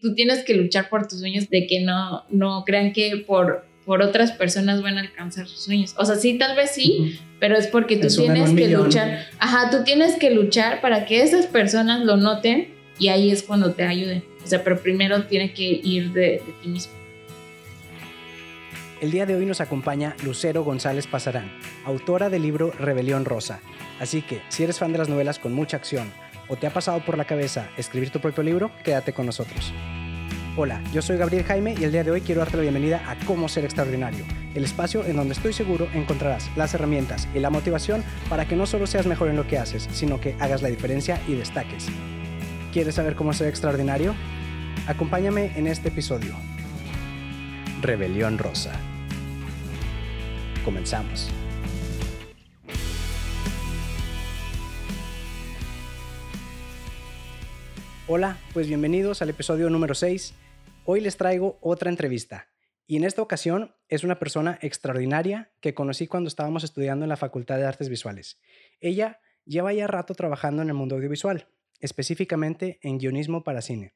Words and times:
Tú 0.00 0.14
tienes 0.14 0.44
que 0.44 0.54
luchar 0.54 0.88
por 0.88 1.08
tus 1.08 1.20
sueños, 1.20 1.50
de 1.50 1.66
que 1.66 1.80
no, 1.80 2.24
no 2.30 2.64
crean 2.64 2.92
que 2.92 3.24
por, 3.26 3.66
por 3.84 4.00
otras 4.00 4.30
personas 4.32 4.80
van 4.80 4.96
a 4.96 5.00
alcanzar 5.00 5.48
sus 5.48 5.60
sueños. 5.60 5.94
O 5.96 6.04
sea, 6.04 6.16
sí, 6.16 6.38
tal 6.38 6.56
vez 6.56 6.70
sí, 6.70 7.18
pero 7.40 7.56
es 7.56 7.66
porque 7.66 7.96
tú 7.96 8.06
tienes 8.08 8.50
que 8.50 8.68
luchar. 8.68 9.26
Ajá, 9.38 9.70
tú 9.70 9.82
tienes 9.82 10.16
que 10.16 10.30
luchar 10.30 10.80
para 10.80 11.04
que 11.04 11.22
esas 11.22 11.46
personas 11.46 12.04
lo 12.04 12.16
noten 12.16 12.68
y 12.98 13.08
ahí 13.08 13.30
es 13.30 13.42
cuando 13.42 13.72
te 13.72 13.82
ayuden. 13.82 14.22
O 14.44 14.46
sea, 14.46 14.62
pero 14.62 14.80
primero 14.80 15.24
tiene 15.24 15.52
que 15.52 15.80
ir 15.82 16.12
de, 16.12 16.20
de 16.20 16.54
ti 16.62 16.68
mismo. 16.68 16.92
El 19.00 19.10
día 19.10 19.26
de 19.26 19.34
hoy 19.34 19.46
nos 19.46 19.60
acompaña 19.60 20.16
Lucero 20.24 20.64
González 20.64 21.06
Pasarán, 21.06 21.50
autora 21.84 22.30
del 22.30 22.42
libro 22.42 22.72
Rebelión 22.78 23.24
Rosa. 23.24 23.60
Así 24.00 24.22
que, 24.22 24.40
si 24.48 24.64
eres 24.64 24.78
fan 24.78 24.92
de 24.92 24.98
las 24.98 25.08
novelas 25.08 25.38
con 25.38 25.52
mucha 25.52 25.76
acción 25.76 26.12
o 26.48 26.56
te 26.56 26.66
ha 26.66 26.72
pasado 26.72 27.04
por 27.04 27.16
la 27.16 27.24
cabeza 27.24 27.68
escribir 27.76 28.10
tu 28.10 28.20
propio 28.20 28.42
libro, 28.42 28.70
quédate 28.82 29.12
con 29.12 29.26
nosotros. 29.26 29.72
Hola, 30.56 30.82
yo 30.92 31.02
soy 31.02 31.16
Gabriel 31.16 31.44
Jaime 31.44 31.76
y 31.78 31.84
el 31.84 31.92
día 31.92 32.02
de 32.02 32.10
hoy 32.10 32.20
quiero 32.20 32.40
darte 32.40 32.56
la 32.56 32.62
bienvenida 32.62 33.00
a 33.08 33.14
Cómo 33.26 33.48
Ser 33.48 33.64
Extraordinario, 33.64 34.24
el 34.56 34.64
espacio 34.64 35.04
en 35.04 35.14
donde 35.14 35.34
estoy 35.34 35.52
seguro 35.52 35.86
encontrarás 35.94 36.50
las 36.56 36.74
herramientas 36.74 37.28
y 37.32 37.38
la 37.38 37.50
motivación 37.50 38.02
para 38.28 38.48
que 38.48 38.56
no 38.56 38.66
solo 38.66 38.88
seas 38.88 39.06
mejor 39.06 39.28
en 39.28 39.36
lo 39.36 39.46
que 39.46 39.56
haces, 39.56 39.88
sino 39.92 40.20
que 40.20 40.34
hagas 40.40 40.62
la 40.62 40.68
diferencia 40.68 41.20
y 41.28 41.34
destaques. 41.34 41.86
¿Quieres 42.72 42.96
saber 42.96 43.14
cómo 43.14 43.32
ser 43.32 43.46
extraordinario? 43.46 44.16
Acompáñame 44.88 45.52
en 45.56 45.68
este 45.68 45.90
episodio. 45.90 46.34
Rebelión 47.80 48.36
Rosa. 48.36 48.72
Comenzamos. 50.64 51.30
Hola, 58.10 58.38
pues 58.54 58.68
bienvenidos 58.68 59.20
al 59.20 59.28
episodio 59.28 59.68
número 59.68 59.94
6. 59.94 60.32
Hoy 60.86 61.02
les 61.02 61.18
traigo 61.18 61.58
otra 61.60 61.90
entrevista. 61.90 62.48
Y 62.86 62.96
en 62.96 63.04
esta 63.04 63.20
ocasión 63.20 63.74
es 63.86 64.02
una 64.02 64.18
persona 64.18 64.58
extraordinaria 64.62 65.52
que 65.60 65.74
conocí 65.74 66.06
cuando 66.06 66.28
estábamos 66.28 66.64
estudiando 66.64 67.04
en 67.04 67.10
la 67.10 67.18
Facultad 67.18 67.58
de 67.58 67.66
Artes 67.66 67.90
Visuales. 67.90 68.40
Ella 68.80 69.20
lleva 69.44 69.74
ya 69.74 69.86
rato 69.86 70.14
trabajando 70.14 70.62
en 70.62 70.68
el 70.68 70.74
mundo 70.74 70.96
audiovisual, 70.96 71.48
específicamente 71.80 72.78
en 72.80 72.96
guionismo 72.96 73.44
para 73.44 73.60
cine. 73.60 73.94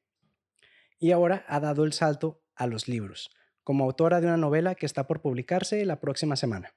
Y 0.99 1.13
ahora 1.13 1.47
ha 1.49 1.61
dado 1.61 1.85
el 1.85 1.95
salto 1.95 2.43
a 2.55 2.67
los 2.67 2.89
libros, 2.89 3.31
como 3.65 3.85
autora 3.85 4.21
de 4.21 4.27
una 4.27 4.37
novela 4.37 4.75
que 4.75 4.85
está 4.85 5.07
por 5.07 5.23
publicarse 5.23 5.87
la 5.87 6.01
próxima 6.01 6.37
semana. 6.37 6.75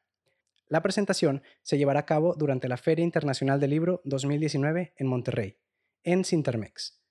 La 0.69 0.81
presentación 0.81 1.43
se 1.63 1.77
llevará 1.77 1.99
a 1.99 2.05
cabo 2.05 2.33
durante 2.37 2.69
la 2.69 2.77
Feria 2.77 3.03
Internacional 3.03 3.59
del 3.59 3.71
Libro 3.71 4.01
2019 4.05 4.93
en 4.95 5.07
Monterrey, 5.07 5.57
en 6.01 6.23
Cintermex. 6.23 7.04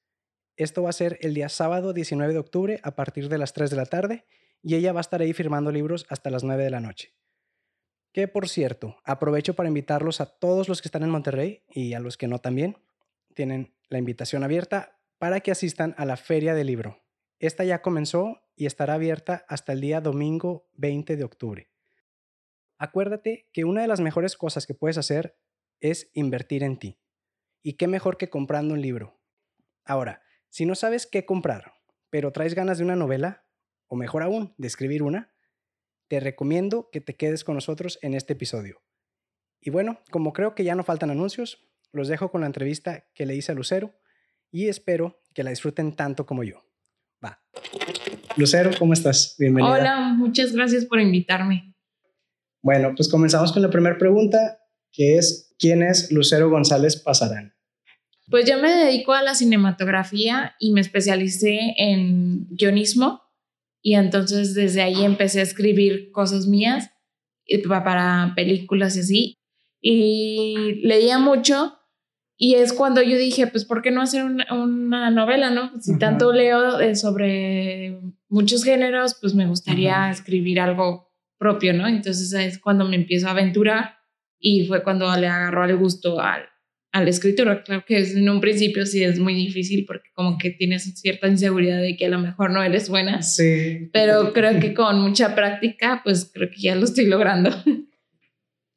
Esto 0.57 0.83
va 0.85 0.91
a 0.91 0.93
ser 0.93 1.19
el 1.21 1.35
día 1.35 1.49
sábado 1.49 1.93
19 1.93 2.33
de 2.33 2.39
octubre 2.39 2.81
a 2.85 2.95
partir 2.95 3.29
de 3.29 3.39
las 3.39 3.53
3 3.53 3.71
de 3.71 3.77
la 3.77 3.87
tarde 3.87 4.25
y 4.63 4.77
ella 4.77 4.93
va 4.93 5.01
a 5.01 5.03
estar 5.03 5.21
ahí 5.21 5.33
firmando 5.33 5.73
libros 5.73 6.07
hasta 6.09 6.31
las 6.31 6.45
9 6.45 6.63
de 6.63 6.71
la 6.71 6.81
noche. 6.81 7.13
Que 8.13 8.29
por 8.29 8.49
cierto, 8.49 8.97
aprovecho 9.05 9.55
para 9.55 9.69
invitarlos 9.69 10.21
a 10.21 10.27
todos 10.27 10.69
los 10.69 10.81
que 10.81 10.87
están 10.89 11.03
en 11.03 11.11
Monterrey 11.11 11.65
y 11.69 11.95
a 11.95 12.01
los 12.01 12.17
que 12.17 12.29
no 12.29 12.39
también. 12.39 12.79
Tienen 13.35 13.75
la 13.89 13.99
invitación 13.99 14.45
abierta 14.45 15.01
para 15.19 15.41
que 15.41 15.51
asistan 15.51 15.95
a 15.99 16.05
la 16.05 16.17
Feria 16.17 16.55
del 16.55 16.69
Libro. 16.69 17.03
Esta 17.41 17.65
ya 17.65 17.83
comenzó 17.83 18.43
y 18.55 18.67
estará 18.67 18.95
abierta 18.95 19.45
hasta 19.49 19.73
el 19.73 19.81
día 19.81 20.01
domingo 20.01 20.69
20 20.75 21.17
de 21.17 21.25
octubre. 21.25 21.71
Acuérdate 22.79 23.49
que 23.53 23.65
una 23.65 23.83
de 23.83 23.89
las 23.89 24.01
mejores 24.01 24.37
cosas 24.37 24.67
que 24.67 24.75
puedes 24.75 24.99
hacer 24.99 25.37
es 25.81 26.11
invertir 26.15 26.63
en 26.63 26.79
ti. 26.79 27.01
¿Y 27.63 27.73
qué 27.73 27.89
mejor 27.89 28.17
que 28.17 28.31
comprando 28.31 28.75
un 28.75 28.81
libro? 28.81 29.19
Ahora, 29.85 30.24
si 30.55 30.67
no 30.67 30.77
sabes 30.77 31.09
qué 31.09 31.27
comprar, 31.27 31.73
pero 32.11 32.31
traes 32.31 32.55
ganas 32.55 32.79
de 32.79 32.85
una 32.85 32.95
novela, 32.95 33.45
o 33.89 33.97
mejor 33.97 34.23
aún, 34.23 34.55
de 34.57 34.69
escribir 34.69 35.03
una, 35.03 35.35
te 36.07 36.21
recomiendo 36.21 36.91
que 36.93 37.01
te 37.01 37.17
quedes 37.17 37.43
con 37.43 37.57
nosotros 37.57 37.99
en 38.03 38.15
este 38.15 38.35
episodio. 38.35 38.81
Y 39.61 39.71
bueno, 39.71 39.99
como 40.13 40.33
creo 40.33 40.55
que 40.55 40.63
ya 40.63 40.77
no 40.77 40.85
faltan 40.85 41.11
anuncios, 41.11 41.59
los 41.91 42.07
dejo 42.07 42.31
con 42.31 42.43
la 42.43 42.47
entrevista 42.47 43.09
que 43.17 43.27
le 43.27 43.35
hice 43.35 43.51
a 43.51 43.57
Lucero 43.57 43.99
y 44.53 44.69
espero 44.69 45.21
que 45.35 45.43
la 45.43 45.51
disfruten 45.51 45.97
tanto 45.97 46.25
como 46.25 46.45
yo. 46.45 46.65
Va. 47.25 47.43
Lucero, 48.37 48.71
¿cómo 48.79 48.93
estás? 48.93 49.35
Bienvenida. 49.37 49.73
Hola, 49.73 50.15
muchas 50.17 50.53
gracias 50.53 50.85
por 50.85 51.01
invitarme. 51.01 51.75
Bueno, 52.63 52.93
pues 52.95 53.09
comenzamos 53.09 53.53
con 53.53 53.61
la 53.61 53.71
primera 53.71 53.99
pregunta, 53.99 54.61
que 54.93 55.17
es, 55.19 55.53
¿quién 55.59 55.83
es 55.83 56.13
Lucero 56.13 56.49
González 56.49 57.03
Pasarán? 57.03 57.54
Pues 58.31 58.49
yo 58.49 58.59
me 58.59 58.71
dedico 58.71 59.13
a 59.13 59.23
la 59.23 59.35
cinematografía 59.35 60.55
y 60.59 60.73
me 60.73 60.81
especialicé 60.81 61.75
en 61.77 62.47
guionismo 62.49 63.23
y 63.83 63.95
entonces 63.95 64.55
desde 64.55 64.83
ahí 64.83 65.05
empecé 65.05 65.41
a 65.41 65.45
escribir 65.45 66.11
cosas 66.11 66.47
mías 66.47 66.91
para 67.69 68.33
películas 68.35 68.97
y 68.97 69.01
así. 69.01 69.39
Y 69.81 70.81
leía 70.83 71.19
mucho 71.19 71.79
y 72.37 72.55
es 72.55 72.73
cuando 72.73 73.03
yo 73.03 73.17
dije, 73.17 73.47
pues, 73.47 73.65
¿por 73.65 73.83
qué 73.83 73.91
no 73.91 74.03
hacer 74.03 74.25
una, 74.25 75.11
novela, 75.11 75.51
no? 75.51 75.71
Si 75.81 75.99
tanto 75.99 76.33
leo 76.33 76.81
eh, 76.81 76.97
sobre 76.97 78.01
muchos 78.29 78.65
géneros, 78.65 79.17
pues 79.21 79.35
me 79.35 79.47
gustaría 79.47 80.11
escribir 80.11 80.61
algo 80.61 81.13
propio, 81.39 81.73
¿no? 81.75 81.87
Entonces 81.87 82.33
es 82.33 82.59
cuando 82.59 82.87
me 82.87 82.97
empiezo 82.97 83.29
a 83.29 83.33
aventurar 83.33 83.99
y 84.39 84.67
fue 84.67 84.83
cuando 84.83 85.15
le 85.17 85.29
agarró 85.29 85.65
el 85.65 85.77
gusto 85.77 86.21
al, 86.21 86.43
a 86.95 87.03
la 87.03 87.11
escritura. 87.11 87.65
Claro 87.65 87.85
que 87.85 87.99
en 87.99 88.29
un 88.29 88.41
principio 88.41 88.87
sí 88.87 89.03
es 89.03 89.19
muy 89.19 89.35
difícil 89.35 89.85
porque 89.85 90.11
como 90.15 90.39
que 90.39 90.51
tienes 90.51 90.85
cierta 90.95 91.27
inseguridad 91.27 91.83
de 91.83 91.97
que 91.97 92.07
a 92.07 92.09
lo 92.09 92.21
mejor 92.21 92.53
no 92.53 92.63
eres 92.63 92.89
buena. 92.89 93.21
Sí. 93.21 93.91
Pero 93.93 94.33
creo 94.33 94.61
que 94.61 94.75
con 94.75 95.01
mucha 95.01 95.35
práctica, 95.35 96.03
pues 96.05 96.31
creo 96.33 96.49
que 96.51 96.61
ya 96.61 96.77
lo 96.77 96.85
estoy 96.85 97.07
logrando. 97.07 97.51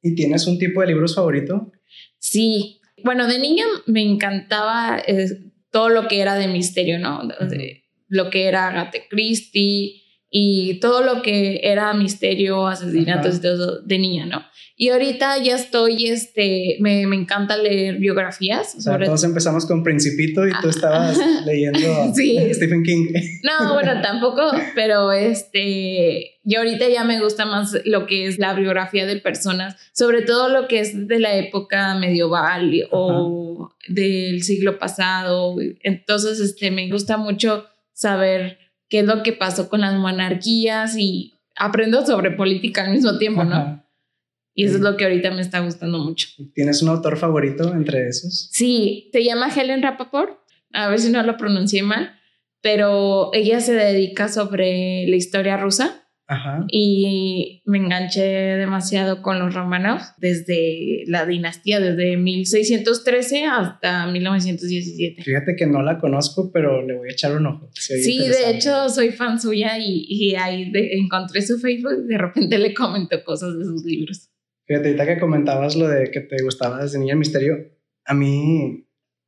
¿Y 0.02 0.16
tienes 0.16 0.48
un 0.48 0.58
tipo 0.58 0.82
de 0.82 0.88
libros 0.88 1.14
favorito? 1.14 1.72
Sí. 2.18 2.82
Bueno, 3.04 3.28
de 3.28 3.38
niña 3.38 3.66
me 3.86 4.02
encantaba 4.02 5.00
eh, 5.06 5.30
todo 5.70 5.90
lo 5.90 6.08
que 6.08 6.20
era 6.20 6.34
de 6.34 6.48
misterio, 6.48 6.98
¿no? 6.98 7.22
Lo 8.08 8.32
que 8.32 8.46
era 8.46 8.70
Agatha 8.70 8.98
Christie 9.12 10.02
y 10.30 10.80
todo 10.80 11.04
lo 11.04 11.22
que 11.22 11.62
era 11.64 11.94
misterio, 11.94 12.68
asesinatos 12.68 13.38
y 13.38 13.42
todo 13.42 13.82
de 13.82 14.00
niña, 14.00 14.26
¿no? 14.26 14.44
Y 14.80 14.90
ahorita 14.90 15.42
ya 15.42 15.56
estoy, 15.56 16.06
este, 16.06 16.78
me, 16.82 17.08
me 17.08 17.16
encanta 17.16 17.58
leer 17.58 17.98
biografías. 17.98 18.84
Sobre 18.84 19.06
todos 19.08 19.24
empezamos 19.24 19.66
con 19.66 19.84
Principito 19.84 20.48
y 20.48 20.52
tú 20.62 20.70
estabas 20.70 21.18
leyendo 21.48 22.14
Stephen 22.14 22.84
King. 22.84 23.08
No, 23.42 23.74
bueno, 23.74 24.02
tampoco, 24.04 24.52
pero 24.76 25.12
este, 25.12 26.38
yo 26.44 26.60
ahorita 26.60 26.90
ya 26.90 27.04
me 27.04 27.20
gusta 27.20 27.48
más 27.48 27.76
lo 27.86 28.06
que 28.06 28.28
es 28.28 28.38
la 28.38 28.54
biografía 28.54 29.08
de 29.08 29.16
personas, 29.16 29.78
sobre 29.94 30.22
todo 30.22 30.50
lo 30.50 30.68
que 30.68 30.82
es 30.82 31.08
de 31.08 31.20
la 31.20 31.36
época 31.36 31.96
medieval 31.96 32.88
o 32.92 33.72
del 33.88 34.44
siglo 34.44 34.78
pasado. 34.78 35.56
Entonces, 35.82 36.40
este, 36.40 36.70
me 36.70 36.88
gusta 36.88 37.18
mucho 37.18 37.66
saber 37.94 38.67
qué 38.90 39.00
es 39.00 39.06
lo 39.06 39.24
que 39.24 39.34
pasó 39.34 39.70
con 39.70 39.82
las 39.82 39.96
monarquías 39.96 40.98
y 40.98 41.40
aprendo 41.56 42.06
sobre 42.06 42.32
política 42.32 42.86
al 42.86 42.94
mismo 42.94 43.18
tiempo, 43.18 43.44
¿no? 43.44 43.84
Y 44.54 44.66
eso 44.66 44.78
es 44.78 44.82
lo 44.82 44.98
que 44.98 45.04
ahorita 45.04 45.30
me 45.32 45.42
está 45.42 45.60
gustando 45.60 46.00
mucho. 46.00 46.30
¿Tienes 46.56 46.82
un 46.82 46.90
autor 46.90 47.18
favorito 47.18 47.74
entre 47.76 48.08
esos? 48.08 48.50
Sí, 48.52 49.10
se 49.12 49.24
llama 49.24 49.52
Helen 49.56 49.84
Rappaport. 49.84 50.40
A 50.74 50.90
ver 50.90 51.00
si 51.00 51.12
no 51.12 51.22
lo 51.22 51.38
pronuncié 51.38 51.84
mal, 51.84 52.20
pero 52.62 53.30
ella 53.34 53.60
se 53.60 53.74
dedica 53.74 54.30
sobre 54.30 55.06
la 55.08 55.16
historia 55.16 55.58
rusa. 55.58 56.07
Ajá. 56.30 56.66
Y 56.70 57.62
me 57.66 57.78
enganché 57.78 58.22
demasiado 58.22 59.22
con 59.22 59.40
los 59.40 59.54
Romanov 59.54 60.02
desde 60.18 61.04
la 61.08 61.26
dinastía, 61.26 61.80
desde 61.80 62.18
1613 62.18 63.46
hasta 63.46 64.08
1917. 64.08 65.24
Fíjate 65.24 65.56
que 65.56 65.66
no 65.66 65.82
la 65.82 66.00
conozco, 66.00 66.52
pero 66.52 66.86
le 66.86 66.98
voy 66.98 67.10
a 67.10 67.14
echar 67.14 67.36
un 67.36 67.48
ojo. 67.48 67.70
Sí, 67.74 68.28
de 68.28 68.52
hecho 68.52 68.90
soy 68.90 69.12
fan 69.12 69.40
suya 69.40 69.78
y, 69.80 70.06
y 70.10 70.36
ahí 70.36 70.70
encontré 70.74 71.42
su 71.42 71.60
Facebook 71.60 72.04
y 72.06 72.08
de 72.08 72.18
repente 72.18 72.58
le 72.58 72.74
comento 72.74 73.24
cosas 73.24 73.58
de 73.58 73.64
sus 73.64 73.86
libros. 73.86 74.30
Fíjate, 74.66 74.90
ahorita 74.90 75.06
que 75.06 75.20
comentabas 75.20 75.78
lo 75.78 75.88
de 75.88 76.12
que 76.12 76.20
te 76.20 76.44
gustaba 76.44 76.84
desde 76.84 77.00
niña 77.00 77.14
el 77.14 77.20
misterio, 77.20 77.56
a 78.06 78.14
mí 78.14 78.86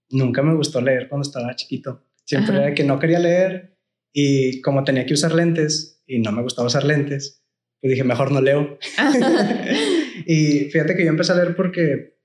nunca 0.09 0.41
me 0.41 0.53
gustó 0.53 0.81
leer 0.81 1.07
cuando 1.07 1.25
estaba 1.25 1.56
chiquito. 1.56 2.03
Siempre 2.25 2.57
era 2.57 2.73
que 2.73 2.83
no 2.83 3.00
quería 3.00 3.19
leer 3.19 3.77
y 4.13 4.59
como 4.62 4.83
tenía 4.83 5.06
que 5.06 5.13
usar 5.13 5.33
lentes 5.33 5.98
y 6.09 6.19
no 6.19 6.31
me 6.31 6.41
gustaba 6.41 6.67
usar 6.67 6.83
lentes, 6.83 7.44
pues 7.79 7.91
dije, 7.91 8.03
mejor 8.03 8.31
no 8.31 8.41
leo. 8.41 8.77
y 10.25 10.69
fíjate 10.71 10.95
que 10.95 11.03
yo 11.03 11.09
empecé 11.09 11.31
a 11.31 11.35
leer 11.35 11.56
porque 11.56 12.17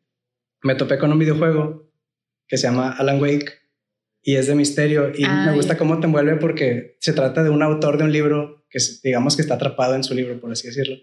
me 0.62 0.75
topé 0.75 0.98
con 0.98 1.12
un 1.12 1.19
videojuego 1.19 1.92
que 2.48 2.56
se 2.56 2.66
llama 2.66 2.92
Alan 2.92 3.20
Wake 3.20 3.52
y 4.22 4.36
es 4.36 4.46
de 4.46 4.54
misterio 4.54 5.12
y 5.14 5.25
me 5.26 5.54
gusta 5.54 5.76
cómo 5.76 6.00
te 6.00 6.06
envuelve 6.06 6.36
porque 6.36 6.96
se 7.00 7.12
trata 7.12 7.42
de 7.42 7.50
un 7.50 7.62
autor 7.62 7.98
de 7.98 8.04
un 8.04 8.12
libro 8.12 8.64
que 8.70 8.78
digamos 9.02 9.36
que 9.36 9.42
está 9.42 9.54
atrapado 9.54 9.94
en 9.94 10.02
su 10.02 10.14
libro, 10.14 10.40
por 10.40 10.50
así 10.50 10.66
decirlo. 10.66 10.96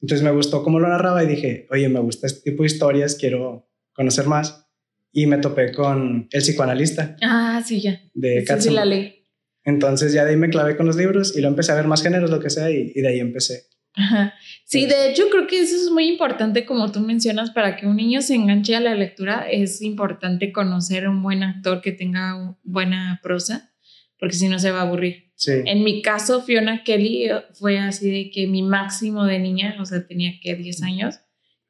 Entonces 0.00 0.24
me 0.24 0.30
gustó 0.30 0.62
cómo 0.62 0.78
lo 0.78 0.88
narraba 0.88 1.22
y 1.24 1.26
dije, 1.26 1.66
oye, 1.70 1.88
me 1.88 2.00
gusta 2.00 2.26
este 2.26 2.50
tipo 2.50 2.62
de 2.62 2.68
historias, 2.68 3.16
quiero 3.16 3.68
conocer 3.92 4.26
más. 4.26 4.66
Y 5.12 5.26
me 5.26 5.38
topé 5.38 5.72
con 5.72 6.28
El 6.30 6.40
psicoanalista. 6.40 7.16
Ah, 7.20 7.62
sí, 7.64 7.82
ya. 7.82 8.00
De 8.14 8.44
sí, 8.58 8.70
la 8.70 8.84
ley. 8.84 9.21
Entonces 9.64 10.12
ya 10.12 10.24
de 10.24 10.30
ahí 10.30 10.36
me 10.36 10.50
clavé 10.50 10.76
con 10.76 10.86
los 10.86 10.96
libros 10.96 11.36
y 11.36 11.40
lo 11.40 11.48
empecé 11.48 11.72
a 11.72 11.76
ver 11.76 11.86
más 11.86 12.02
géneros, 12.02 12.30
lo 12.30 12.40
que 12.40 12.50
sea, 12.50 12.70
y, 12.70 12.92
y 12.94 13.00
de 13.00 13.08
ahí 13.08 13.20
empecé. 13.20 13.64
Ajá. 13.94 14.34
Sí, 14.64 14.86
de 14.86 15.10
hecho 15.10 15.24
creo 15.30 15.46
que 15.46 15.60
eso 15.60 15.76
es 15.76 15.90
muy 15.90 16.08
importante, 16.08 16.64
como 16.64 16.90
tú 16.90 17.00
mencionas, 17.00 17.50
para 17.50 17.76
que 17.76 17.86
un 17.86 17.96
niño 17.96 18.22
se 18.22 18.34
enganche 18.34 18.74
a 18.74 18.80
la 18.80 18.94
lectura, 18.94 19.46
es 19.50 19.82
importante 19.82 20.50
conocer 20.50 21.08
un 21.08 21.22
buen 21.22 21.42
actor 21.42 21.82
que 21.82 21.92
tenga 21.92 22.56
buena 22.62 23.20
prosa, 23.22 23.72
porque 24.18 24.34
si 24.34 24.48
no 24.48 24.58
se 24.58 24.70
va 24.70 24.78
a 24.78 24.82
aburrir. 24.82 25.32
Sí. 25.34 25.52
En 25.66 25.84
mi 25.84 26.00
caso, 26.00 26.42
Fiona 26.42 26.84
Kelly 26.84 27.24
eh, 27.24 27.42
fue 27.52 27.78
así 27.78 28.10
de 28.10 28.30
que 28.30 28.46
mi 28.46 28.62
máximo 28.62 29.24
de 29.24 29.38
niña, 29.38 29.76
o 29.80 29.84
sea, 29.84 30.06
tenía 30.06 30.32
que 30.40 30.54
10 30.54 30.82
años, 30.82 31.20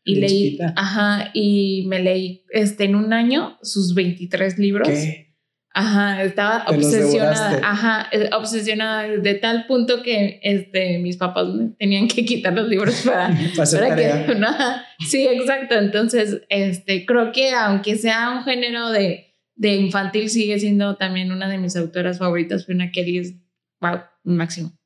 y 0.04 0.16
leí, 0.16 0.58
ajá, 0.76 1.30
y 1.32 1.84
me 1.86 2.00
leí 2.00 2.44
este, 2.50 2.84
en 2.84 2.96
un 2.96 3.12
año 3.12 3.58
sus 3.62 3.94
23 3.94 4.58
libros. 4.58 4.88
¿Qué? 4.88 5.31
Ajá, 5.74 6.22
estaba 6.22 6.66
Te 6.66 6.74
obsesionada, 6.74 7.60
ajá, 7.62 8.08
eh, 8.12 8.28
obsesionada 8.34 9.08
de 9.08 9.34
tal 9.34 9.66
punto 9.66 10.02
que 10.02 10.38
este, 10.42 10.98
mis 10.98 11.16
papás 11.16 11.48
tenían 11.78 12.08
que 12.08 12.26
quitar 12.26 12.52
los 12.52 12.69
libros 12.69 13.00
para, 13.06 13.34
Para 13.56 13.96
que, 13.96 14.04
Ajá, 14.06 14.84
sí, 15.08 15.26
exacto. 15.26 15.76
Entonces, 15.76 16.42
este, 16.50 17.06
creo 17.06 17.32
que 17.32 17.52
aunque 17.52 17.96
sea 17.96 18.30
un 18.30 18.44
género 18.44 18.90
de, 18.90 19.34
de 19.54 19.76
infantil, 19.76 20.28
sigue 20.28 20.58
siendo 20.58 20.96
también 20.96 21.32
una 21.32 21.48
de 21.48 21.56
mis 21.56 21.75
autoras 21.76 22.18
favoritas, 22.18 22.66
Fiona 22.66 22.90
Kelly 22.90 23.18
es, 23.18 23.34
wow, 23.80 24.00
máximo. 24.25 24.78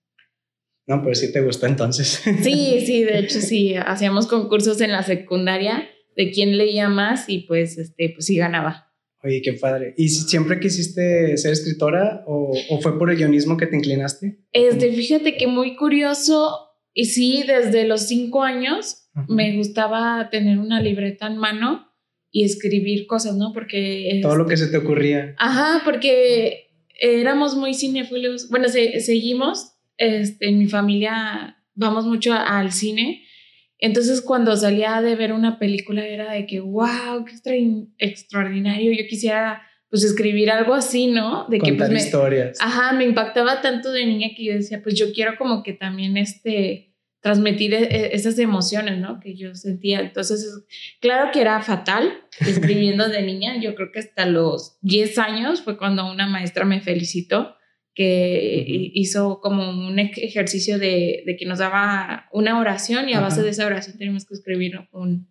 No, 0.86 1.02
pero 1.02 1.16
sí 1.16 1.32
te 1.32 1.40
gustó 1.40 1.66
entonces. 1.66 2.22
Sí, 2.42 2.84
sí, 2.86 3.02
de 3.02 3.18
hecho 3.18 3.40
sí, 3.40 3.74
hacíamos 3.74 4.28
concursos 4.28 4.80
en 4.80 4.92
la 4.92 5.02
secundaria 5.02 5.88
de 6.16 6.30
quién 6.30 6.56
leía 6.56 6.88
más 6.88 7.28
y 7.28 7.40
pues, 7.40 7.76
este, 7.76 8.10
pues 8.10 8.26
sí 8.26 8.36
ganaba. 8.36 8.85
Oye, 9.26 9.42
qué 9.42 9.54
padre. 9.54 9.94
¿Y 9.96 10.08
si- 10.08 10.28
siempre 10.28 10.60
quisiste 10.60 11.36
ser 11.36 11.52
escritora 11.52 12.22
o, 12.26 12.52
o 12.70 12.80
fue 12.80 12.96
por 12.98 13.10
el 13.10 13.16
guionismo 13.16 13.56
que 13.56 13.66
te 13.66 13.76
inclinaste? 13.76 14.38
Este, 14.52 14.92
fíjate 14.92 15.36
que 15.36 15.46
muy 15.48 15.74
curioso, 15.76 16.58
y 16.94 17.06
sí, 17.06 17.42
desde 17.46 17.84
los 17.86 18.02
cinco 18.06 18.42
años 18.44 19.08
Ujú. 19.16 19.32
me 19.34 19.56
gustaba 19.56 20.28
tener 20.30 20.58
una 20.58 20.80
libreta 20.80 21.26
en 21.26 21.38
mano 21.38 21.88
y 22.30 22.44
escribir 22.44 23.06
cosas, 23.06 23.36
¿no? 23.36 23.52
Porque... 23.52 24.20
Todo 24.22 24.36
lo 24.36 24.44
este, 24.44 24.52
que 24.54 24.56
se 24.58 24.66
te 24.68 24.76
ocurría. 24.76 25.34
Ajá, 25.38 25.82
porque 25.84 26.68
éramos 27.00 27.56
muy 27.56 27.74
cinéfilos. 27.74 28.48
Bueno, 28.48 28.68
se- 28.68 29.00
seguimos, 29.00 29.72
este, 29.98 30.48
en 30.48 30.58
mi 30.58 30.66
familia 30.66 31.56
vamos 31.74 32.06
mucho 32.06 32.32
al 32.32 32.70
cine. 32.72 33.22
Entonces, 33.78 34.22
cuando 34.22 34.56
salía 34.56 35.00
de 35.02 35.16
ver 35.16 35.32
una 35.32 35.58
película 35.58 36.06
era 36.06 36.32
de 36.32 36.46
que, 36.46 36.60
wow, 36.60 37.24
qué 37.26 37.32
extra- 37.32 37.54
extraordinario. 37.98 38.92
Yo 38.92 39.06
quisiera, 39.08 39.62
pues, 39.90 40.02
escribir 40.04 40.50
algo 40.50 40.74
así, 40.74 41.08
¿no? 41.08 41.46
De 41.48 41.58
que, 41.58 41.70
Contar 41.70 41.88
pues, 41.88 42.02
me, 42.02 42.06
historias. 42.06 42.58
Ajá, 42.60 42.92
me 42.92 43.04
impactaba 43.04 43.60
tanto 43.60 43.92
de 43.92 44.06
niña 44.06 44.28
que 44.36 44.44
yo 44.44 44.54
decía, 44.54 44.80
pues 44.82 44.94
yo 44.98 45.12
quiero 45.12 45.36
como 45.38 45.62
que 45.62 45.72
también 45.72 46.16
este 46.16 46.94
transmitir 47.20 47.74
e- 47.74 47.82
e- 47.84 48.14
esas 48.14 48.38
emociones, 48.38 48.98
¿no? 48.98 49.18
Que 49.20 49.34
yo 49.36 49.54
sentía. 49.54 50.00
Entonces, 50.00 50.42
es- 50.44 50.98
claro 51.00 51.30
que 51.32 51.40
era 51.40 51.60
fatal 51.60 52.12
escribiendo 52.40 53.08
de 53.08 53.22
niña. 53.22 53.60
Yo 53.60 53.74
creo 53.74 53.90
que 53.92 53.98
hasta 53.98 54.26
los 54.26 54.78
10 54.80 55.18
años 55.18 55.60
fue 55.62 55.76
cuando 55.76 56.10
una 56.10 56.26
maestra 56.28 56.64
me 56.64 56.80
felicitó 56.80 57.56
que 57.96 58.64
hizo 58.94 59.40
como 59.40 59.70
un 59.70 59.98
ej- 59.98 60.18
ejercicio 60.22 60.78
de, 60.78 61.22
de 61.26 61.36
que 61.36 61.46
nos 61.46 61.58
daba 61.58 62.28
una 62.30 62.60
oración 62.60 63.08
y 63.08 63.14
a 63.14 63.20
base 63.20 63.42
de 63.42 63.48
esa 63.50 63.66
oración 63.66 63.96
teníamos 63.96 64.26
que 64.26 64.34
escribir 64.34 64.78
un- 64.92 65.26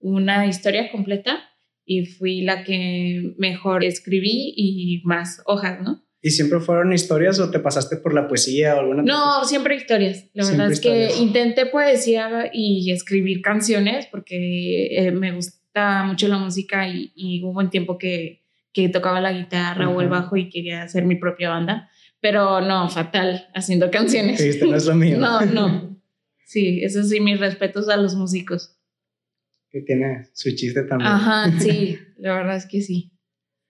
una 0.00 0.46
historia 0.46 0.90
completa 0.90 1.38
y 1.84 2.06
fui 2.06 2.40
la 2.40 2.64
que 2.64 3.34
mejor 3.38 3.84
escribí 3.84 4.54
y 4.56 5.02
más 5.04 5.42
hojas, 5.46 5.80
¿no? 5.82 6.02
¿Y 6.22 6.30
siempre 6.30 6.58
fueron 6.58 6.92
historias 6.92 7.38
o 7.38 7.50
te 7.50 7.60
pasaste 7.60 7.98
por 7.98 8.12
la 8.14 8.26
poesía 8.26 8.74
o 8.74 8.80
alguna 8.80 9.02
No, 9.02 9.44
siempre 9.44 9.76
historias. 9.76 10.24
La 10.32 10.42
Siempre 10.44 10.64
verdad 10.66 10.72
es 10.72 10.78
historias. 10.80 11.12
que 11.14 11.22
intenté 11.22 11.66
poesía 11.66 12.50
y 12.52 12.90
escribir 12.90 13.42
canciones 13.42 14.06
porque 14.10 14.86
eh, 14.96 15.12
me 15.12 15.32
gusta 15.32 16.02
mucho 16.04 16.26
la 16.28 16.38
música 16.38 16.88
y, 16.88 17.12
y 17.14 17.44
hubo 17.44 17.60
un 17.60 17.70
tiempo 17.70 17.98
que, 17.98 18.42
que 18.72 18.88
tocaba 18.88 19.20
la 19.20 19.32
guitarra 19.32 19.88
o 19.90 20.00
el 20.00 20.08
bajo 20.08 20.36
y 20.36 20.48
quería 20.48 20.82
hacer 20.82 21.04
mi 21.04 21.14
propia 21.16 21.50
banda. 21.50 21.88
Pero 22.20 22.60
no, 22.60 22.88
fatal, 22.88 23.48
haciendo 23.54 23.90
canciones. 23.90 24.38
Que 24.38 24.44
dijiste, 24.44 24.66
no 24.66 24.76
es 24.76 24.86
lo 24.86 24.94
mío. 24.94 25.18
no, 25.18 25.44
no. 25.46 26.00
Sí, 26.46 26.82
eso 26.82 27.02
sí, 27.02 27.20
mis 27.20 27.40
respetos 27.40 27.88
a 27.88 27.96
los 27.96 28.14
músicos. 28.14 28.78
Que 29.70 29.82
tiene 29.82 30.28
su 30.32 30.54
chiste 30.54 30.84
también. 30.84 31.10
Ajá, 31.10 31.50
sí, 31.60 31.98
la 32.18 32.34
verdad 32.34 32.56
es 32.56 32.66
que 32.66 32.80
sí. 32.80 33.12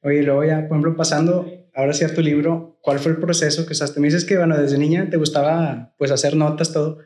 Oye, 0.02 0.22
luego 0.22 0.44
ya, 0.44 0.68
por 0.68 0.76
ejemplo, 0.76 0.96
pasando 0.96 1.50
ahora 1.74 1.92
sí 1.92 2.04
a 2.04 2.14
tu 2.14 2.20
libro, 2.20 2.78
¿cuál 2.82 2.98
fue 2.98 3.12
el 3.12 3.18
proceso 3.18 3.66
que 3.66 3.72
usaste? 3.72 4.00
Me 4.00 4.06
dices 4.06 4.24
que, 4.24 4.36
bueno, 4.36 4.56
desde 4.56 4.78
niña 4.78 5.10
te 5.10 5.16
gustaba 5.16 5.94
pues 5.98 6.10
hacer 6.10 6.36
notas, 6.36 6.72
todo. 6.72 6.98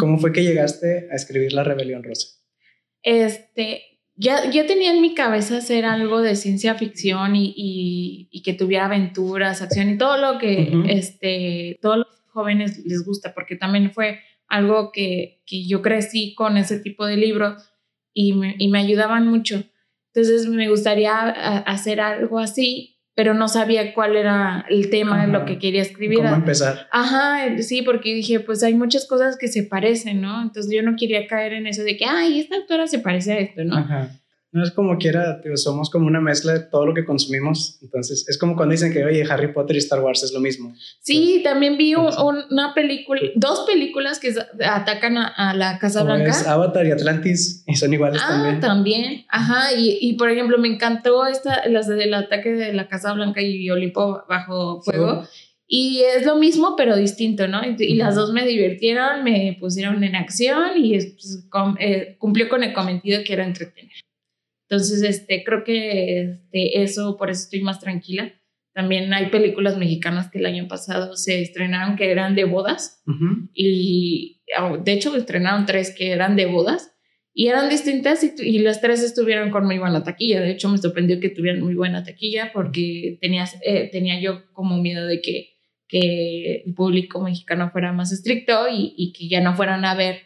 ¿Cómo 0.00 0.18
fue 0.18 0.32
que 0.32 0.42
llegaste 0.42 1.08
a 1.10 1.14
escribir 1.14 1.52
La 1.52 1.62
Rebelión 1.62 2.02
Rosa? 2.02 2.38
Este, 3.02 3.82
ya, 4.18 4.50
ya 4.50 4.66
tenía 4.66 4.92
en 4.92 5.00
mi 5.00 5.14
cabeza 5.14 5.58
hacer 5.58 5.84
algo 5.84 6.20
de 6.20 6.34
ciencia 6.36 6.74
ficción 6.74 7.36
y, 7.36 7.54
y- 7.56 8.28
y 8.30 8.42
que 8.42 8.52
tuviera 8.54 8.86
aventuras, 8.86 9.62
acción 9.62 9.88
y 9.90 9.96
todo 9.98 10.18
lo 10.18 10.38
que 10.38 10.70
este, 10.88 11.78
todos 11.80 11.98
los 11.98 12.06
jóvenes 12.26 12.84
les 12.84 13.04
gusta, 13.04 13.32
porque 13.34 13.56
también 13.56 13.92
fue 13.92 14.20
algo 14.48 14.90
que, 14.92 15.42
que 15.46 15.64
yo 15.66 15.82
crecí 15.82 16.34
con 16.34 16.56
ese 16.56 16.78
tipo 16.80 17.06
de 17.06 17.16
libros 17.16 17.70
y 18.12 18.32
me, 18.34 18.54
y 18.58 18.68
me 18.68 18.80
ayudaban 18.80 19.26
mucho. 19.28 19.62
Entonces 20.12 20.46
me 20.48 20.68
gustaría 20.68 21.12
a- 21.14 21.58
hacer 21.58 22.00
algo 22.00 22.38
así, 22.38 22.97
pero 23.18 23.34
no 23.34 23.48
sabía 23.48 23.94
cuál 23.94 24.14
era 24.14 24.64
el 24.70 24.90
tema 24.90 25.26
de 25.26 25.32
lo 25.32 25.44
que 25.44 25.58
quería 25.58 25.82
escribir. 25.82 26.18
¿Cómo 26.18 26.36
empezar? 26.36 26.86
Ajá, 26.92 27.60
sí, 27.62 27.82
porque 27.82 28.14
dije, 28.14 28.38
pues 28.38 28.62
hay 28.62 28.74
muchas 28.74 29.08
cosas 29.08 29.36
que 29.36 29.48
se 29.48 29.64
parecen, 29.64 30.20
¿no? 30.20 30.40
Entonces 30.40 30.72
yo 30.72 30.84
no 30.84 30.94
quería 30.96 31.26
caer 31.26 31.54
en 31.54 31.66
eso 31.66 31.82
de 31.82 31.96
que, 31.96 32.04
ay, 32.04 32.38
esta 32.38 32.54
autora 32.54 32.86
se 32.86 33.00
parece 33.00 33.32
a 33.32 33.38
esto, 33.38 33.64
¿no? 33.64 33.76
Ajá. 33.76 34.10
No 34.50 34.64
es 34.64 34.70
como 34.70 34.96
quiera, 34.96 35.42
tío, 35.42 35.56
somos 35.58 35.90
como 35.90 36.06
una 36.06 36.22
mezcla 36.22 36.54
de 36.54 36.60
todo 36.60 36.86
lo 36.86 36.94
que 36.94 37.04
consumimos. 37.04 37.78
Entonces, 37.82 38.24
es 38.28 38.38
como 38.38 38.56
cuando 38.56 38.72
dicen 38.72 38.92
que, 38.94 39.04
oye, 39.04 39.22
Harry 39.28 39.52
Potter 39.52 39.76
y 39.76 39.80
Star 39.80 40.00
Wars 40.00 40.22
es 40.22 40.32
lo 40.32 40.40
mismo. 40.40 40.74
Sí, 41.00 41.42
también 41.44 41.76
vi 41.76 41.94
un- 41.94 42.08
una 42.50 42.72
película, 42.74 43.20
dos 43.34 43.66
películas 43.66 44.18
que 44.18 44.32
atacan 44.64 45.18
a, 45.18 45.26
a 45.26 45.52
la 45.54 45.78
Casa 45.78 46.02
Blanca. 46.02 46.30
es 46.30 46.46
Avatar 46.46 46.86
y 46.86 46.92
Atlantis 46.92 47.62
y 47.66 47.76
son 47.76 47.92
iguales 47.92 48.22
Ah, 48.24 48.28
también. 48.30 48.60
también. 48.60 49.24
Ajá, 49.28 49.74
y, 49.76 49.98
y 50.00 50.14
por 50.14 50.30
ejemplo, 50.30 50.56
me 50.56 50.68
encantó 50.68 51.26
esta, 51.26 51.68
las 51.68 51.86
del 51.86 52.14
ataque 52.14 52.50
de 52.52 52.72
la 52.72 52.88
Casa 52.88 53.12
Blanca 53.12 53.42
y 53.42 53.68
Olimpo 53.68 54.22
bajo 54.30 54.80
fuego. 54.82 55.24
Y 55.66 56.00
es 56.16 56.24
lo 56.24 56.36
mismo, 56.36 56.74
pero 56.76 56.96
distinto, 56.96 57.46
¿no? 57.48 57.60
Y, 57.62 57.76
y 57.84 57.94
las 57.96 58.14
dos 58.14 58.32
me 58.32 58.46
divirtieron, 58.46 59.22
me 59.24 59.54
pusieron 59.60 60.02
en 60.02 60.16
acción 60.16 60.70
y 60.76 60.92
pues, 60.98 61.44
com- 61.50 61.76
eh, 61.78 62.16
cumplió 62.18 62.48
con 62.48 62.64
el 62.64 62.72
cometido 62.72 63.22
que 63.22 63.34
era 63.34 63.44
entretener. 63.44 63.92
Entonces, 64.68 65.02
este, 65.02 65.44
creo 65.44 65.64
que 65.64 66.20
este, 66.22 66.82
eso, 66.82 67.16
por 67.16 67.30
eso 67.30 67.44
estoy 67.44 67.62
más 67.62 67.80
tranquila. 67.80 68.32
También 68.74 69.12
hay 69.12 69.30
películas 69.30 69.76
mexicanas 69.76 70.30
que 70.30 70.38
el 70.38 70.46
año 70.46 70.68
pasado 70.68 71.16
se 71.16 71.40
estrenaron 71.40 71.96
que 71.96 72.10
eran 72.10 72.36
de 72.36 72.44
bodas 72.44 73.02
Ujú. 73.06 73.48
y 73.52 74.42
oh, 74.60 74.76
de 74.76 74.92
hecho 74.92 75.16
estrenaron 75.16 75.66
tres 75.66 75.92
que 75.96 76.12
eran 76.12 76.36
de 76.36 76.46
bodas 76.46 76.92
y 77.32 77.48
eran 77.48 77.68
distintas 77.70 78.22
y, 78.24 78.34
y 78.40 78.58
las 78.58 78.80
tres 78.80 79.02
estuvieron 79.02 79.50
con 79.50 79.64
muy 79.64 79.78
buena 79.78 80.02
taquilla. 80.02 80.40
De 80.40 80.50
hecho, 80.50 80.68
me 80.68 80.78
sorprendió 80.78 81.20
que 81.20 81.30
tuvieran 81.30 81.62
muy 81.62 81.74
buena 81.74 82.04
taquilla 82.04 82.50
porque 82.52 83.16
tenías, 83.20 83.56
eh, 83.64 83.88
tenía 83.90 84.20
yo 84.20 84.52
como 84.52 84.78
miedo 84.78 85.06
de 85.06 85.20
que, 85.20 85.56
que 85.86 86.62
el 86.66 86.74
público 86.74 87.20
mexicano 87.22 87.70
fuera 87.70 87.92
más 87.92 88.12
estricto 88.12 88.68
y, 88.68 88.92
y 88.96 89.12
que 89.12 89.28
ya 89.28 89.40
no 89.40 89.54
fueran 89.54 89.84
a 89.84 89.94
ver 89.94 90.22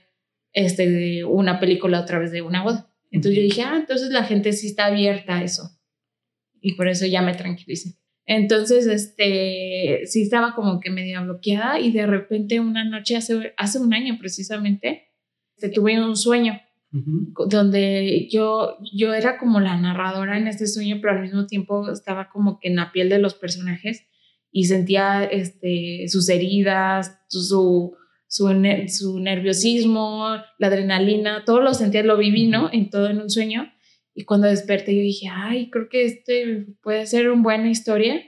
este, 0.55 1.25
una 1.25 1.61
película 1.61 1.99
a 1.99 2.07
través 2.07 2.33
de 2.33 2.43
una 2.43 2.63
boda. 2.63 2.92
Entonces 3.13 3.37
yo 3.37 3.43
dije, 3.43 3.63
ah, 3.63 3.77
entonces 3.79 4.11
la 4.11 4.25
gente 4.25 4.53
sí 4.53 4.67
está 4.69 4.87
abierta 4.87 5.37
a 5.37 5.45
eso. 5.45 5.71
Y 6.61 6.75
por 6.75 6.89
eso 6.89 7.07
ya 7.07 7.23
me 7.23 7.35
tranquilicé. 7.35 7.99
Entonces, 8.25 8.87
este, 8.87 10.07
sí 10.07 10.23
estaba 10.23 10.55
como 10.55 10.81
que 10.81 10.91
medio 10.91 11.23
bloqueada 11.23 11.79
y 11.79 11.93
de 11.93 12.07
repente 12.07 12.61
una 12.61 12.85
noche, 12.85 13.17
hace, 13.17 13.53
hace 13.57 13.79
un 13.79 13.93
año 13.93 14.17
precisamente, 14.19 15.09
este, 15.57 15.69
tuve 15.69 16.03
un 16.03 16.17
sueño 16.17 16.61
donde 17.49 18.29
yo, 18.31 18.77
yo 18.93 19.15
era 19.15 19.39
como 19.39 19.61
la 19.61 19.81
narradora 19.81 20.37
en 20.37 20.47
este 20.47 20.67
sueño, 20.67 20.99
pero 21.01 21.15
al 21.15 21.23
mismo 21.23 21.47
tiempo 21.47 21.91
estaba 21.91 22.29
como 22.29 22.59
que 22.61 22.69
en 22.69 22.77
la 22.77 22.93
piel 22.93 23.09
de 23.09 23.19
los 23.19 23.33
personajes 23.33 24.07
y 24.51 24.65
sentía 24.65 25.25
este, 25.25 26.07
sus 26.09 26.29
heridas, 26.29 27.19
su, 27.29 27.97
su, 28.33 28.47
su, 28.49 28.55
ne- 28.55 28.89
su 28.89 29.19
nerviosismo, 29.21 30.37
la 30.59 30.67
adrenalina, 30.67 31.45
todo 31.45 31.61
lo 31.61 31.75
sentía, 31.75 32.03
lo 32.03 32.17
viví, 32.17 32.47
¿no? 32.47 32.71
En 32.73 32.89
todo 32.91 33.09
en 33.09 33.21
un 33.21 33.29
sueño. 33.31 33.71
Y 34.15 34.25
cuando 34.25 34.47
desperté 34.47 34.95
yo 34.95 35.03
dije, 35.03 35.29
ay, 35.31 35.71
creo 35.71 35.89
que 35.89 36.05
este 36.05 36.67
puede 36.83 37.07
ser 37.07 37.31
una 37.31 37.43
buena 37.43 37.71
historia. 37.71 38.23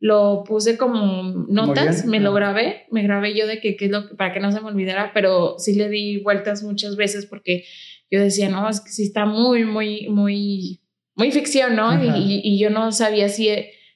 Lo 0.00 0.42
puse 0.44 0.76
como 0.76 1.44
notas, 1.48 2.04
me 2.06 2.18
lo 2.18 2.32
grabé, 2.34 2.86
me 2.90 3.02
grabé 3.02 3.36
yo 3.38 3.46
de 3.46 3.60
que 3.60 3.76
qué 3.76 3.84
es 3.84 3.90
lo 3.90 4.08
que, 4.08 4.14
para 4.16 4.32
que 4.34 4.40
no 4.40 4.50
se 4.50 4.60
me 4.60 4.66
olvidara, 4.68 5.12
pero 5.14 5.54
sí 5.58 5.74
le 5.74 5.88
di 5.88 6.18
vueltas 6.18 6.62
muchas 6.62 6.96
veces 6.96 7.24
porque 7.26 7.64
yo 8.10 8.20
decía, 8.20 8.48
no, 8.48 8.68
es 8.68 8.80
que 8.80 8.90
sí 8.90 9.04
está 9.04 9.26
muy, 9.26 9.64
muy, 9.64 10.08
muy, 10.08 10.80
muy 11.14 11.30
ficción, 11.30 11.76
¿no? 11.76 11.92
Y, 12.16 12.40
y 12.42 12.58
yo 12.58 12.68
no 12.70 12.90
sabía 12.90 13.28
si, 13.28 13.48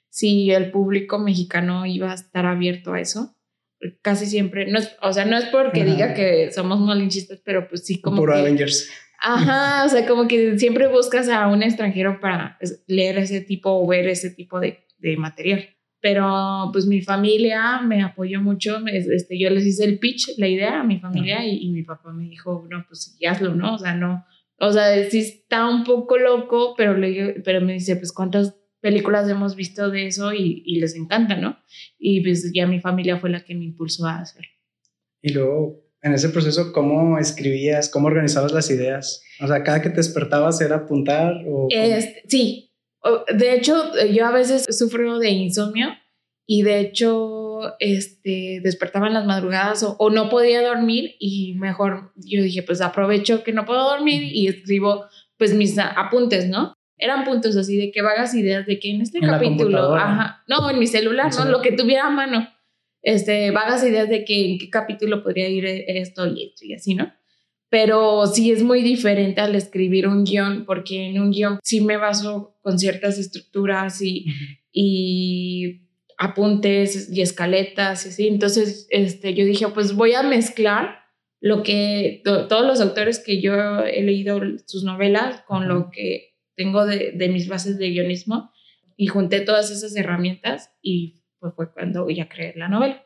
si 0.09 0.51
el 0.53 0.71
público 0.71 1.19
mexicano 1.19 1.87
iba 1.87 2.13
a 2.13 2.15
estar 2.15 2.47
abierto 2.47 2.93
a 2.95 3.01
eso. 3.01 3.36
Casi 4.03 4.27
siempre, 4.27 4.71
no 4.71 4.79
es, 4.79 4.97
o 5.03 5.13
sea, 5.13 5.25
no 5.25 5.37
es 5.37 5.45
porque 5.47 5.85
diga 5.85 6.15
que 6.15 6.51
somos 6.53 6.81
malinchistas, 6.81 7.41
pero 7.45 7.69
pues 7.69 7.85
sí 7.85 8.01
como... 8.01 8.17
Por 8.17 8.33
Avengers. 8.33 8.91
Ajá, 9.21 9.85
o 9.87 9.89
sea, 9.89 10.07
como 10.07 10.29
que 10.29 10.59
siempre 10.59 10.89
buscas 10.89 11.29
a 11.29 11.47
un 11.49 11.63
extranjero 11.63 12.19
para 12.21 12.59
leer 12.87 13.19
ese 13.19 13.41
tipo 13.41 13.71
o 13.71 13.87
ver 13.87 14.09
ese 14.09 14.31
tipo 14.31 14.61
de, 14.61 14.87
de 14.99 15.17
material. 15.17 15.69
Pero 16.01 16.71
pues 16.73 16.87
mi 16.87 17.03
familia 17.03 17.81
me 17.81 18.03
apoyó 18.03 18.41
mucho, 18.41 18.79
este, 18.87 19.39
yo 19.39 19.51
les 19.51 19.67
hice 19.67 19.85
el 19.85 19.99
pitch, 19.99 20.39
la 20.39 20.47
idea 20.47 20.81
a 20.81 20.85
mi 20.85 21.01
familia 21.01 21.45
y, 21.45 21.59
y, 21.59 21.71
mi 21.71 21.83
papá 21.83 22.13
me 22.13 22.29
dijo, 22.29 22.67
no, 22.71 22.85
pues 22.87 23.17
sí, 23.19 23.27
hazlo, 23.27 23.55
¿no? 23.55 23.75
O 23.75 23.79
sea, 23.79 23.95
no, 23.95 24.25
o 24.59 24.73
sea, 24.73 25.09
sí 25.11 25.19
está 25.19 25.69
un 25.69 25.85
poco 25.85 26.17
loco, 26.17 26.75
pero, 26.77 26.97
le, 26.97 27.41
pero 27.45 27.61
me 27.61 27.75
dice, 27.75 27.97
pues 27.97 28.13
cuántas 28.13 28.57
películas 28.87 29.29
hemos 29.29 29.57
visto 29.57 29.91
de 29.91 30.07
eso 30.07 30.33
y, 30.33 30.63
y, 30.65 30.79
les 30.79 30.95
encanta, 30.95 31.35
¿no? 31.35 31.59
Y 31.99 32.21
pues 32.21 32.53
ya 32.55 32.69
mi 32.69 32.79
familia 32.79 33.19
fue 33.19 33.31
la 33.31 33.45
que 33.45 33.57
me 33.57 33.65
impulsó 33.65 34.07
a 34.07 34.21
hacer. 34.21 34.45
Y 35.21 35.33
luego, 35.33 35.83
en 36.03 36.13
ese 36.13 36.29
proceso, 36.29 36.73
¿cómo 36.73 37.19
escribías? 37.19 37.89
¿Cómo 37.89 38.07
organizabas 38.07 38.53
las 38.53 38.71
ideas? 38.71 39.25
O 39.43 39.49
sea, 39.49 39.65
cada 39.65 39.83
que 39.83 39.91
te 39.91 39.97
despertabas 39.97 40.61
era 40.61 40.77
apuntar 40.77 41.35
o... 41.49 41.67
Este, 41.69 42.23
sí, 42.29 42.71
de 43.35 43.55
hecho, 43.55 43.75
yo 44.13 44.25
a 44.25 44.31
veces 44.31 44.67
sufro 44.71 45.19
de 45.19 45.31
insomnio 45.31 45.89
y 46.47 46.63
de 46.63 46.79
hecho, 46.79 47.77
este, 47.81 48.61
despertaba 48.63 49.09
en 49.09 49.15
las 49.15 49.27
madrugadas 49.27 49.83
o, 49.83 49.97
o, 49.99 50.11
no 50.11 50.29
podía 50.29 50.63
dormir 50.63 51.17
y 51.19 51.55
mejor 51.55 52.13
yo 52.15 52.41
dije, 52.41 52.63
pues 52.63 52.81
aprovecho 52.81 53.43
que 53.43 53.53
no 53.53 53.67
puedo 53.67 53.83
dormir 53.83 54.23
y 54.23 54.47
escribo 54.47 55.07
pues 55.39 55.55
mis 55.55 55.77
apuntes, 55.77 56.49
¿no? 56.49 56.76
Eran 56.99 57.25
puntos 57.25 57.57
así 57.57 57.77
de 57.77 57.91
que 57.91 58.03
vagas 58.03 58.35
ideas 58.35 58.67
de 58.67 58.79
que 58.79 58.91
en 58.91 59.03
este 59.03 59.21
capítulo, 59.21 59.95
ajá, 59.95 60.45
no, 60.49 60.71
en 60.71 60.79
mi 60.79 60.87
celular, 60.87 61.31
no, 61.35 61.45
lo 61.47 61.61
que 61.61 61.73
tuviera 61.73 62.07
a 62.07 62.11
mano, 62.11 62.49
este, 63.03 63.51
vagas 63.51 63.85
ideas 63.85 64.09
de 64.09 64.25
que 64.25 64.53
en 64.53 64.59
qué 64.59 64.71
capítulo 64.71 65.23
podría 65.23 65.49
ir 65.49 65.67
esto 65.67 66.27
y 66.27 66.45
esto 66.45 66.65
y 66.65 66.75
así, 66.75 66.95
¿no? 66.95 67.13
Pero 67.69 68.27
sí 68.27 68.51
es 68.53 68.63
muy 68.63 68.83
diferente 68.83 69.41
al 69.41 69.55
escribir 69.55 70.07
un 70.07 70.25
guion, 70.25 70.65
porque 70.65 71.09
en 71.09 71.21
un 71.21 71.31
guion 71.31 71.59
sí 71.63 71.81
me 71.81 71.97
baso 71.97 72.57
con 72.63 72.79
ciertas 72.79 73.19
estructuras 73.19 74.01
y, 74.01 74.27
y 74.73 75.83
apuntes 76.17 77.11
y 77.13 77.21
escaletas 77.21 78.07
y 78.07 78.09
así. 78.09 78.29
Entonces, 78.29 78.87
este, 78.91 79.35
yo 79.35 79.45
dije, 79.45 79.67
pues 79.69 79.95
voy 79.95 80.15
a 80.15 80.23
mezclar 80.23 81.01
lo 81.41 81.63
que 81.63 82.23
todos 82.25 82.67
los 82.67 82.81
autores 82.81 83.19
que 83.19 83.41
yo 83.41 83.81
he 83.81 84.03
leído 84.03 84.41
sus 84.65 84.85
novelas 84.85 85.43
con 85.43 85.69
lo 85.69 85.91
que 85.91 86.36
tengo 86.57 86.87
de, 86.87 87.13
de, 87.13 87.29
mis 87.29 87.49
bases 87.49 87.79
de 87.79 87.91
guionismo 87.91 88.51
y 88.97 89.07
junté 89.07 89.41
todas 89.41 89.71
esas 89.71 89.95
herramientas 89.95 90.71
y 90.83 91.23
pues 91.39 91.55
fue 91.55 91.73
cuando 91.73 92.09
ya 92.11 92.29
creé 92.29 92.55
la 92.57 92.69
novela. 92.69 93.05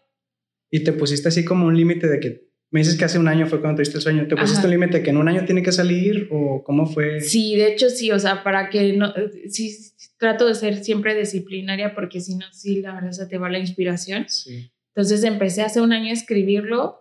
Y 0.70 0.84
te 0.84 0.92
pusiste 0.92 1.28
así 1.28 1.44
como 1.44 1.66
un 1.66 1.76
límite 1.76 2.06
de 2.06 2.20
que 2.20 2.50
me 2.70 2.80
dices 2.80 2.96
que 2.96 3.04
hace 3.04 3.18
un 3.18 3.26
año 3.26 3.46
fue 3.46 3.60
cuando 3.60 3.78
tuviste 3.78 3.96
el 3.96 4.02
sueño. 4.02 4.28
¿Te 4.28 4.36
pusiste 4.36 4.64
un 4.64 4.70
límite 4.70 5.02
que 5.02 5.10
en 5.10 5.16
un 5.16 5.26
año 5.26 5.44
tiene 5.44 5.62
que 5.62 5.72
salir 5.72 6.28
o 6.30 6.62
cómo 6.62 6.86
fue? 6.86 7.20
Sí, 7.20 7.56
de 7.56 7.72
hecho 7.72 7.90
sí, 7.90 8.12
o 8.12 8.18
sea, 8.18 8.44
para 8.44 8.70
que 8.70 8.92
no, 8.92 9.12
sí, 9.48 9.76
trato 10.16 10.46
de 10.46 10.54
ser 10.54 10.84
siempre 10.84 11.18
disciplinaria 11.18 11.94
porque 11.94 12.20
si 12.20 12.36
no, 12.36 12.46
sí, 12.52 12.80
la 12.80 12.94
verdad 12.94 13.10
se 13.10 13.26
te 13.26 13.38
va 13.38 13.50
la 13.50 13.58
inspiración. 13.58 14.26
Sí. 14.28 14.70
Entonces 14.94 15.24
empecé 15.24 15.62
hace 15.62 15.80
un 15.80 15.92
año 15.92 16.10
a 16.10 16.12
escribirlo 16.12 16.98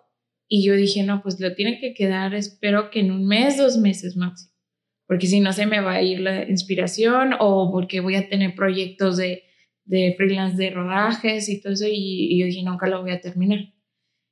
y 0.48 0.66
yo 0.66 0.74
dije, 0.76 1.04
no, 1.04 1.22
pues 1.22 1.40
lo 1.40 1.54
tiene 1.54 1.80
que 1.80 1.94
quedar, 1.94 2.34
espero 2.34 2.90
que 2.90 3.02
en 3.02 3.12
un 3.12 3.28
mes, 3.28 3.58
dos 3.58 3.78
meses 3.78 4.16
máximo 4.16 4.49
porque 5.10 5.26
si 5.26 5.40
no 5.40 5.52
se 5.54 5.66
me 5.66 5.82
va 5.82 5.94
a 5.94 6.02
ir 6.04 6.20
la 6.20 6.48
inspiración 6.48 7.32
o 7.40 7.72
porque 7.72 8.00
voy 8.00 8.16
a 8.16 8.30
tener 8.30 8.54
proyectos 8.54 9.18
de, 9.18 9.42
de 9.86 10.14
freelance 10.16 10.56
de 10.56 10.70
rodajes 10.70 11.50
y 11.50 11.60
todo 11.60 11.74
eso 11.74 11.88
y, 11.90 12.40
yo 12.40 12.46
dije, 12.46 12.62
nunca 12.62 12.86
lo 12.86 13.02
voy 13.02 13.10
a 13.10 13.20
terminar. 13.20 13.74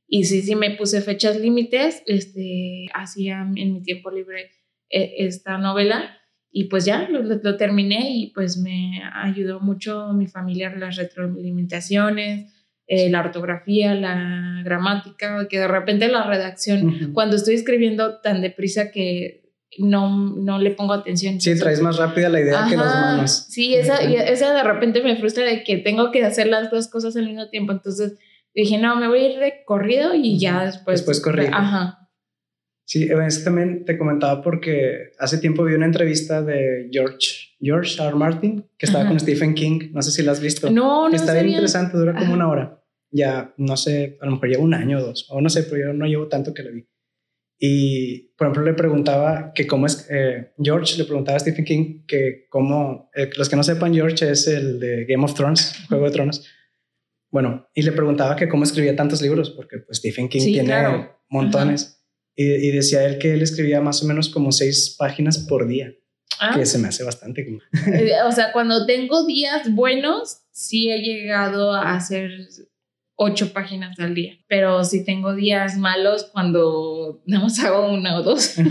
Y 0.08 0.26
sí, 0.26 0.44
sí 0.44 0.56
me 0.56 0.70
puse 0.76 1.02
fechas 1.02 1.40
límites, 1.40 2.04
este, 2.06 2.86
hacía 2.94 3.42
en 3.56 3.74
mi 3.74 3.82
tiempo 3.82 4.12
libre 4.12 4.52
eh, 4.92 5.16
esta 5.18 5.58
novela 5.58 6.16
y 6.52 6.66
pues 6.66 6.86
ya 6.86 7.10
lo, 7.10 7.24
lo, 7.24 7.58
terminé 7.58 8.12
y 8.12 8.32
pues 8.36 8.60
me 8.60 9.02
ayudó 9.16 9.60
mucho 9.60 10.14
mi 10.14 10.28
familia 10.28 10.76
las 10.76 10.96
retroalimentaciones, 10.96 12.54
eh, 12.86 13.10
la 13.10 13.22
ortografía, 13.22 13.96
la 13.96 14.62
gramática, 14.64 15.48
que 15.50 15.58
de 15.58 15.68
repente 15.68 16.08
la 16.08 16.28
redacción, 16.28 17.14
cuando 17.16 17.36
estoy 17.36 17.56
escribiendo 17.56 18.20
tan 18.20 18.44
deprisa 18.44 18.92
que 18.92 19.47
no, 19.78 20.36
no 20.36 20.60
le 20.60 20.72
pongo 20.72 20.94
atención. 20.94 21.40
Sí, 21.40 21.58
traes 21.58 21.82
más 21.82 21.98
rápida 21.98 22.30
la 22.30 22.42
idea 22.42 22.66
que 22.70 22.76
las 22.76 22.94
manos. 22.94 23.46
Sí, 23.50 23.76
esa, 23.76 23.98
esa 23.98 24.54
de 24.54 24.64
repente 24.64 25.02
me 25.02 25.18
frustra 25.18 25.46
de 25.46 25.64
que 25.64 25.78
tengo 25.78 26.12
que 26.12 26.24
hacer 26.24 26.48
las 26.48 26.72
dos 26.72 26.88
cosas 26.88 27.16
al 27.16 27.26
mismo 27.26 27.50
tiempo. 27.50 27.72
Entonces 27.72 28.18
dije, 28.54 28.78
no, 28.78 28.96
me 28.96 29.08
voy 29.08 29.20
a 29.20 29.30
ir 29.30 29.40
de 29.40 29.64
corrido 29.66 30.14
y 30.14 30.40
ya 30.40 30.66
después. 30.66 31.00
Después 31.00 31.22
corrido. 31.22 31.52
Ajá. 31.54 32.10
Sí, 32.86 33.10
también 33.44 33.84
te 33.84 33.98
comentaba 33.98 34.42
porque 34.42 35.12
hace 35.20 35.40
tiempo 35.40 35.66
vi 35.66 35.74
una 35.74 35.86
entrevista 35.86 36.42
de 36.42 36.88
George, 36.90 37.56
George 37.60 38.02
R. 38.02 38.16
Martin, 38.16 38.66
que 38.78 38.86
estaba 38.86 39.08
con 39.08 39.20
Stephen 39.20 39.56
King. 39.56 39.92
No 39.92 40.02
sé 40.02 40.12
si 40.12 40.24
la 40.24 40.32
has 40.32 40.40
visto. 40.40 40.70
No, 40.70 41.10
no. 41.10 41.16
Está 41.16 41.34
bien 41.34 41.50
interesante, 41.50 41.98
dura 41.98 42.16
como 42.16 42.34
una 42.34 42.48
hora. 42.48 42.82
Ya, 43.12 43.54
no 43.58 43.76
sé, 43.76 44.18
a 44.22 44.26
lo 44.26 44.34
mejor 44.34 44.50
lleva 44.50 44.64
un 44.64 44.74
año 44.74 45.00
o 45.00 45.02
dos, 45.02 45.28
o 45.30 45.42
no 45.42 45.50
sé, 45.50 45.64
pero 45.64 45.88
yo 45.88 45.94
no 45.94 46.06
llevo 46.06 46.28
tanto 46.28 46.54
que 46.54 46.64
la 46.64 46.72
vi. 46.72 46.88
Y, 47.60 48.34
por 48.38 48.48
ejemplo, 48.48 48.64
le 48.64 48.74
preguntaba 48.74 49.52
que 49.54 49.66
cómo 49.66 49.88
es, 49.88 50.08
eh, 50.12 50.52
George 50.62 50.98
le 50.98 51.06
preguntaba 51.06 51.38
a 51.38 51.40
Stephen 51.40 51.66
King 51.66 52.06
que 52.08 52.46
cómo, 52.50 53.10
eh, 53.16 53.30
los 53.36 53.50
que 53.50 53.56
no 53.56 53.64
sepan, 53.64 53.94
George 53.94 54.30
es 54.30 54.48
el 54.48 54.80
de 54.80 55.06
Game 55.06 55.24
of 55.24 55.34
Thrones, 55.34 55.74
Juego 55.88 56.06
de 56.06 56.12
Tronos. 56.12 56.46
Bueno, 57.32 57.68
y 57.74 57.82
le 57.82 57.92
preguntaba 57.92 58.36
que 58.36 58.48
cómo 58.48 58.64
escribía 58.64 58.96
tantos 58.96 59.22
libros, 59.22 59.50
porque 59.50 59.80
pues 59.80 59.98
Stephen 59.98 60.30
King 60.30 60.42
tiene 60.42 61.10
montones. 61.30 61.96
Y, 62.36 62.70
decía 62.70 63.04
él 63.04 63.18
que 63.18 63.34
él 63.34 63.42
escribía 63.42 63.82
más 63.82 64.04
o 64.04 64.06
menos 64.06 64.30
como 64.30 64.52
seis 64.52 64.96
páginas 64.98 65.40
por 65.40 65.68
día, 65.68 65.92
ah. 66.40 66.54
que 66.56 66.68
se 66.68 66.78
me 66.78 66.88
hace 66.88 67.04
bastante. 67.04 67.44
Como... 67.44 67.60
Eh, 67.94 68.12
o 68.24 68.32
sea, 68.32 68.52
cuando 68.54 68.86
tengo 68.86 69.26
días 69.26 69.74
buenos, 69.74 70.44
sí 70.52 70.92
he 70.92 71.02
llegado 71.02 71.74
a 71.74 71.96
hacer 71.96 72.30
ocho 73.18 73.52
páginas 73.52 74.00
al 74.00 74.16
día. 74.16 74.38
Pero 74.48 74.84
si 74.86 75.04
tengo 75.04 75.36
días 75.36 75.78
malos 75.78 76.30
cuando 76.32 77.22
nada 77.26 77.44
más 77.44 77.60
hago 77.60 77.92
una 77.92 78.18
o 78.18 78.24
dos. 78.24 78.56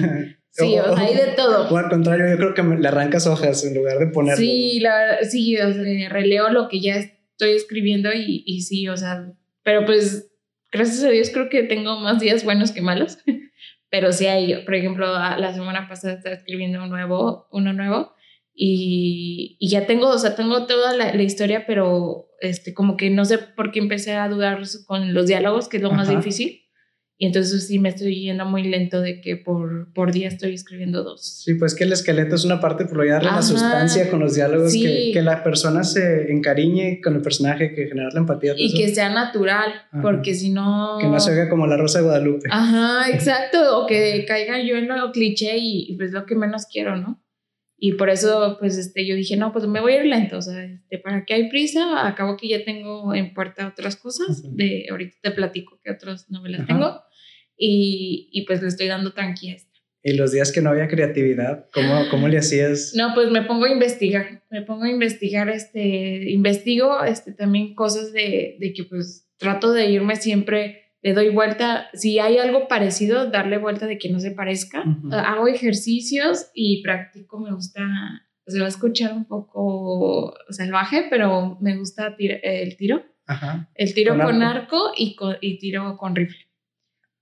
Sí, 0.59 0.79
o 0.79 0.97
sea, 0.97 1.05
hay 1.05 1.15
de 1.15 1.33
todo. 1.37 1.69
O 1.69 1.77
al 1.77 1.91
contrario, 1.91 2.31
yo 2.31 2.39
creo 2.39 2.55
que 2.55 2.63
le 2.63 2.89
arrancas 2.89 3.27
hojas 3.27 3.63
en 3.67 3.75
lugar 3.75 3.99
de 3.99 4.07
poner. 4.07 4.39
Sí, 4.39 4.81
la, 4.81 5.23
sí, 5.23 5.55
o 5.59 5.71
sea, 5.71 6.09
releo 6.09 6.49
lo 6.49 6.71
que 6.71 6.81
ya 6.81 6.95
estoy 6.95 7.51
escribiendo 7.51 8.11
y, 8.15 8.43
y 8.47 8.63
sí, 8.63 8.89
o 8.89 8.97
sea, 8.97 9.35
pero 9.63 9.85
pues 9.85 10.31
gracias 10.73 11.05
a 11.05 11.11
Dios 11.11 11.29
creo 11.31 11.51
que 11.51 11.63
tengo 11.65 12.01
más 12.01 12.21
días 12.21 12.43
buenos 12.43 12.73
que 12.73 12.81
malos. 12.81 13.19
pero 13.91 14.13
sí 14.13 14.29
hay, 14.29 14.65
por 14.65 14.75
ejemplo, 14.75 15.07
la 15.07 15.53
semana 15.53 15.89
pasada 15.91 16.15
estaba 16.15 16.35
escribiendo 16.35 16.83
un 16.83 16.89
nuevo, 16.89 17.49
uno 17.51 17.75
nuevo 17.75 18.16
y, 18.59 19.59
y 19.61 19.69
ya 19.69 19.87
tengo, 19.87 20.09
o 20.09 20.19
sea, 20.19 20.35
tengo 20.35 20.67
toda 20.67 20.97
la, 20.97 21.15
la 21.15 21.23
historia, 21.23 21.65
pero 21.67 22.31
este, 22.41 22.73
como 22.73 22.97
que 22.97 23.11
no 23.11 23.27
sé 23.27 23.37
por 23.37 23.71
qué 23.71 23.81
empecé 23.81 24.15
a 24.15 24.29
dudar 24.31 24.63
con 24.87 25.13
los 25.13 25.27
diálogos, 25.27 25.69
que 25.69 25.77
es 25.77 25.83
lo 25.83 25.93
más 25.93 26.09
difícil. 26.09 26.63
Y 27.19 27.27
entonces 27.27 27.67
sí 27.67 27.79
me 27.79 27.89
estoy 27.91 28.25
yendo 28.25 28.45
muy 28.45 28.63
lento 28.63 29.01
de 29.01 29.23
que 29.23 29.37
por, 29.37 29.93
por 29.95 30.13
día 30.13 30.29
estoy 30.29 30.53
escribiendo 30.53 31.03
dos. 31.03 31.43
Sí, 31.45 31.55
pues 31.55 31.75
que 31.75 31.85
el 31.85 31.93
esqueleto 31.93 32.35
es 32.35 32.45
una 32.45 32.61
parte, 32.61 32.85
por 32.85 32.99
lo 32.99 33.11
darle 33.11 33.31
la 33.31 33.41
sustancia 33.41 34.11
con 34.11 34.21
los 34.21 34.35
diálogos, 34.35 34.73
que, 34.73 35.13
que, 35.15 35.23
la 35.23 35.43
persona 35.43 35.83
se 35.83 36.31
encariñe 36.31 37.01
con 37.03 37.15
el 37.17 37.23
personaje, 37.23 37.75
que 37.75 37.87
generar 37.87 38.13
la 38.13 38.21
empatía. 38.21 38.53
Y 38.57 38.75
que 38.75 38.95
sea 38.95 39.09
natural, 39.09 39.73
porque 40.03 40.35
si 40.35 40.51
no... 40.51 40.99
Que 41.01 41.09
no 41.09 41.19
se 41.19 41.31
oiga 41.31 41.49
como 41.49 41.67
la 41.67 41.79
Rosa 41.79 42.01
de 42.01 42.05
Guadalupe. 42.05 42.49
Ajá, 42.51 43.11
exacto, 43.15 43.81
o 43.81 43.87
que 43.87 44.27
caiga 44.27 44.61
yo 44.63 44.77
en 44.77 44.89
lo 44.89 45.11
cliché 45.11 45.57
y, 45.57 45.87
y 45.89 45.97
pues 45.97 46.13
lo 46.13 46.27
que 46.27 46.35
menos 46.35 46.67
quiero, 46.71 46.97
¿no? 46.97 47.23
Y 47.79 47.93
por 47.93 48.09
eso, 48.09 48.57
pues, 48.59 48.79
este, 48.79 49.07
yo 49.07 49.15
dije, 49.15 49.37
no, 49.37 49.53
pues 49.53 49.67
me 49.67 49.81
voy 49.81 49.93
a 49.93 50.01
ir 50.01 50.07
lento, 50.07 50.39
o 50.39 50.43
sea, 50.43 50.65
este, 50.65 50.99
¿para 50.99 51.27
qué 51.27 51.35
hay 51.35 51.51
prisa? 51.51 52.07
Acabo 52.09 52.37
que 52.37 52.49
ya 52.49 52.65
tengo 52.65 53.15
en 53.15 53.35
puerta 53.35 53.69
otras 53.69 53.97
cosas, 53.97 54.43
de 54.57 54.87
ahorita 54.91 55.17
te 55.23 55.31
platico 55.33 55.79
qué 55.85 55.91
otras 55.91 56.31
novelas 56.31 56.67
tengo, 56.67 57.03
y, 57.57 58.31
y, 58.33 58.47
pues 58.47 58.63
le 58.63 58.69
estoy 58.69 58.87
dando 58.87 59.13
tranquila 59.13 59.57
¿Y 60.03 60.13
los 60.13 60.31
días 60.31 60.53
que 60.53 60.61
no 60.61 60.71
había 60.71 60.89
creatividad, 60.89 61.69
cómo, 61.73 62.09
cómo 62.11 62.29
le 62.29 62.39
hacías? 62.39 62.93
No, 62.95 63.13
pues 63.15 63.31
me 63.31 63.43
pongo 63.43 63.65
a 63.65 63.73
investigar, 63.73 64.45
me 64.51 64.63
pongo 64.63 64.85
a 64.85 64.89
investigar, 64.89 65.49
este, 65.49 66.31
investigo, 66.31 67.03
este, 67.03 67.33
también 67.33 67.75
cosas 67.75 68.13
de, 68.13 68.57
de 68.61 68.73
que, 68.73 68.85
pues, 68.85 69.29
trato 69.37 69.73
de 69.73 69.91
irme 69.91 70.17
siempre 70.17 70.86
le 71.07 71.15
doy 71.15 71.29
vuelta, 71.29 71.87
si 71.95 72.19
hay 72.19 72.37
algo 72.39 72.67
parecido, 72.67 73.31
darle 73.31 73.59
vuelta 73.59 73.87
de 73.87 73.97
que 73.97 74.09
no 74.09 74.19
se 74.19 74.33
parezca. 74.33 74.83
Hago 75.13 75.47
ejercicios 75.47 76.51
y 76.53 76.83
practico, 76.83 77.39
me 77.39 77.53
gusta, 77.53 77.81
se 78.45 78.59
va 78.59 78.65
a 78.65 78.69
escuchar 78.69 79.13
un 79.13 79.25
poco 79.25 80.35
salvaje, 80.51 81.07
pero 81.09 81.59
me 81.61 81.77
gusta 81.77 82.17
el 82.19 82.77
tiro. 82.77 83.05
El 83.77 83.95
tiro 83.95 84.19
con, 84.19 84.43
arco, 84.43 84.91
y, 84.97 85.17
y 85.43 85.59
tiro 85.59 85.97
con 85.97 86.17
rifle. 86.17 86.45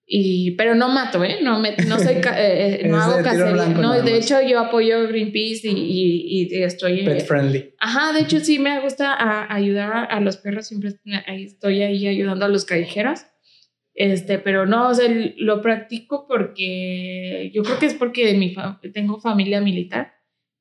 Y, 0.07 0.53
pero 0.53 0.75
no 0.75 0.89
mato, 0.89 1.23
¿eh? 1.23 1.41
No, 1.43 1.61
me, 1.61 1.77
no, 1.87 1.99
soy, 1.99 2.15
eh, 2.15 2.81
eh, 2.81 2.83
no 2.89 2.97
hago 2.97 3.23
cacería. 3.23 3.67
No, 3.67 4.01
de 4.01 4.17
hecho, 4.17 4.41
yo 4.41 4.61
apoyo 4.61 5.07
Greenpeace 5.09 5.69
y, 5.69 6.49
y, 6.51 6.63
estoy. 6.63 7.05
Pet 7.05 7.27
friendly. 7.27 7.75
Ajá, 7.81 8.15
de 8.15 8.21
hecho, 8.21 8.41
sí 8.41 8.59
me 8.59 8.81
gusta 8.81 9.47
ayudar 9.53 10.09
a, 10.11 10.21
los 10.21 10.39
perros. 10.39 10.69
Siempre 10.69 10.95
estoy 11.27 11.83
ahí 11.83 12.07
ayudando 12.07 12.47
a 12.47 12.49
los 12.49 12.65
callejeros. 12.65 13.27
Este, 13.95 14.39
pero 14.39 14.67
no, 14.67 14.89
o 14.89 14.95
sea, 14.95 15.09
lo 15.37 15.63
practico 15.63 16.27
porque 16.27 17.51
yo 17.55 17.63
creo 17.63 17.79
que 17.79 17.87
es 17.87 17.95
porque 17.95 18.35
mi 18.35 18.55
tengo 18.93 19.21
familia 19.21 19.61
militar 19.61 20.15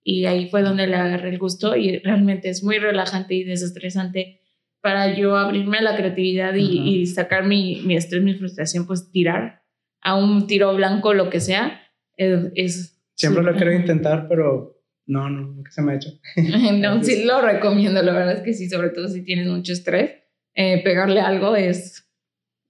y 0.03 0.25
ahí 0.25 0.49
fue 0.49 0.61
donde 0.61 0.85
le 0.85 0.95
agarré 0.95 1.29
el 1.29 1.39
gusto 1.39 1.75
y 1.75 1.97
realmente 1.99 2.49
es 2.49 2.63
muy 2.63 2.77
relajante 2.77 3.33
y 3.33 3.43
desestresante 3.43 4.41
para 4.81 5.15
yo 5.17 5.37
abrirme 5.37 5.77
a 5.77 5.81
la 5.81 5.95
creatividad 5.95 6.53
y, 6.55 7.05
sacar 7.07 7.45
mi, 7.45 7.81
mi, 7.85 7.95
estrés, 7.95 8.21
mi 8.21 8.33
frustración, 8.33 8.85
pues 8.85 9.09
tirar 9.11 9.63
a 10.01 10.15
un 10.15 10.45
tiro 10.45 10.75
blanco, 10.75 11.13
lo 11.13 11.29
que 11.29 11.39
sea, 11.39 11.81
es... 12.17 13.01
Siempre 13.15 13.43
lo 13.43 13.53
quiero 13.53 13.71
intentar, 13.71 14.27
pero 14.27 14.81
no, 15.05 15.29
no, 15.29 15.41
nunca 15.53 15.71
se 15.71 15.81
me 15.81 15.93
ha 15.93 15.95
hecho. 15.95 16.09
no, 16.73 17.01
sí 17.01 17.23
lo 17.23 17.41
recomiendo, 17.41 18.01
la 18.01 18.11
verdad 18.11 18.33
es 18.33 18.41
que 18.41 18.53
sí, 18.53 18.67
sobre 18.67 18.89
todo 18.89 19.07
si 19.07 19.23
tienes 19.23 19.47
mucho 19.47 19.71
estrés, 19.71 20.11
eh, 20.53 20.83
pegarle 20.83 21.21
algo 21.21 21.55
es 21.55 22.03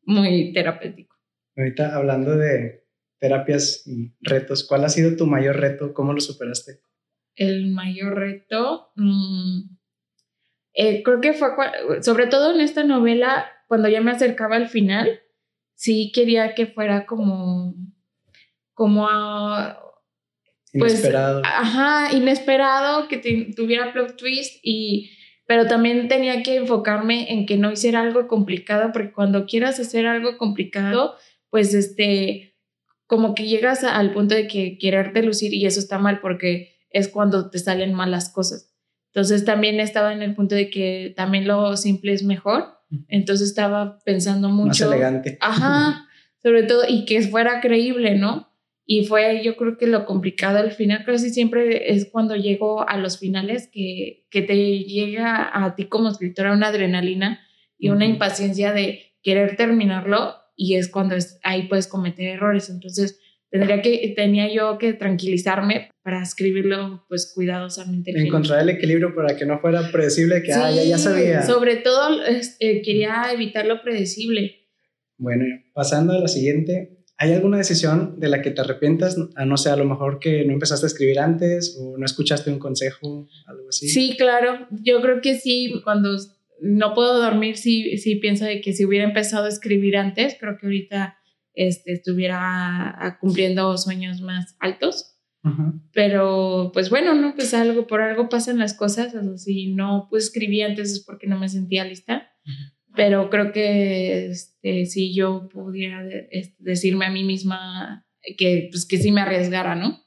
muy 0.05 0.53
terapéutico. 0.53 1.15
Ahorita 1.55 1.95
hablando 1.95 2.35
de 2.35 2.83
terapias 3.19 3.83
y 3.87 4.13
retos, 4.21 4.65
¿cuál 4.67 4.83
ha 4.85 4.89
sido 4.89 5.15
tu 5.15 5.25
mayor 5.25 5.57
reto? 5.57 5.93
¿Cómo 5.93 6.13
lo 6.13 6.19
superaste? 6.19 6.81
El 7.35 7.71
mayor 7.71 8.15
reto, 8.15 8.91
mm, 8.95 9.77
eh, 10.73 11.03
creo 11.03 11.21
que 11.21 11.33
fue, 11.33 11.49
sobre 12.01 12.27
todo 12.27 12.53
en 12.53 12.61
esta 12.61 12.83
novela, 12.83 13.45
cuando 13.67 13.87
ya 13.87 14.01
me 14.01 14.11
acercaba 14.11 14.55
al 14.55 14.67
final, 14.67 15.21
sí 15.75 16.11
quería 16.13 16.53
que 16.55 16.67
fuera 16.67 17.05
como, 17.05 17.75
como 18.73 19.07
pues, 20.77 20.93
inesperado. 20.93 21.41
Ajá, 21.45 22.15
inesperado, 22.15 23.07
que 23.07 23.17
tuviera 23.55 23.93
plot 23.93 24.17
twist 24.17 24.59
y 24.63 25.11
pero 25.53 25.67
también 25.67 26.07
tenía 26.07 26.41
que 26.41 26.55
enfocarme 26.55 27.31
en 27.31 27.45
que 27.45 27.57
no 27.57 27.71
hiciera 27.71 28.01
algo 28.01 28.27
complicado, 28.27 28.91
porque 28.91 29.11
cuando 29.11 29.45
quieras 29.45 29.79
hacer 29.79 30.07
algo 30.07 30.39
complicado, 30.39 31.13
pues 31.51 31.75
este, 31.75 32.55
como 33.05 33.35
que 33.35 33.45
llegas 33.45 33.83
al 33.83 34.13
punto 34.13 34.33
de 34.33 34.47
que 34.47 34.79
quererte 34.79 35.21
lucir 35.21 35.53
y 35.53 35.67
eso 35.67 35.79
está 35.79 35.99
mal 35.99 36.21
porque 36.21 36.73
es 36.89 37.07
cuando 37.07 37.51
te 37.51 37.59
salen 37.59 37.93
malas 37.93 38.29
cosas. 38.29 38.73
Entonces 39.11 39.45
también 39.45 39.79
estaba 39.79 40.11
en 40.11 40.23
el 40.23 40.33
punto 40.33 40.55
de 40.55 40.71
que 40.71 41.13
también 41.15 41.47
lo 41.47 41.77
simple 41.77 42.13
es 42.13 42.23
mejor. 42.23 42.79
Entonces 43.07 43.49
estaba 43.49 43.99
pensando 43.99 44.49
mucho. 44.49 44.85
Más 44.85 44.93
elegante. 44.95 45.37
Ajá, 45.39 46.07
sobre 46.41 46.63
todo, 46.63 46.81
y 46.89 47.05
que 47.05 47.21
fuera 47.21 47.61
creíble, 47.61 48.15
¿no? 48.17 48.51
Y 48.85 49.05
fue 49.05 49.43
yo 49.43 49.55
creo 49.55 49.77
que 49.77 49.87
lo 49.87 50.05
complicado 50.05 50.59
al 50.59 50.71
final, 50.71 51.03
casi 51.05 51.29
siempre 51.29 51.93
es 51.93 52.09
cuando 52.11 52.35
llego 52.35 52.87
a 52.87 52.97
los 52.97 53.17
finales 53.17 53.69
que, 53.71 54.25
que 54.29 54.41
te 54.41 54.55
llega 54.79 55.49
a 55.53 55.75
ti 55.75 55.85
como 55.85 56.09
escritora 56.09 56.53
una 56.53 56.67
adrenalina 56.67 57.39
y 57.77 57.89
una 57.89 58.05
impaciencia 58.05 58.73
de 58.73 59.13
querer 59.21 59.55
terminarlo 59.55 60.35
y 60.55 60.75
es 60.75 60.89
cuando 60.89 61.15
ahí 61.43 61.67
puedes 61.67 61.87
cometer 61.87 62.27
errores. 62.27 62.69
Entonces, 62.69 63.19
tendría 63.49 63.81
que, 63.81 64.13
tenía 64.15 64.53
yo 64.53 64.77
que 64.77 64.93
tranquilizarme 64.93 65.89
para 66.01 66.21
escribirlo 66.21 67.05
pues 67.07 67.31
cuidadosamente. 67.33 68.11
Encontrar 68.15 68.61
el 68.61 68.69
equilibrio 68.69 69.15
para 69.15 69.35
que 69.35 69.45
no 69.45 69.59
fuera 69.59 69.91
predecible, 69.91 70.43
que 70.43 70.53
ah, 70.53 70.71
ya, 70.71 70.83
ya, 70.83 70.97
sabía. 70.97 71.41
Sobre 71.43 71.77
todo 71.77 72.21
eh, 72.25 72.81
quería 72.81 73.23
evitar 73.33 73.65
lo 73.65 73.81
predecible. 73.81 74.69
Bueno, 75.17 75.45
pasando 75.73 76.13
a 76.13 76.19
la 76.19 76.27
siguiente, 76.27 76.92
¿hay 77.17 77.33
alguna 77.33 77.57
decisión 77.57 78.19
de 78.19 78.29
la 78.29 78.41
que 78.41 78.51
te 78.51 78.61
arrepientas? 78.61 79.17
A 79.35 79.45
no 79.45 79.57
sé, 79.57 79.69
a 79.69 79.75
lo 79.75 79.85
mejor 79.85 80.19
que 80.19 80.45
no 80.45 80.53
empezaste 80.53 80.85
a 80.85 80.87
escribir 80.87 81.19
antes 81.19 81.77
o 81.79 81.97
no 81.97 82.05
escuchaste 82.05 82.51
un 82.51 82.59
consejo, 82.59 83.27
algo 83.45 83.69
así. 83.69 83.87
Sí, 83.89 84.15
claro, 84.17 84.67
yo 84.71 85.01
creo 85.01 85.21
que 85.21 85.37
sí, 85.37 85.73
cuando 85.83 86.17
no 86.61 86.93
puedo 86.93 87.21
dormir, 87.21 87.57
sí, 87.57 87.97
sí 87.97 88.15
pienso 88.15 88.45
de 88.45 88.61
que 88.61 88.73
si 88.73 88.85
hubiera 88.85 89.05
empezado 89.05 89.45
a 89.45 89.49
escribir 89.49 89.97
antes, 89.97 90.37
creo 90.39 90.57
que 90.57 90.65
ahorita 90.65 91.17
este, 91.53 91.93
estuviera 91.93 93.17
cumpliendo 93.19 93.77
sueños 93.77 94.21
más 94.21 94.55
altos. 94.59 95.09
Pero 95.91 96.71
pues 96.73 96.89
bueno, 96.89 97.13
no, 97.15 97.35
pues 97.35 97.53
algo, 97.53 97.85
por 97.85 97.99
algo 97.99 98.29
pasan 98.29 98.59
las 98.59 98.73
cosas, 98.73 99.13
o 99.13 99.37
si 99.37 99.73
no 99.73 100.07
pues 100.09 100.25
escribí 100.25 100.61
antes 100.61 100.93
es 100.93 101.03
porque 101.03 101.27
no 101.27 101.37
me 101.37 101.49
sentía 101.49 101.83
lista, 101.83 102.29
pero 102.95 103.29
creo 103.29 103.51
que 103.51 104.27
este, 104.27 104.85
si 104.85 105.13
yo 105.13 105.49
pudiera 105.49 106.03
decirme 106.59 107.05
a 107.05 107.11
mí 107.11 107.23
misma 107.23 108.05
que 108.37 108.69
pues 108.71 108.85
que 108.85 108.97
sí 108.97 109.11
me 109.11 109.21
arriesgara, 109.21 109.75
¿no? 109.75 109.99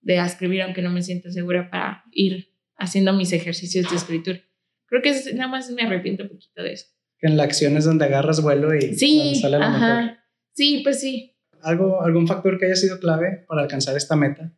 De 0.00 0.16
escribir 0.16 0.62
aunque 0.62 0.82
no 0.82 0.90
me 0.90 1.02
siento 1.02 1.30
segura 1.30 1.70
para 1.70 2.04
ir 2.12 2.52
haciendo 2.76 3.12
mis 3.12 3.32
ejercicios 3.32 3.90
de 3.90 3.96
escritura. 3.96 4.40
Creo 4.86 5.02
que 5.02 5.12
nada 5.34 5.48
más 5.48 5.70
me 5.70 5.82
arrepiento 5.82 6.24
un 6.24 6.30
poquito 6.30 6.62
de 6.62 6.74
eso. 6.74 6.86
En 7.20 7.36
la 7.36 7.44
acción 7.44 7.76
es 7.76 7.84
donde 7.84 8.04
agarras 8.04 8.42
vuelo 8.42 8.74
y 8.74 8.94
sí, 8.94 9.34
sale 9.34 9.58
la 9.58 9.66
ajá. 9.66 10.24
Sí, 10.52 10.80
pues 10.84 11.00
sí. 11.00 11.36
¿Algo, 11.62 12.02
¿Algún 12.02 12.28
factor 12.28 12.58
que 12.58 12.66
haya 12.66 12.76
sido 12.76 13.00
clave 13.00 13.44
para 13.48 13.62
alcanzar 13.62 13.96
esta 13.96 14.14
meta? 14.14 14.54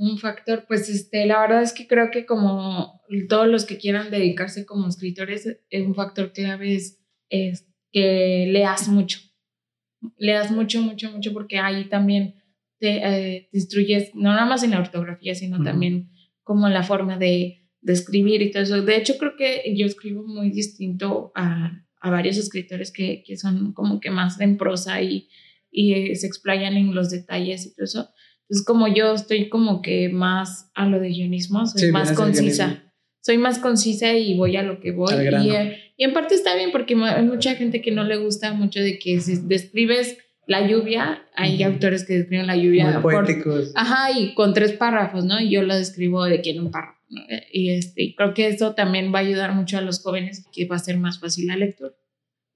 Un 0.00 0.16
factor, 0.16 0.64
pues 0.66 0.88
este, 0.88 1.26
la 1.26 1.42
verdad 1.42 1.62
es 1.62 1.74
que 1.74 1.86
creo 1.86 2.10
que 2.10 2.24
como 2.24 3.02
todos 3.28 3.46
los 3.48 3.66
que 3.66 3.76
quieran 3.76 4.10
dedicarse 4.10 4.64
como 4.64 4.88
escritores, 4.88 5.46
eh, 5.68 5.82
un 5.82 5.94
factor 5.94 6.32
clave 6.32 6.74
es, 6.74 6.98
que 7.92 8.46
leas 8.48 8.88
mucho. 8.88 9.20
Leas 10.16 10.50
mucho, 10.50 10.80
mucho, 10.80 11.12
mucho, 11.12 11.34
porque 11.34 11.58
ahí 11.58 11.84
también 11.90 12.36
te, 12.78 12.96
eh, 12.96 13.50
instruyes, 13.52 14.14
no 14.14 14.30
nada 14.32 14.46
más 14.46 14.62
en 14.62 14.70
la 14.70 14.80
ortografía, 14.80 15.34
sino 15.34 15.62
también 15.62 16.08
como 16.44 16.66
en 16.66 16.72
la 16.72 16.82
forma 16.82 17.18
de, 17.18 17.68
de, 17.82 17.92
escribir 17.92 18.40
y 18.40 18.50
todo 18.50 18.62
eso. 18.62 18.80
De 18.80 18.96
hecho, 18.96 19.18
creo 19.18 19.36
que 19.36 19.74
yo 19.76 19.84
escribo 19.84 20.26
muy 20.26 20.50
distinto 20.50 21.30
a, 21.34 21.84
a 22.00 22.10
varios 22.10 22.38
escritores 22.38 22.90
que, 22.90 23.22
que, 23.22 23.36
son 23.36 23.74
como 23.74 24.00
que 24.00 24.10
más 24.10 24.40
en 24.40 24.56
prosa 24.56 25.02
y, 25.02 25.28
y 25.70 25.92
eh, 25.92 26.16
se 26.16 26.26
explayan 26.26 26.78
en 26.78 26.94
los 26.94 27.10
detalles 27.10 27.66
y 27.66 27.74
todo 27.74 27.84
eso. 27.84 28.08
Entonces, 28.50 28.66
como 28.66 28.88
yo 28.88 29.14
estoy 29.14 29.48
como 29.48 29.80
que 29.80 30.08
más 30.08 30.72
a 30.74 30.84
lo 30.84 30.98
de 30.98 31.10
guionismo, 31.10 31.66
soy 31.66 31.92
más 31.92 32.12
concisa. 32.12 32.82
Soy 33.20 33.38
más 33.38 33.60
concisa 33.60 34.12
y 34.14 34.36
voy 34.36 34.56
a 34.56 34.64
lo 34.64 34.80
que 34.80 34.90
voy. 34.90 35.14
Y, 35.14 35.50
eh, 35.50 35.78
y, 35.96 36.02
en 36.02 36.12
parte 36.12 36.34
está 36.34 36.56
bien 36.56 36.72
porque 36.72 36.96
hay 36.96 37.22
mucha 37.22 37.54
gente 37.54 37.80
que 37.80 37.92
no 37.92 38.02
le 38.02 38.16
gusta 38.16 38.52
mucho 38.52 38.80
de 38.80 38.98
que 38.98 39.20
si 39.20 39.36
describes 39.36 40.18
la 40.48 40.66
lluvia, 40.66 41.22
hay 41.36 41.62
autores 41.62 42.04
que 42.04 42.14
describen 42.14 42.48
la 42.48 42.56
lluvia. 42.56 42.98
Muy 42.98 43.02
poéticos. 43.02 43.70
ajá, 43.76 44.10
y 44.18 44.34
con 44.34 44.52
tres 44.52 44.72
párrafos, 44.72 45.24
¿no? 45.24 45.40
Y 45.40 45.48
yo 45.48 45.62
lo 45.62 45.76
describo 45.76 46.24
de 46.24 46.42
que 46.42 46.50
en 46.50 46.60
un 46.62 46.72
párrafo. 46.72 46.98
Y 47.52 47.70
este, 47.70 48.14
creo 48.16 48.34
que 48.34 48.48
esto 48.48 48.74
también 48.74 49.14
va 49.14 49.20
a 49.20 49.22
ayudar 49.22 49.54
mucho 49.54 49.78
a 49.78 49.80
los 49.80 50.02
jóvenes, 50.02 50.44
que 50.52 50.66
va 50.66 50.74
a 50.74 50.80
ser 50.80 50.96
más 50.96 51.20
fácil 51.20 51.46
la 51.46 51.56
lectura. 51.56 51.92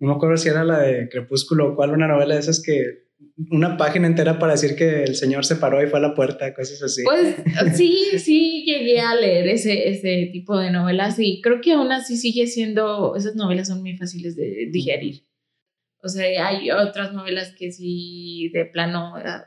No 0.00 0.08
me 0.08 0.14
acuerdo 0.14 0.36
si 0.38 0.48
era 0.48 0.64
la 0.64 0.80
de 0.80 1.08
Crepúsculo 1.08 1.68
o 1.68 1.76
cuál, 1.76 1.92
una 1.92 2.08
novela 2.08 2.34
de 2.34 2.40
esas 2.40 2.60
que 2.60 3.03
una 3.50 3.76
página 3.76 4.06
entera 4.06 4.38
para 4.38 4.52
decir 4.52 4.76
que 4.76 5.04
el 5.04 5.16
señor 5.16 5.44
se 5.44 5.56
paró 5.56 5.82
y 5.82 5.88
fue 5.88 5.98
a 5.98 6.02
la 6.02 6.14
puerta, 6.14 6.52
cosas 6.54 6.82
así. 6.82 7.02
Pues 7.04 7.36
sí, 7.76 8.18
sí 8.18 8.64
llegué 8.64 9.00
a 9.00 9.14
leer 9.14 9.48
ese, 9.48 9.88
ese 9.88 10.30
tipo 10.32 10.58
de 10.58 10.70
novelas 10.70 11.18
y 11.18 11.40
creo 11.40 11.60
que 11.60 11.72
aún 11.72 11.92
así 11.92 12.16
sigue 12.16 12.46
siendo, 12.46 13.16
esas 13.16 13.34
novelas 13.34 13.68
son 13.68 13.80
muy 13.80 13.96
fáciles 13.96 14.36
de 14.36 14.68
digerir. 14.70 15.26
O 16.02 16.08
sea, 16.08 16.48
hay 16.48 16.70
otras 16.70 17.12
novelas 17.14 17.54
que 17.58 17.72
sí 17.72 18.50
de 18.52 18.66
plano 18.66 19.14
ah, 19.16 19.44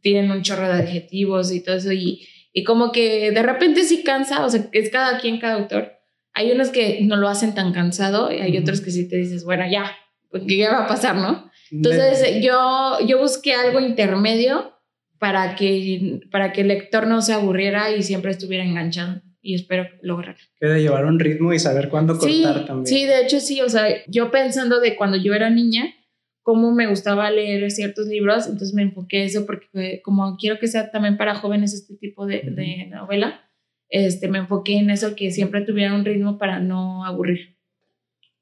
tienen 0.00 0.30
un 0.30 0.42
chorro 0.42 0.66
de 0.66 0.82
adjetivos 0.82 1.52
y 1.52 1.62
todo 1.62 1.76
eso 1.76 1.92
y 1.92 2.26
y 2.58 2.64
como 2.64 2.90
que 2.90 3.30
de 3.30 3.42
repente 3.42 3.84
sí 3.84 4.02
cansa, 4.02 4.44
o 4.44 4.50
sea, 4.50 4.68
es 4.72 4.90
cada 4.90 5.20
quien, 5.20 5.38
cada 5.38 5.54
autor. 5.54 5.92
Hay 6.34 6.50
unos 6.50 6.70
que 6.70 7.00
no 7.02 7.16
lo 7.16 7.28
hacen 7.28 7.54
tan 7.54 7.72
cansado 7.72 8.32
y 8.32 8.40
hay 8.40 8.56
otros 8.58 8.80
que 8.80 8.90
sí 8.90 9.08
te 9.08 9.16
dices, 9.16 9.44
bueno, 9.44 9.64
ya, 9.70 9.96
ya 10.44 10.72
va 10.72 10.84
a 10.84 10.88
pasar, 10.88 11.14
¿no? 11.14 11.50
Entonces 11.70 12.42
yo, 12.42 12.98
yo 13.06 13.18
busqué 13.18 13.54
algo 13.54 13.80
intermedio 13.80 14.72
para 15.18 15.56
que, 15.56 16.20
para 16.30 16.52
que 16.52 16.62
el 16.62 16.68
lector 16.68 17.06
no 17.06 17.22
se 17.22 17.32
aburriera 17.32 17.90
y 17.94 18.02
siempre 18.02 18.30
estuviera 18.30 18.64
enganchado 18.64 19.20
y 19.40 19.54
espero 19.54 19.88
lograr. 20.02 20.36
Que 20.60 20.66
de 20.66 20.82
llevar 20.82 21.04
un 21.04 21.18
ritmo 21.18 21.52
y 21.52 21.58
saber 21.58 21.88
cuándo 21.88 22.18
cortar 22.18 22.66
también. 22.66 22.86
Sí, 22.86 23.06
de 23.06 23.22
hecho 23.22 23.40
sí, 23.40 23.60
o 23.60 23.68
sea, 23.68 23.86
yo 24.06 24.30
pensando 24.30 24.80
de 24.80 24.96
cuando 24.96 25.16
yo 25.16 25.34
era 25.34 25.50
niña, 25.50 25.94
cómo 26.42 26.72
me 26.72 26.86
gustaba 26.86 27.30
leer 27.30 27.70
ciertos 27.70 28.06
libros, 28.06 28.46
entonces 28.46 28.74
me 28.74 28.82
enfoqué 28.82 29.24
eso 29.24 29.44
porque 29.46 30.00
como 30.02 30.36
quiero 30.36 30.58
que 30.58 30.66
sea 30.66 30.90
también 30.90 31.16
para 31.16 31.34
jóvenes 31.34 31.74
este 31.74 31.94
tipo 31.96 32.26
de, 32.26 32.42
de 32.42 32.86
novela, 32.86 33.42
este, 33.90 34.28
me 34.28 34.38
enfoqué 34.38 34.78
en 34.78 34.90
eso, 34.90 35.14
que 35.16 35.30
siempre 35.30 35.62
tuviera 35.62 35.94
un 35.94 36.04
ritmo 36.04 36.38
para 36.38 36.58
no 36.58 37.04
aburrir. 37.04 37.57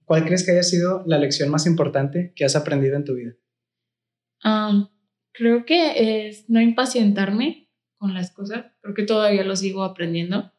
¿Cuál 0.06 0.24
crees 0.24 0.46
que 0.46 0.52
haya 0.52 0.62
sido 0.62 1.02
la 1.06 1.18
lección 1.18 1.50
más 1.50 1.66
importante 1.66 2.32
que 2.36 2.44
has 2.44 2.56
aprendido 2.56 2.96
en 2.96 3.04
tu 3.04 3.14
vida? 3.14 3.32
creo 5.32 5.66
que 5.66 6.28
es 6.28 6.48
no 6.48 6.60
impacientarme 6.60 7.68
con 7.96 8.14
las 8.14 8.30
cosas, 8.30 8.66
creo 8.80 8.94
que 8.94 9.02
todavía 9.02 9.42
lo 9.42 9.56
sigo 9.56 9.82
aprendiendo, 9.82 10.52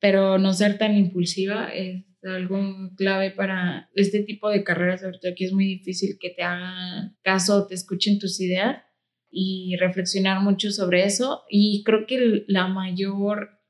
pero 0.00 0.36
no 0.36 0.52
ser 0.52 0.76
tan 0.76 0.96
impulsiva 0.96 1.68
es 1.68 2.04
algo 2.22 2.60
clave 2.96 3.30
para 3.30 3.88
este 3.94 4.22
tipo 4.22 4.50
de 4.50 4.64
carreras, 4.64 5.00
sobre 5.00 5.18
todo 5.18 5.32
que 5.34 5.46
es 5.46 5.52
muy 5.52 5.64
difícil 5.64 6.18
que 6.20 6.30
te 6.30 6.42
hagan 6.42 7.16
caso 7.22 7.66
te 7.66 7.74
escuchen 7.74 8.18
tus 8.18 8.38
ideas 8.40 8.82
y 9.30 9.76
reflexionar 9.76 10.42
mucho 10.42 10.70
sobre 10.70 11.04
eso. 11.04 11.44
Y 11.48 11.82
creo 11.84 12.06
que 12.06 12.44
la 12.48 12.68
mayor, 12.68 13.60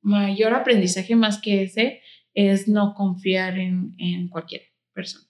mayor 0.00 0.54
aprendizaje 0.54 1.16
más 1.16 1.40
que 1.40 1.62
ese 1.62 2.00
es 2.36 2.68
no 2.68 2.94
confiar 2.94 3.58
en, 3.58 3.94
en 3.98 4.28
cualquier 4.28 4.62
persona. 4.92 5.26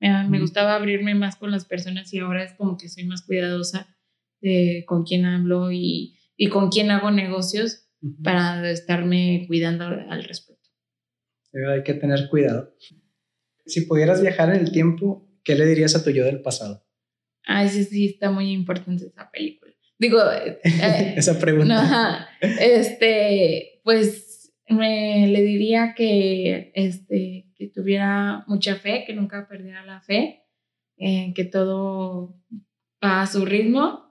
Me, 0.00 0.38
gustaba 0.38 0.74
abrirme 0.74 1.14
más 1.14 1.36
con 1.36 1.50
las 1.50 1.64
personas 1.64 2.12
y 2.12 2.18
ahora 2.18 2.44
es 2.44 2.52
como 2.52 2.76
que 2.76 2.88
soy 2.88 3.04
más 3.04 3.22
cuidadosa 3.22 3.96
de 4.40 4.84
con 4.86 5.04
quién 5.04 5.24
hablo 5.24 5.72
y, 5.72 6.18
y 6.36 6.48
con 6.48 6.68
quién 6.68 6.90
hago 6.90 7.10
negocios 7.10 7.88
para 8.22 8.70
estarme 8.70 9.44
cuidando 9.48 9.84
al 9.86 10.24
respecto. 10.24 10.68
Hay 11.72 11.82
que 11.82 11.94
tener 11.94 12.28
cuidado. 12.28 12.74
Si 13.64 13.82
pudieras 13.82 14.20
viajar 14.20 14.54
en 14.54 14.60
el 14.60 14.72
tiempo, 14.72 15.26
¿qué 15.42 15.54
le 15.54 15.64
dirías 15.64 15.96
a 15.96 16.04
tu 16.04 16.10
yo 16.10 16.24
del 16.24 16.42
pasado? 16.42 16.86
Ah, 17.46 17.66
sí, 17.66 17.84
sí, 17.84 18.06
está 18.06 18.30
muy 18.30 18.50
importante 18.52 19.06
esa 19.06 19.30
película. 19.30 19.72
Digo, 19.98 20.18
eh, 20.32 21.14
esa 21.16 21.38
pregunta. 21.38 22.28
este, 22.40 23.80
pues 23.84 24.33
me 24.68 25.26
le 25.26 25.42
diría 25.42 25.94
que, 25.94 26.72
este, 26.74 27.46
que 27.54 27.68
tuviera 27.68 28.44
mucha 28.46 28.76
fe, 28.76 29.04
que 29.06 29.14
nunca 29.14 29.46
perdiera 29.48 29.84
la 29.84 30.00
fe, 30.00 30.44
que 30.96 31.48
todo 31.50 32.36
va 33.02 33.22
a 33.22 33.26
su 33.26 33.44
ritmo 33.44 34.03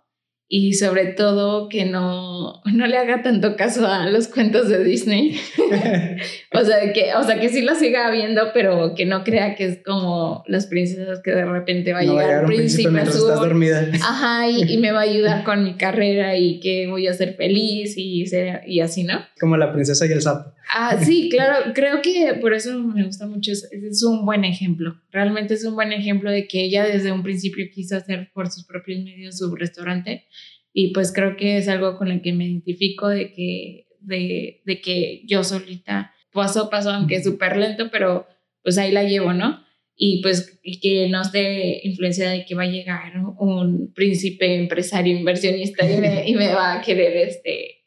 y 0.55 0.73
sobre 0.73 1.07
todo 1.07 1.67
que 1.67 1.83
no, 1.85 2.61
no 2.71 2.85
le 2.85 2.95
haga 2.95 3.23
tanto 3.23 3.55
caso 3.55 3.87
a 3.87 4.07
los 4.07 4.27
cuentos 4.27 4.69
de 4.69 4.83
Disney. 4.83 5.35
o, 6.51 6.63
sea, 6.63 6.93
que, 6.93 7.15
o 7.15 7.23
sea, 7.23 7.39
que 7.39 7.49
sí 7.49 7.63
lo 7.63 7.73
siga 7.73 8.11
viendo, 8.11 8.51
pero 8.53 8.93
que 8.93 9.07
no 9.07 9.23
crea 9.23 9.55
que 9.55 9.65
es 9.65 9.79
como 9.83 10.43
las 10.45 10.67
princesas 10.67 11.21
que 11.23 11.31
de 11.31 11.45
repente 11.45 11.91
va 11.91 12.01
a 12.01 12.03
llegar 12.03 12.41
un 12.41 12.51
príncipe, 12.51 13.01
estás 13.01 13.17
dormida. 13.17 13.89
Ajá, 14.03 14.47
y, 14.47 14.77
me 14.77 14.91
va 14.91 14.99
a 14.99 15.03
ayudar 15.05 15.43
con 15.43 15.63
mi 15.63 15.73
carrera 15.73 16.37
y 16.37 16.59
que 16.59 16.85
voy 16.87 17.07
a 17.07 17.15
ser 17.15 17.33
feliz 17.33 17.95
y, 17.97 18.23
y 18.67 18.79
así, 18.79 19.05
¿no? 19.05 19.25
Como 19.39 19.57
la 19.57 19.73
princesa 19.73 20.05
y 20.05 20.11
el 20.11 20.21
sapo. 20.21 20.51
Ah, 20.71 20.99
sí, 21.01 21.29
claro, 21.31 21.73
creo 21.73 22.03
que 22.03 22.37
por 22.39 22.53
eso 22.53 22.77
me 22.77 23.03
gusta 23.03 23.25
mucho, 23.25 23.51
es, 23.51 23.67
es 23.71 24.03
un 24.03 24.23
buen 24.23 24.45
ejemplo, 24.45 25.01
realmente 25.13 25.53
es 25.53 25.63
un 25.63 25.75
buen 25.75 25.93
ejemplo 25.93 26.29
de 26.29 26.47
que 26.47 26.65
ella 26.65 26.83
desde 26.85 27.11
un 27.11 27.23
principio 27.23 27.65
quiso 27.73 27.95
hacer 27.95 28.31
por 28.33 28.49
sus 28.49 28.65
propios 28.65 29.01
medios 29.01 29.37
su 29.37 29.55
restaurante 29.55 30.25
y 30.73 30.91
pues 30.91 31.13
creo 31.13 31.37
que 31.37 31.57
es 31.57 31.69
algo 31.69 31.97
con 31.97 32.09
el 32.09 32.21
que 32.21 32.33
me 32.33 32.45
identifico 32.45 33.07
de 33.07 33.31
que, 33.31 33.87
de, 33.99 34.61
de 34.65 34.81
que 34.81 35.21
yo 35.25 35.43
solita 35.43 36.11
paso 36.33 36.63
a 36.63 36.69
paso, 36.69 36.89
aunque 36.89 37.23
súper 37.23 37.57
lento, 37.57 37.89
pero 37.91 38.27
pues 38.63 38.77
ahí 38.79 38.91
la 38.91 39.03
llevo, 39.03 39.33
¿no? 39.33 39.63
Y 39.95 40.21
pues 40.23 40.59
que 40.81 41.07
no 41.09 41.21
esté 41.21 41.87
influenciada 41.87 42.31
de 42.31 42.45
que 42.45 42.55
va 42.55 42.63
a 42.63 42.67
llegar 42.67 43.13
un 43.37 43.93
príncipe 43.93 44.55
empresario 44.55 45.15
inversionista 45.15 45.89
y 45.89 45.97
me, 45.97 46.27
y 46.27 46.33
me 46.33 46.47
va 46.47 46.73
a 46.73 46.81
querer 46.81 47.15
este, 47.27 47.83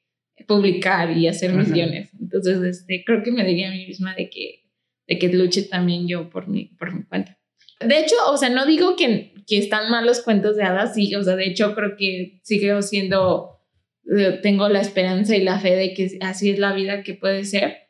publicar 0.47 1.17
y 1.17 1.27
hacer 1.27 1.53
misiones. 1.53 2.11
Entonces, 2.21 2.62
este, 2.62 3.03
creo 3.05 3.25
que 3.25 3.33
me 3.33 3.45
diría 3.45 3.69
a 3.69 3.73
mí 3.73 3.85
misma 3.85 4.15
de 4.15 4.31
que, 4.31 4.66
de 5.07 5.19
que 5.19 5.29
luche 5.29 5.62
también 5.62 6.09
yo 6.09 6.31
por 6.31 6.49
mi, 6.49 6.66
por 6.79 6.95
mi 6.95 7.05
cuenta. 7.05 7.38
De 7.81 7.99
hecho, 7.99 8.16
o 8.29 8.37
sea, 8.37 8.49
no 8.49 8.66
digo 8.66 8.97
que, 8.97 9.35
que 9.47 9.59
están 9.59 9.90
mal 9.90 10.07
los 10.07 10.23
cuentos 10.23 10.57
de 10.57 10.64
hadas, 10.64 10.95
sí, 10.95 11.14
o 11.14 11.23
sea, 11.23 11.37
de 11.37 11.47
hecho 11.47 11.75
creo 11.75 11.97
que 11.97 12.40
sigo 12.42 12.81
siendo, 12.83 13.61
eh, 14.16 14.38
tengo 14.42 14.69
la 14.69 14.81
esperanza 14.81 15.37
y 15.37 15.42
la 15.42 15.61
fe 15.61 15.77
de 15.77 15.95
que 15.95 16.19
así 16.23 16.51
es 16.51 16.59
la 16.59 16.73
vida 16.73 17.03
que 17.03 17.14
puede 17.14 17.45
ser. 17.45 17.87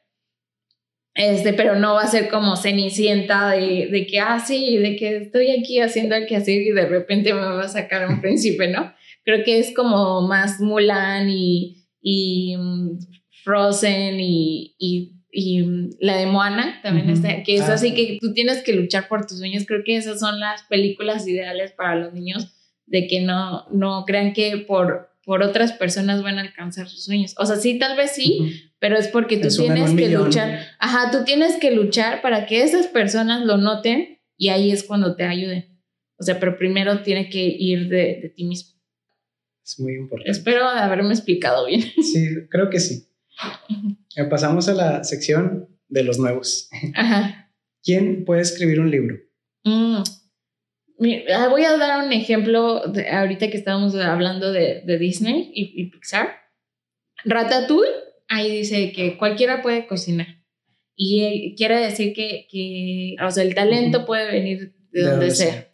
Este, 1.15 1.55
pero 1.55 1.77
no 1.77 1.95
va 1.95 2.03
a 2.03 2.09
ser 2.09 2.29
como 2.29 2.57
cenicienta 2.57 3.53
de, 3.53 3.89
de 3.91 4.07
que, 4.07 4.21
ah, 4.21 4.39
sí, 4.39 4.77
de 4.77 4.97
que 4.97 5.17
estoy 5.17 5.51
aquí 5.51 5.81
haciendo 5.81 6.15
el 6.15 6.27
quehacer 6.27 6.61
y 6.61 6.73
de 6.73 6.87
repente 6.87 7.33
me 7.33 7.41
va 7.41 7.63
a 7.63 7.69
sacar 7.69 8.07
un 8.07 8.21
príncipe, 8.21 8.69
¿no? 8.69 8.93
Creo 9.25 9.43
que 9.43 9.59
es 9.59 9.75
como 9.75 10.29
más 10.29 10.61
Mulan 10.61 11.31
y, 11.31 11.87
y 12.03 12.55
mm, 12.59 12.99
Frozen 13.45 14.21
y, 14.21 14.77
y 14.79 15.16
y 15.37 15.63
mm, 15.63 15.91
la 16.01 16.17
de 16.17 16.25
Moana 16.25 16.81
también 16.83 17.11
está, 17.11 17.43
que 17.43 17.57
es 17.57 17.63
ah, 17.63 17.75
así 17.75 17.95
que 17.95 18.17
tú 18.21 18.33
tienes 18.33 18.63
que 18.63 18.73
luchar 18.73 19.07
por 19.07 19.27
tus 19.27 19.39
sueños. 19.39 19.65
Creo 19.67 19.85
que 19.85 19.97
esas 19.97 20.19
son 20.19 20.41
las 20.41 20.63
películas 20.63 21.29
ideales 21.29 21.73
para 21.73 21.95
los 21.95 22.15
niños, 22.15 22.55
de 22.87 23.07
que 23.07 23.21
no, 23.21 23.67
no 23.71 24.05
crean 24.07 24.33
que 24.33 24.57
por, 24.57 25.11
por 25.25 25.43
otras 25.43 25.73
personas 25.73 26.23
van 26.23 26.39
a 26.39 26.41
alcanzar 26.41 26.89
sus 26.89 27.05
sueños. 27.05 27.35
O 27.37 27.45
sea, 27.45 27.57
sí, 27.57 27.79
tal 27.79 27.99
vez 27.99 28.13
sí, 28.13 28.71
pero 28.79 28.97
es 28.97 29.09
porque 29.09 29.37
tú 29.37 29.49
tienes 29.49 29.93
que 29.93 30.09
luchar. 30.09 30.61
Ajá, 30.79 31.11
tú 31.11 31.25
tienes 31.25 31.57
que 31.57 31.71
luchar 31.71 32.23
para 32.23 32.47
que 32.47 32.63
esas 32.63 32.87
personas 32.87 33.45
lo 33.45 33.59
noten 33.59 34.19
y 34.39 34.49
ahí 34.49 34.71
es 34.71 34.85
cuando 34.85 35.17
te 35.17 35.25
ayuden. 35.25 35.67
O 36.19 36.23
sea, 36.23 36.41
pero 36.41 36.57
primero 36.57 37.03
tiene 37.03 37.29
que 37.29 37.45
ir 37.45 37.91
de, 37.91 38.21
de 38.23 38.33
ti 38.35 38.45
mismo. 38.45 38.81
Es 39.63 39.79
muy 39.81 39.97
importante. 39.97 40.31
Espero 40.31 40.67
haberme 40.67 41.13
explicado 41.13 41.67
bien. 41.67 41.83
Sí, 41.83 42.27
creo 42.49 42.71
que 42.71 42.81
sí. 42.81 43.07
Pasamos 44.31 44.69
a 44.69 44.75
la 44.75 45.05
sección 45.05 45.69
de 45.89 46.05
los 46.05 46.19
nuevos. 46.19 46.69
Ajá. 46.95 47.53
¿Quién 47.83 48.25
puede 48.25 48.43
escribir 48.43 48.81
un 48.81 48.91
libro? 48.91 49.17
Mm. 49.65 50.03
Ah, 51.35 51.49
voy 51.51 51.65
a 51.65 51.77
dar 51.77 52.05
un 52.05 52.13
ejemplo 52.13 52.87
de, 52.87 53.09
ahorita 53.09 53.51
que 53.51 53.59
estábamos 53.59 53.95
hablando 53.95 54.51
de, 54.51 54.83
de 54.85 54.99
Disney 54.99 55.51
y, 55.55 55.83
y, 55.83 55.91
Pixar. 55.91 56.31
Ratatouille, 57.25 57.91
ahí 58.29 58.51
dice 58.51 58.93
que 58.93 59.19
cualquiera 59.19 59.63
puede 59.63 59.87
cocinar. 59.87 60.27
Y 60.97 61.55
quiere 61.57 61.79
decir 61.79 62.15
que, 62.15 62.47
que 62.51 63.17
o 63.23 63.31
sea, 63.31 63.45
el 63.45 63.55
talento 63.55 64.07
puede 64.07 64.33
venir 64.33 64.75
de, 64.91 65.03
donde, 65.03 65.31
sea. 65.31 65.69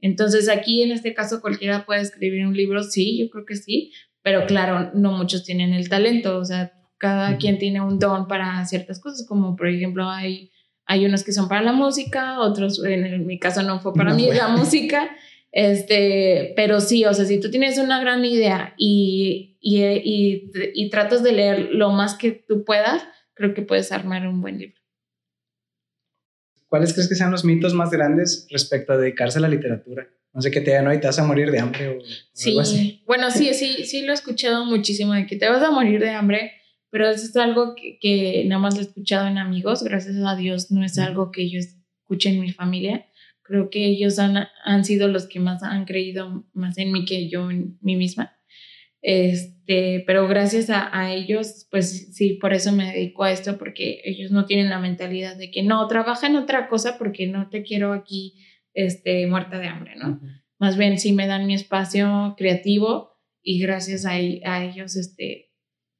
Entonces 0.00 0.48
aquí 0.48 0.82
en 0.82 0.92
este 0.92 1.12
caso 1.12 1.42
cualquiera 1.42 1.84
puede 1.84 2.00
escribir 2.00 2.46
un 2.46 2.56
libro, 2.56 2.82
sí, 2.82 3.18
yo 3.18 3.28
creo 3.28 3.44
que 3.44 3.56
sí, 3.56 3.92
pero 4.22 4.46
claro, 4.46 4.90
no 4.94 5.12
muchos 5.12 5.44
tienen 5.44 5.74
el 5.74 5.88
talento, 5.88 6.38
o 6.38 6.44
sea, 6.44 6.72
cada 6.98 7.36
quien 7.38 7.58
tiene 7.58 7.80
un 7.80 7.98
don 7.98 8.26
para 8.28 8.64
ciertas 8.64 9.00
cosas, 9.00 9.26
como 9.26 9.56
por 9.56 9.68
ejemplo 9.68 10.08
hay, 10.08 10.50
hay 10.86 11.04
unos 11.06 11.24
que 11.24 11.32
son 11.32 11.48
para 11.48 11.62
la 11.62 11.72
música, 11.72 12.40
otros, 12.40 12.82
en, 12.84 13.26
mi 13.26 13.38
caso 13.38 13.62
no 13.62 13.80
fue 13.80 13.94
para 13.94 14.14
mí 14.14 14.30
la 14.32 14.48
música, 14.56 15.10
este, 15.52 16.52
pero 16.56 16.80
sí, 16.80 17.04
o 17.04 17.14
sea, 17.14 17.24
si 17.24 17.40
tú 17.40 17.50
tienes 17.50 17.78
una 17.78 18.00
gran 18.00 18.24
idea 18.24 18.74
y, 18.76 19.56
y, 19.60 19.82
y, 19.82 20.50
y 20.74 20.90
tratas 20.90 21.22
de 21.22 21.32
leer 21.32 21.68
lo 21.72 21.90
más 21.90 22.14
que 22.14 22.32
tú 22.32 22.64
puedas, 22.64 23.02
creo 23.34 23.54
que 23.54 23.62
puedes 23.62 23.92
armar 23.92 24.26
un 24.26 24.40
buen 24.40 24.58
libro. 24.58 24.80
¿Cuáles 26.68 26.92
crees 26.92 27.08
que 27.08 27.14
sean 27.14 27.30
los 27.30 27.44
mitos 27.44 27.74
más 27.74 27.90
grandes 27.90 28.46
respecto 28.50 28.92
a 28.92 28.96
dedicarse 28.96 29.38
a 29.38 29.42
la 29.42 29.48
literatura? 29.48 30.08
No 30.32 30.42
sé 30.42 30.50
qué 30.50 30.60
te 30.60 30.70
digan, 30.70 30.86
hoy 30.86 31.00
te 31.00 31.06
vas 31.06 31.18
a 31.18 31.24
morir 31.24 31.50
de 31.50 31.60
hambre 31.60 31.88
o, 31.88 31.98
sí. 32.32 32.50
algo 32.50 32.60
así. 32.60 33.02
Bueno, 33.06 33.30
sí, 33.30 33.54
sí, 33.54 33.84
sí 33.84 34.02
lo 34.02 34.10
he 34.10 34.14
escuchado 34.14 34.64
muchísimo 34.64 35.14
de 35.14 35.26
que 35.26 35.36
te 35.36 35.48
vas 35.48 35.62
a 35.62 35.70
morir 35.70 36.00
de 36.00 36.10
hambre 36.10 36.52
pero 36.96 37.10
eso 37.10 37.26
es 37.26 37.36
algo 37.36 37.74
que, 37.74 38.42
nada 38.46 38.58
más 38.58 38.74
lo 38.74 38.80
he 38.80 38.84
escuchado 38.84 39.28
en 39.28 39.36
amigos, 39.36 39.84
gracias 39.84 40.16
a 40.16 40.34
Dios 40.34 40.70
no 40.70 40.82
es 40.82 40.98
algo 40.98 41.30
que 41.30 41.50
yo 41.50 41.58
escuche 41.58 42.30
en 42.30 42.40
mi 42.40 42.52
familia. 42.52 43.04
Creo 43.42 43.68
que 43.68 43.84
ellos 43.84 44.18
han, 44.18 44.48
han 44.64 44.84
sido 44.86 45.06
los 45.06 45.26
que 45.26 45.38
más 45.38 45.62
han 45.62 45.84
creído 45.84 46.46
más 46.54 46.78
en 46.78 46.92
mí 46.92 47.04
que 47.04 47.28
yo 47.28 47.50
en 47.50 47.76
mí 47.82 47.96
misma. 47.96 48.34
Este, 49.02 50.04
pero 50.06 50.26
gracias 50.26 50.70
a, 50.70 50.88
a, 50.98 51.12
ellos, 51.12 51.68
pues 51.70 52.14
sí, 52.16 52.38
por 52.40 52.54
eso 52.54 52.72
me 52.72 52.90
dedico 52.90 53.24
a 53.24 53.30
esto, 53.30 53.58
porque 53.58 54.00
ellos 54.06 54.30
no 54.30 54.46
tienen 54.46 54.70
la 54.70 54.78
mentalidad 54.78 55.36
de 55.36 55.50
que 55.50 55.62
no, 55.62 55.86
trabaja 55.88 56.26
en 56.28 56.36
otra 56.36 56.66
cosa 56.66 56.96
porque 56.96 57.26
no 57.26 57.50
te 57.50 57.62
quiero 57.62 57.92
aquí 57.92 58.42
este, 58.72 59.26
muerta 59.26 59.58
de 59.58 59.68
hambre, 59.68 59.96
¿no? 59.96 60.18
Más 60.58 60.78
bien 60.78 60.98
sí 60.98 61.12
me 61.12 61.26
dan 61.26 61.46
mi 61.46 61.52
espacio 61.52 62.36
creativo 62.38 63.10
y 63.42 63.60
gracias 63.60 64.06
a, 64.06 64.12
a 64.12 64.64
ellos 64.64 64.96
este, 64.96 65.45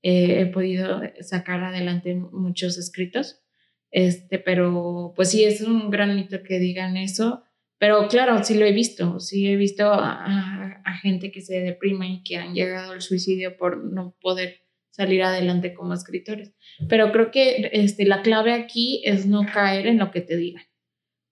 he 0.08 0.46
podido 0.46 1.02
sacar 1.20 1.64
adelante 1.64 2.14
muchos 2.14 2.78
escritos. 2.78 3.42
Este, 3.90 4.38
pero 4.38 5.12
pues 5.16 5.30
sí, 5.30 5.44
es 5.44 5.60
un 5.60 5.90
gran 5.90 6.14
mito 6.14 6.42
que 6.42 6.58
digan 6.58 6.96
eso. 6.96 7.44
Pero 7.78 8.08
claro, 8.08 8.42
sí 8.42 8.54
lo 8.54 8.64
he 8.64 8.72
visto, 8.72 9.20
sí 9.20 9.48
he 9.48 9.56
visto 9.56 9.92
a, 9.92 10.82
gente 11.02 11.30
que 11.30 11.42
se 11.42 11.60
deprima 11.60 12.06
y 12.06 12.22
que 12.22 12.38
han 12.38 12.54
llegado 12.54 12.92
al 12.92 13.02
suicidio 13.02 13.58
por 13.58 13.84
no 13.84 14.16
poder 14.20 14.62
salir 14.90 15.22
adelante 15.22 15.74
como 15.74 15.92
escritores. 15.92 16.54
Pero 16.88 17.12
creo 17.12 17.30
que 17.30 17.68
este, 17.72 18.06
la 18.06 18.22
clave 18.22 18.54
aquí 18.54 19.02
es 19.04 19.26
no 19.26 19.44
caer 19.44 19.86
en 19.86 19.98
lo 19.98 20.10
que 20.10 20.22
te 20.22 20.36
digan. 20.36 20.64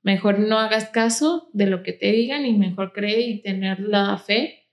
Mejor 0.03 0.39
no 0.39 0.59
hagas 0.59 0.91
caso 0.91 1.49
de 1.55 1.67
lo 1.67 1.83
que 1.83 1.95
te 1.95 2.13
digan 2.13 2.45
y 2.45 2.53
mejor 2.53 2.93
cree 2.93 3.23
y 3.23 3.41
tener 3.41 3.81
la 3.81 4.19
fe 4.19 4.64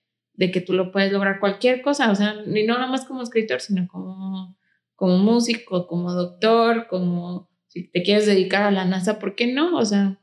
de 0.42 0.50
que 0.50 0.60
tú 0.60 0.74
lo 0.74 0.92
puedes 0.92 1.12
lograr 1.12 1.40
cualquier 1.40 1.84
cosa, 1.84 2.10
o 2.10 2.16
sea, 2.16 2.34
ni 2.48 2.66
no 2.66 2.74
nada 2.74 2.88
más 2.88 3.06
como 3.06 3.22
escritor, 3.22 3.62
sino 3.62 3.88
como, 3.88 4.58
como 4.96 5.20
músico, 5.20 5.86
como 5.86 6.14
doctor, 6.14 6.88
como 6.88 7.52
si 7.68 7.92
te 7.92 8.02
quieres 8.02 8.26
dedicar 8.26 8.64
a 8.64 8.72
la 8.72 8.84
NASA, 8.84 9.20
¿por 9.20 9.36
qué 9.36 9.54
no? 9.54 9.78
O 9.78 9.86
sea, 9.86 10.20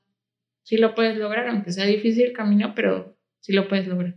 sí 0.65 0.77
lo 0.77 0.97
puedes 0.97 1.17
lograr, 1.17 1.47
aunque 1.47 1.71
sea 1.71 1.87
difícil 1.87 2.25
el 2.25 2.33
camino, 2.33 2.73
pero 2.75 3.17
sí 3.39 3.53
lo 3.53 3.69
puedes 3.69 3.87
lograr. 3.87 4.17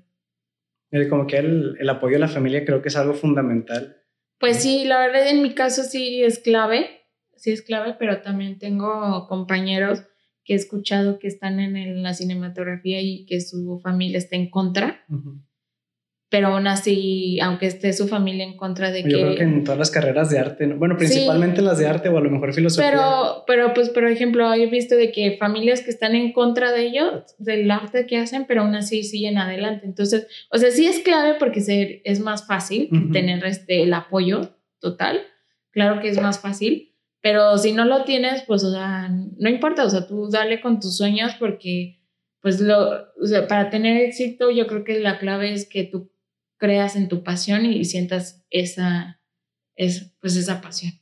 Como 1.07 1.27
que 1.27 1.37
el, 1.37 1.77
el 1.79 1.87
apoyo 1.87 2.13
de 2.13 2.21
la 2.21 2.27
familia 2.27 2.65
creo 2.65 2.81
que 2.81 2.89
es 2.89 2.95
algo 2.95 3.13
fundamental. 3.13 3.97
Pues 4.39 4.57
sí, 4.57 4.85
la 4.85 5.01
verdad 5.01 5.29
en 5.29 5.43
mi 5.43 5.53
caso 5.53 5.83
sí 5.83 6.23
es 6.23 6.39
clave, 6.39 7.03
sí 7.35 7.51
es 7.51 7.61
clave, 7.61 7.95
pero 7.99 8.21
también 8.23 8.57
tengo 8.57 9.27
compañeros 9.27 10.01
que 10.43 10.53
he 10.53 10.55
escuchado 10.55 11.19
que 11.19 11.27
están 11.27 11.59
en 11.59 12.01
la 12.01 12.15
cinematografía 12.15 13.01
y 13.01 13.27
que 13.27 13.39
su 13.39 13.79
familia 13.83 14.17
está 14.17 14.35
en 14.35 14.49
contra 14.49 15.05
pero 16.31 16.47
aún 16.47 16.65
así, 16.65 17.41
aunque 17.41 17.65
esté 17.65 17.91
su 17.91 18.07
familia 18.07 18.45
en 18.45 18.55
contra 18.55 18.89
de 18.89 19.03
Yo 19.03 19.09
que... 19.09 19.11
Yo 19.11 19.19
creo 19.19 19.35
que 19.35 19.43
en 19.43 19.63
todas 19.65 19.77
las 19.77 19.91
carreras 19.91 20.29
de 20.29 20.39
arte, 20.39 20.65
bueno, 20.65 20.95
principalmente 20.95 21.59
en 21.59 21.65
las 21.65 21.77
de 21.77 21.87
arte 21.87 22.07
o 22.07 22.17
a 22.17 22.21
lo 22.21 22.31
mejor 22.31 22.53
filosofía. 22.53 22.89
Pero, 22.89 23.43
pero 23.45 23.73
pues, 23.73 23.89
por 23.89 24.05
ejemplo, 24.05 24.51
he 24.53 24.65
visto 24.67 24.95
de 24.95 25.11
que 25.11 25.35
familias 25.37 25.81
que 25.81 25.89
están 25.89 26.15
en 26.15 26.31
contra 26.31 26.71
de 26.71 26.83
ellos, 26.83 27.35
del 27.37 27.69
arte 27.69 28.07
que 28.07 28.17
hacen, 28.17 28.45
pero 28.47 28.61
aún 28.61 28.75
así 28.75 29.03
siguen 29.03 29.37
adelante. 29.37 29.85
Entonces, 29.85 30.25
o 30.49 30.57
sea, 30.57 30.71
sí 30.71 30.85
es 30.85 30.99
clave 30.99 31.35
porque 31.37 31.59
se, 31.59 32.01
es 32.05 32.21
más 32.21 32.47
fácil 32.47 32.89
tener 33.11 33.43
este, 33.43 33.83
el 33.83 33.93
apoyo 33.93 34.55
total. 34.79 35.19
Claro 35.71 36.01
que 36.01 36.07
es 36.07 36.21
más 36.21 36.39
fácil, 36.39 36.95
pero 37.19 37.57
si 37.57 37.73
no 37.73 37.83
lo 37.83 38.05
tienes, 38.05 38.43
pues, 38.43 38.63
o 38.63 38.71
sea, 38.71 39.09
no 39.09 39.49
importa, 39.49 39.83
o 39.83 39.89
sea, 39.89 40.07
tú 40.07 40.29
dale 40.29 40.61
con 40.61 40.79
tus 40.79 40.95
sueños 40.95 41.33
porque, 41.37 41.99
pues, 42.41 42.61
lo, 42.61 42.89
o 43.21 43.25
sea, 43.25 43.47
para 43.49 43.69
tener 43.69 43.97
éxito, 43.97 44.49
yo 44.49 44.65
creo 44.65 44.85
que 44.85 44.97
la 45.01 45.19
clave 45.19 45.51
es 45.51 45.67
que 45.67 45.83
tú 45.83 46.10
creas 46.61 46.95
en 46.95 47.07
tu 47.07 47.23
pasión 47.23 47.65
y 47.65 47.83
sientas 47.85 48.45
esa, 48.51 49.19
es, 49.75 50.15
pues 50.21 50.35
esa 50.35 50.61
pasión. 50.61 50.93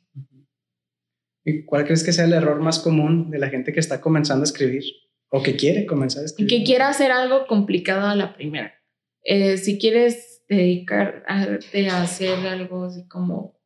¿Y 1.44 1.66
cuál 1.66 1.84
crees 1.84 2.06
que 2.06 2.14
sea 2.14 2.24
el 2.24 2.32
error 2.32 2.62
más 2.62 2.80
común 2.80 3.30
de 3.30 3.40
la 3.40 3.50
gente 3.50 3.74
que 3.74 3.82
está 3.82 4.00
comenzando 4.00 4.44
a 4.44 4.46
escribir 4.46 4.84
o 5.30 5.44
que 5.44 5.58
quiere 5.58 5.86
comenzar 5.86 6.24
a 6.24 6.28
escribir? 6.28 6.50
Que 6.50 6.64
quiera 6.64 6.88
hacer 6.88 7.12
algo 7.12 7.46
complicado 7.46 8.08
a 8.08 8.16
la 8.16 8.34
primera. 8.36 8.74
Eh, 9.22 9.58
si 9.58 9.78
quieres 9.78 10.46
dedicarte 10.48 11.90
a 11.90 12.04
hacer 12.04 12.48
algo 12.48 12.86
así 12.86 13.06
como 13.10 13.60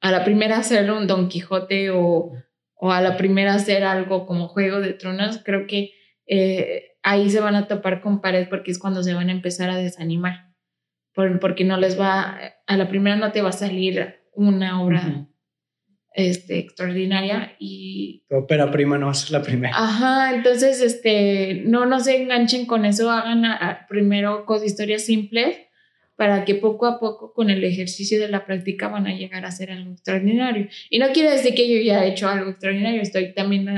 a 0.00 0.10
la 0.10 0.24
primera 0.24 0.58
hacer 0.58 0.90
un 0.90 1.06
Don 1.06 1.28
Quijote 1.28 1.90
o, 1.90 2.32
o 2.74 2.90
a 2.90 3.00
la 3.00 3.16
primera 3.16 3.54
hacer 3.54 3.84
algo 3.84 4.26
como 4.26 4.48
Juego 4.48 4.80
de 4.80 4.92
Tronos, 4.92 5.40
creo 5.44 5.68
que 5.68 5.92
eh, 6.26 6.96
ahí 7.04 7.30
se 7.30 7.38
van 7.38 7.54
a 7.54 7.68
topar 7.68 8.00
con 8.00 8.20
pared 8.20 8.48
porque 8.48 8.72
es 8.72 8.80
cuando 8.80 9.04
se 9.04 9.14
van 9.14 9.28
a 9.28 9.32
empezar 9.32 9.70
a 9.70 9.76
desanimar 9.76 10.47
porque 11.40 11.64
no 11.64 11.76
les 11.76 11.98
va, 11.98 12.38
a 12.66 12.76
la 12.76 12.88
primera 12.88 13.16
no 13.16 13.32
te 13.32 13.42
va 13.42 13.48
a 13.50 13.52
salir 13.52 14.16
una 14.32 14.82
obra 14.82 15.28
este, 16.14 16.58
extraordinaria 16.58 17.56
y... 17.58 18.24
Ópera 18.30 18.70
prima 18.70 18.98
no 18.98 19.10
es 19.10 19.30
la 19.30 19.42
primera. 19.42 19.74
Ajá, 19.76 20.34
entonces 20.34 20.80
este, 20.80 21.62
no, 21.64 21.86
no 21.86 22.00
se 22.00 22.22
enganchen 22.22 22.66
con 22.66 22.84
eso, 22.84 23.10
hagan 23.10 23.44
primero 23.88 24.44
cosas, 24.44 24.66
historias 24.66 25.04
simples 25.04 25.56
para 26.16 26.44
que 26.44 26.56
poco 26.56 26.86
a 26.86 26.98
poco 26.98 27.32
con 27.32 27.48
el 27.48 27.62
ejercicio 27.62 28.18
de 28.18 28.28
la 28.28 28.44
práctica 28.44 28.88
van 28.88 29.06
a 29.06 29.14
llegar 29.14 29.44
a 29.44 29.48
hacer 29.48 29.70
algo 29.70 29.92
extraordinario. 29.92 30.66
Y 30.90 30.98
no 30.98 31.12
quiere 31.12 31.30
decir 31.30 31.54
que 31.54 31.72
yo 31.72 31.80
ya 31.80 32.04
he 32.04 32.08
hecho 32.08 32.28
algo 32.28 32.50
extraordinario, 32.50 33.00
estoy 33.00 33.34
también 33.34 33.68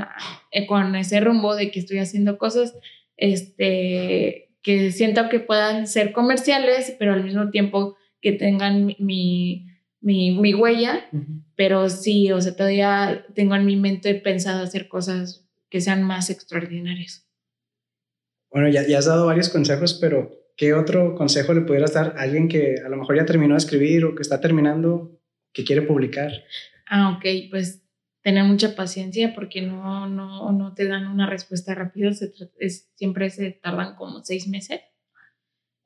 eh, 0.51 0.67
con 0.67 0.97
ese 0.97 1.21
rumbo 1.21 1.55
de 1.55 1.71
que 1.71 1.81
estoy 1.81 1.99
haciendo 1.99 2.39
cosas 2.39 2.75
este, 3.19 4.50
que 4.63 4.93
siento 4.93 5.29
que 5.29 5.41
puedan 5.41 5.87
ser 5.87 6.13
comerciales, 6.13 6.95
pero 6.99 7.13
al 7.13 7.25
mismo 7.25 7.51
tiempo 7.51 7.97
que 8.21 8.33
tengan 8.33 8.87
mi, 8.99 9.67
mi, 10.01 10.31
mi 10.33 10.55
huella, 10.55 11.09
pero 11.57 11.89
sí, 11.89 12.31
o 12.33 12.41
sea, 12.41 12.55
todavía 12.55 13.27
tengo 13.35 13.55
en 13.55 13.65
mi 13.65 13.77
mente 13.77 14.15
pensado 14.15 14.63
hacer 14.63 14.89
cosas 14.89 15.47
que 15.71 15.81
sean 15.81 16.03
más 16.03 16.31
extraordinarias. 16.31 17.27
Bueno, 18.51 18.69
ya, 18.69 18.87
ya 18.87 18.99
has 18.99 19.07
dado 19.07 19.27
varios 19.27 19.49
consejos, 19.49 19.95
pero 19.95 20.31
¿qué 20.57 20.75
otro 20.75 21.15
consejo 21.15 21.55
le 21.55 21.63
pudieras 21.63 21.95
dar 21.95 22.15
a 22.17 22.23
alguien 22.23 22.49
que 22.49 22.77
a 22.85 22.89
lo 22.89 22.97
mejor 22.97 23.17
ya 23.17 23.25
terminó 23.25 23.55
de 23.55 23.59
escribir 23.59 24.05
o 24.05 24.15
que 24.15 24.23
está 24.23 24.41
terminando, 24.41 25.19
que 25.53 25.65
quiere 25.65 25.83
publicar? 25.83 26.33
Ah, 26.87 27.17
ok, 27.17 27.51
pues 27.51 27.80
tener 28.23 28.45
mucha 28.45 28.75
paciencia 28.75 29.35
porque 29.35 29.63
no, 29.63 30.09
no, 30.09 30.53
no 30.53 30.75
te 30.75 30.87
dan 30.87 31.07
una 31.07 31.29
respuesta 31.29 31.75
rápida, 31.75 32.11
es, 32.59 32.91
siempre 32.95 33.31
se 33.31 33.53
tardan 33.53 33.97
como 33.97 34.23
seis 34.25 34.47
meses. 34.49 34.81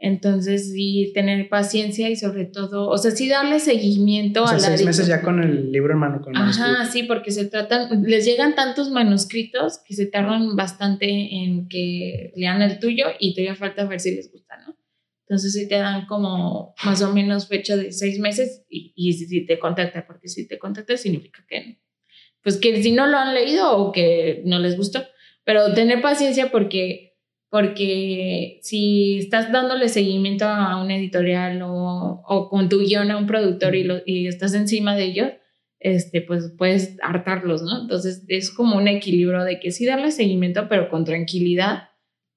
Entonces, 0.00 0.72
sí, 0.72 1.12
tener 1.14 1.48
paciencia 1.48 2.10
y 2.10 2.16
sobre 2.16 2.44
todo, 2.44 2.88
o 2.88 2.98
sea, 2.98 3.12
sí 3.12 3.28
darle 3.28 3.60
seguimiento 3.60 4.42
o 4.42 4.46
sea, 4.46 4.58
a 4.58 4.60
la... 4.60 4.66
seis 4.66 4.84
meses 4.84 5.06
ya 5.06 5.22
con 5.22 5.42
el 5.42 5.70
libro 5.70 5.92
en 5.92 5.98
mano. 5.98 6.20
Con 6.20 6.36
Ajá, 6.36 6.84
sí, 6.86 7.04
porque 7.04 7.30
se 7.30 7.46
tratan, 7.46 8.02
les 8.02 8.26
llegan 8.26 8.54
tantos 8.54 8.90
manuscritos 8.90 9.80
que 9.86 9.94
se 9.94 10.06
tardan 10.06 10.56
bastante 10.56 11.06
en 11.08 11.68
que 11.68 12.32
lean 12.36 12.60
el 12.60 12.80
tuyo 12.80 13.06
y 13.18 13.34
todavía 13.34 13.54
falta 13.54 13.86
ver 13.86 14.00
si 14.00 14.14
les 14.14 14.30
gusta, 14.30 14.58
¿no? 14.66 14.76
Entonces 15.26 15.54
sí 15.54 15.68
te 15.68 15.76
dan 15.76 16.04
como 16.06 16.74
más 16.84 17.00
o 17.00 17.14
menos 17.14 17.48
fecha 17.48 17.76
de 17.76 17.92
seis 17.92 18.18
meses 18.18 18.66
y, 18.68 18.92
y 18.94 19.14
si 19.14 19.46
te 19.46 19.58
contacta, 19.58 20.06
porque 20.06 20.28
si 20.28 20.46
te 20.46 20.58
contacta 20.58 20.98
significa 20.98 21.42
que 21.48 21.78
pues 22.44 22.58
que 22.58 22.80
si 22.82 22.92
no 22.92 23.06
lo 23.06 23.16
han 23.16 23.34
leído 23.34 23.76
o 23.76 23.90
que 23.90 24.42
no 24.44 24.60
les 24.60 24.76
gustó, 24.76 25.02
pero 25.44 25.72
tener 25.72 26.02
paciencia 26.02 26.50
porque, 26.52 27.16
porque 27.48 28.60
si 28.62 29.18
estás 29.18 29.50
dándole 29.50 29.88
seguimiento 29.88 30.44
a 30.44 30.80
un 30.80 30.90
editorial 30.90 31.62
o, 31.62 32.22
o 32.26 32.48
con 32.50 32.68
tu 32.68 32.80
guion 32.80 33.10
a 33.10 33.16
un 33.16 33.26
productor 33.26 33.74
y, 33.74 33.84
lo, 33.84 33.96
y 34.04 34.28
estás 34.28 34.54
encima 34.54 34.94
de 34.94 35.04
ellos, 35.04 35.28
este, 35.80 36.20
pues 36.20 36.52
puedes 36.56 36.96
hartarlos, 37.02 37.62
¿no? 37.62 37.82
Entonces 37.82 38.24
es 38.28 38.50
como 38.50 38.76
un 38.76 38.88
equilibrio 38.88 39.42
de 39.42 39.58
que 39.58 39.70
sí 39.70 39.86
darle 39.86 40.12
seguimiento, 40.12 40.68
pero 40.68 40.90
con 40.90 41.04
tranquilidad 41.04 41.88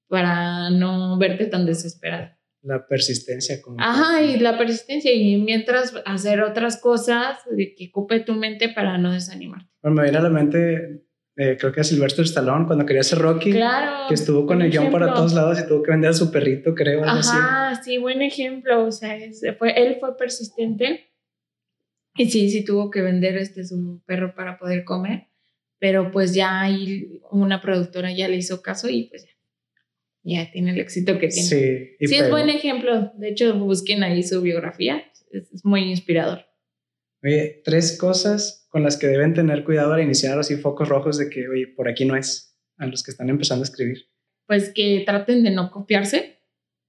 para 0.08 0.70
no 0.70 1.18
verte 1.18 1.46
tan 1.46 1.66
desesperado. 1.66 2.37
La 2.62 2.86
persistencia. 2.86 3.60
Como 3.62 3.76
Ajá, 3.80 4.22
y 4.22 4.38
la 4.38 4.58
persistencia 4.58 5.12
y 5.12 5.36
mientras 5.36 5.94
hacer 6.04 6.42
otras 6.42 6.80
cosas 6.80 7.38
que 7.56 7.88
ocupe 7.90 8.20
tu 8.20 8.34
mente 8.34 8.68
para 8.68 8.98
no 8.98 9.12
desanimarte. 9.12 9.70
Bueno, 9.82 9.96
me 9.96 10.02
viene 10.02 10.18
a 10.18 10.22
la 10.22 10.30
mente, 10.30 11.04
eh, 11.36 11.56
creo 11.58 11.72
que 11.72 11.80
a 11.80 11.84
Sylvester 11.84 12.24
Stallone, 12.24 12.66
cuando 12.66 12.84
quería 12.84 13.02
ser 13.02 13.18
Rocky, 13.18 13.52
claro, 13.52 14.08
que 14.08 14.14
estuvo 14.14 14.44
con 14.44 14.60
el 14.60 14.70
guion 14.70 14.90
para 14.90 15.14
todos 15.14 15.34
lados 15.34 15.60
y 15.60 15.68
tuvo 15.68 15.82
que 15.82 15.92
vender 15.92 16.10
a 16.10 16.14
su 16.14 16.32
perrito, 16.32 16.74
creo. 16.74 17.04
Ajá, 17.04 17.80
sí, 17.82 17.98
buen 17.98 18.22
ejemplo. 18.22 18.84
O 18.84 18.90
sea, 18.90 19.16
fue, 19.56 19.80
él 19.80 19.98
fue 20.00 20.16
persistente 20.16 21.12
y 22.16 22.28
sí, 22.28 22.50
sí 22.50 22.64
tuvo 22.64 22.90
que 22.90 23.00
vender 23.00 23.36
este 23.36 23.64
su 23.64 24.02
perro 24.04 24.34
para 24.34 24.58
poder 24.58 24.84
comer, 24.84 25.28
pero 25.78 26.10
pues 26.10 26.34
ya 26.34 26.60
ahí 26.60 27.22
una 27.30 27.60
productora 27.60 28.12
ya 28.12 28.26
le 28.26 28.36
hizo 28.36 28.60
caso 28.60 28.88
y 28.88 29.04
pues 29.04 29.24
ya, 29.24 29.30
ya 30.34 30.50
tiene 30.50 30.72
el 30.72 30.80
éxito 30.80 31.18
que 31.18 31.28
tiene. 31.28 31.48
Sí, 31.48 32.06
sí 32.06 32.14
es 32.14 32.30
buen 32.30 32.48
ejemplo. 32.48 33.12
De 33.16 33.28
hecho, 33.28 33.58
busquen 33.58 34.02
ahí 34.02 34.22
su 34.22 34.42
biografía, 34.42 35.04
es 35.30 35.64
muy 35.64 35.82
inspirador. 35.82 36.48
Oye, 37.22 37.62
tres 37.64 37.98
cosas 37.98 38.66
con 38.70 38.82
las 38.82 38.96
que 38.96 39.08
deben 39.08 39.34
tener 39.34 39.64
cuidado 39.64 39.92
al 39.92 40.02
iniciar 40.02 40.38
así 40.38 40.56
focos 40.56 40.88
rojos 40.88 41.18
de 41.18 41.28
que, 41.28 41.48
oye, 41.48 41.66
por 41.66 41.88
aquí 41.88 42.04
no 42.04 42.16
es, 42.16 42.56
a 42.76 42.86
los 42.86 43.02
que 43.02 43.10
están 43.10 43.28
empezando 43.28 43.62
a 43.62 43.68
escribir. 43.68 44.06
Pues 44.46 44.72
que 44.72 45.02
traten 45.04 45.42
de 45.42 45.50
no 45.50 45.70
copiarse 45.70 46.38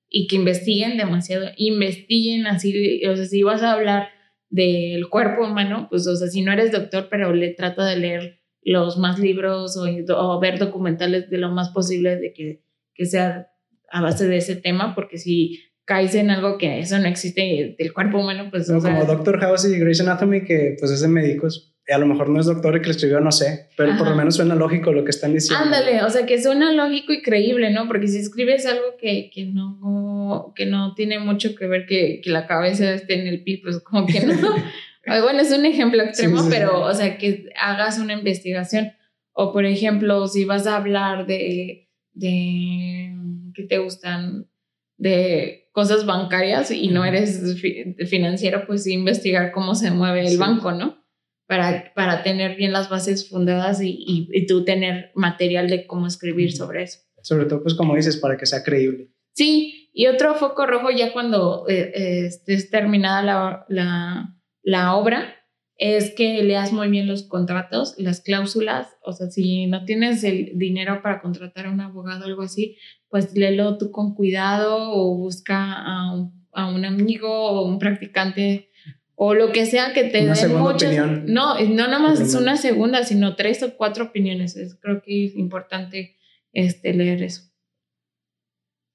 y 0.07 0.27
que 0.27 0.35
investiguen 0.35 0.97
demasiado, 0.97 1.47
investiguen 1.57 2.45
así, 2.47 3.05
o 3.05 3.15
sea, 3.15 3.25
si 3.25 3.41
vas 3.43 3.63
a 3.63 3.73
hablar 3.73 4.09
del 4.49 5.09
cuerpo 5.09 5.45
humano, 5.45 5.87
pues, 5.89 6.05
o 6.07 6.15
sea, 6.15 6.27
si 6.27 6.41
no 6.41 6.51
eres 6.51 6.71
doctor, 6.71 7.07
pero 7.09 7.33
le 7.33 7.49
trata 7.53 7.85
de 7.87 7.97
leer 7.97 8.41
los 8.61 8.97
más 8.97 9.19
libros 9.19 9.77
o, 9.77 9.85
o 10.15 10.39
ver 10.39 10.59
documentales 10.59 11.29
de 11.29 11.37
lo 11.37 11.49
más 11.49 11.69
posible 11.69 12.17
de 12.17 12.33
que, 12.33 12.63
que 12.99 13.05
sea 13.05 13.47
a 13.89 14.01
base 14.01 14.27
de 14.27 14.35
ese 14.35 14.57
tema, 14.57 14.93
porque 14.93 15.17
si 15.17 15.63
caes 15.85 16.13
en 16.15 16.29
algo 16.29 16.57
que 16.57 16.79
eso 16.79 16.99
no 16.99 17.07
existe 17.07 17.75
del 17.79 17.93
cuerpo 17.93 18.19
humano, 18.19 18.49
pues... 18.51 18.69
como 18.69 19.05
Doctor 19.05 19.39
House 19.39 19.65
y 19.65 19.79
Grey's 19.79 20.01
Anatomy, 20.01 20.43
que 20.43 20.75
pues 20.77 20.91
es 20.91 20.99
de 20.99 21.07
médicos, 21.07 21.73
a 21.87 21.97
lo 21.97 22.05
mejor 22.05 22.29
no 22.29 22.41
es 22.41 22.45
doctor 22.45 22.75
el 22.75 22.81
que 22.81 22.87
lo 22.87 22.91
escribió, 22.91 23.21
no 23.21 23.31
sé, 23.31 23.69
pero 23.77 23.97
por 23.97 24.09
lo 24.09 24.15
menos 24.15 24.35
suena 24.35 24.53
lógico 24.53 24.91
lo 24.91 25.05
que 25.05 25.11
están 25.11 25.33
diciendo. 25.33 25.63
Ándale, 25.63 26.03
o 26.03 26.09
sea, 26.09 26.25
que 26.25 26.43
suena 26.43 26.73
lógico 26.73 27.13
y 27.13 27.21
creíble, 27.21 27.71
¿no? 27.71 27.87
Porque 27.87 28.09
si 28.09 28.17
escribes 28.17 28.65
algo 28.65 28.97
que, 28.99 29.31
que, 29.33 29.45
no, 29.45 30.53
que 30.57 30.65
no 30.65 30.93
tiene 30.93 31.19
mucho 31.19 31.55
que 31.55 31.67
ver 31.67 31.85
que, 31.85 32.19
que 32.21 32.29
la 32.29 32.47
cabeza 32.47 32.93
esté 32.93 33.19
en 33.19 33.27
el 33.27 33.43
pi, 33.43 33.57
pues 33.57 33.79
como 33.79 34.05
que 34.05 34.25
no. 34.25 34.35
bueno, 35.23 35.39
es 35.39 35.51
un 35.51 35.65
ejemplo 35.65 36.03
extremo, 36.03 36.45
pero, 36.49 36.81
o 36.81 36.93
sea, 36.93 37.17
que 37.17 37.49
hagas 37.59 37.97
una 37.97 38.13
investigación. 38.13 38.91
O, 39.31 39.53
por 39.53 39.65
ejemplo, 39.65 40.27
si 40.27 40.43
vas 40.43 40.67
a 40.67 40.75
hablar 40.75 41.25
de, 41.25 41.88
de 42.13 43.13
¿qué 43.53 43.63
te 43.63 43.77
gustan? 43.77 44.49
De 44.97 45.69
cosas 45.71 46.05
bancarias 46.05 46.71
y 46.71 46.89
no 46.89 47.05
eres 47.05 47.61
financiero, 48.09 48.65
pues 48.67 48.85
investigar 48.87 49.51
cómo 49.51 49.75
se 49.75 49.91
mueve 49.91 50.27
el 50.27 50.37
banco, 50.37 50.71
¿no? 50.71 51.05
Para, 51.47 51.93
para 51.95 52.21
tener 52.21 52.57
bien 52.57 52.73
las 52.73 52.89
bases 52.89 53.29
fundadas 53.29 53.81
y, 53.81 53.97
y, 54.05 54.45
tú 54.45 54.65
tener 54.65 55.11
material 55.15 55.67
de 55.67 55.87
cómo 55.87 56.05
escribir 56.05 56.51
sobre 56.51 56.83
eso. 56.83 56.99
Sobre 57.21 57.45
todo, 57.45 57.63
pues 57.63 57.73
como 57.73 57.95
dices, 57.95 58.17
para 58.17 58.37
que 58.37 58.45
sea 58.45 58.63
creíble. 58.63 59.09
Sí, 59.33 59.89
y 59.93 60.07
otro 60.07 60.35
foco 60.35 60.67
rojo 60.67 60.91
ya 60.91 61.11
cuando 61.11 61.65
eh, 61.67 61.91
eh, 61.95 62.25
estés 62.27 62.69
terminada 62.69 63.23
la, 63.23 63.65
la, 63.67 64.37
la 64.61 64.95
obra, 64.95 65.38
es 65.79 66.13
que 66.13 66.43
leas 66.43 66.73
muy 66.73 66.89
bien 66.89 67.07
los 67.07 67.23
contratos, 67.23 67.95
las 67.97 68.19
cláusulas, 68.19 68.97
o 69.01 69.13
sea, 69.13 69.31
si 69.31 69.65
no 69.65 69.85
tienes 69.85 70.25
el 70.25 70.51
dinero 70.55 71.01
para 71.01 71.21
contratar 71.21 71.67
a 71.67 71.71
un 71.71 71.79
abogado 71.79 72.25
o 72.25 72.27
algo 72.27 72.41
así, 72.41 72.77
pues 73.07 73.33
léelo 73.33 73.77
tú 73.77 73.89
con 73.89 74.13
cuidado 74.13 74.91
o 74.91 75.15
busca 75.15 75.73
a 75.73 76.13
un, 76.13 76.47
a 76.51 76.67
un 76.69 76.83
amigo 76.83 77.29
o 77.29 77.65
un 77.65 77.79
practicante 77.79 78.69
o 79.15 79.33
lo 79.33 79.53
que 79.53 79.65
sea 79.65 79.93
que 79.93 80.03
te 80.03 80.23
Una 80.23 80.33
den 80.33 80.57
muchas. 80.57 80.89
opinión. 80.89 81.23
No, 81.27 81.57
no 81.59 81.87
nada 81.87 81.99
más 81.99 82.19
es 82.19 82.35
una 82.35 82.57
segunda, 82.57 83.03
sino 83.03 83.37
tres 83.37 83.63
o 83.63 83.75
cuatro 83.77 84.05
opiniones. 84.05 84.57
Es, 84.57 84.75
creo 84.75 85.01
que 85.01 85.25
es 85.25 85.35
importante 85.35 86.17
este, 86.51 86.93
leer 86.93 87.23
eso. 87.23 87.43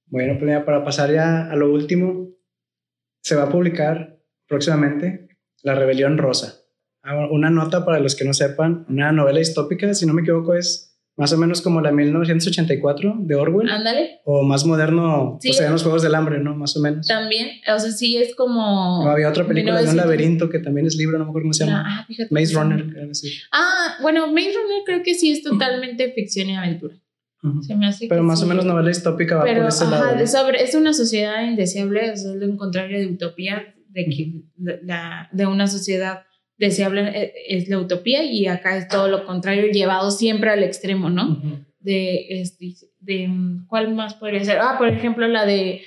Bueno, 0.06 0.38
pues 0.38 0.50
ya 0.50 0.64
para 0.66 0.84
pasar 0.84 1.12
ya 1.12 1.50
a 1.50 1.56
lo 1.56 1.72
último, 1.72 2.28
se 3.22 3.36
va 3.36 3.44
a 3.44 3.48
publicar 3.48 4.18
próximamente 4.46 5.28
La 5.62 5.74
Rebelión 5.74 6.18
Rosa. 6.18 6.63
Una 7.30 7.50
nota 7.50 7.84
para 7.84 8.00
los 8.00 8.14
que 8.14 8.24
no 8.24 8.32
sepan, 8.32 8.86
una 8.88 9.12
novela 9.12 9.38
distópica, 9.38 9.92
si 9.94 10.06
no 10.06 10.14
me 10.14 10.22
equivoco, 10.22 10.54
es 10.54 10.90
más 11.16 11.32
o 11.32 11.38
menos 11.38 11.60
como 11.62 11.80
la 11.80 11.92
1984 11.92 13.16
de 13.20 13.34
Orwell, 13.36 13.68
Ándale, 13.70 14.20
o 14.24 14.42
más 14.42 14.64
moderno, 14.66 15.38
Sí. 15.40 15.48
pues 15.48 15.58
serían 15.58 15.72
los 15.74 15.82
Juegos 15.82 16.02
del 16.02 16.14
Hambre, 16.14 16.40
¿no? 16.40 16.56
Más 16.56 16.76
o 16.76 16.80
menos. 16.80 17.06
también, 17.06 17.48
o 17.72 17.78
sea, 17.78 17.90
sí 17.92 18.16
es 18.16 18.34
como... 18.34 19.04
O 19.04 19.08
había 19.08 19.28
otra 19.28 19.46
película 19.46 19.76
de 19.76 19.82
un 19.84 19.90
1900. 19.90 20.04
laberinto 20.06 20.48
que 20.50 20.58
también 20.58 20.86
es 20.86 20.96
libro, 20.96 21.18
no 21.18 21.24
me 21.24 21.30
acuerdo 21.30 21.44
cómo 21.44 21.52
se 21.52 21.66
llama. 21.66 21.84
Ah, 21.86 22.04
fíjate. 22.08 22.34
Maze 22.34 22.54
Runner, 22.54 22.86
creo 22.88 23.08
que 23.08 23.14
sí. 23.14 23.32
Ah, 23.52 23.94
bueno, 24.02 24.26
Maze 24.26 24.54
Runner 24.54 24.82
creo 24.84 25.02
que 25.04 25.14
sí 25.14 25.30
es 25.30 25.42
totalmente 25.42 26.10
ficción 26.12 26.48
y 26.50 26.56
aventura. 26.56 26.96
Ujú. 27.44 27.62
Se 27.62 27.76
me 27.76 27.86
hace 27.86 28.06
Pero 28.08 28.22
más 28.22 28.42
o 28.42 28.46
menos 28.46 28.64
novela 28.64 28.88
distópica 28.88 29.36
va 29.36 29.44
Pero, 29.44 29.60
por 29.60 29.68
ese 29.68 29.84
ajá, 29.84 30.00
lado. 30.00 30.16
¿no? 30.16 30.26
sobre, 30.26 30.62
es 30.64 30.74
una 30.74 30.94
sociedad 30.94 31.44
indeseable, 31.46 32.10
o 32.10 32.16
sea, 32.16 32.32
es 32.32 32.36
lo 32.38 32.56
contrario 32.56 32.98
de 32.98 33.06
utopía, 33.06 33.62
de 33.90 34.06
que 34.06 34.32
la, 34.82 35.28
de 35.30 35.46
una 35.46 35.66
sociedad 35.68 36.22
deseable 36.56 37.02
eh, 37.14 37.32
es 37.48 37.68
la 37.68 37.78
utopía 37.78 38.22
y 38.24 38.46
acá 38.46 38.76
es 38.76 38.88
todo 38.88 39.08
lo 39.08 39.24
contrario, 39.24 39.70
llevado 39.72 40.10
siempre 40.10 40.50
al 40.50 40.62
extremo, 40.62 41.10
¿no? 41.10 41.42
De, 41.80 42.26
este, 42.40 42.74
de, 43.00 43.28
¿cuál 43.66 43.94
más 43.94 44.14
podría 44.14 44.44
ser? 44.44 44.58
Ah, 44.60 44.76
por 44.78 44.88
ejemplo, 44.88 45.26
la 45.28 45.44
de 45.44 45.82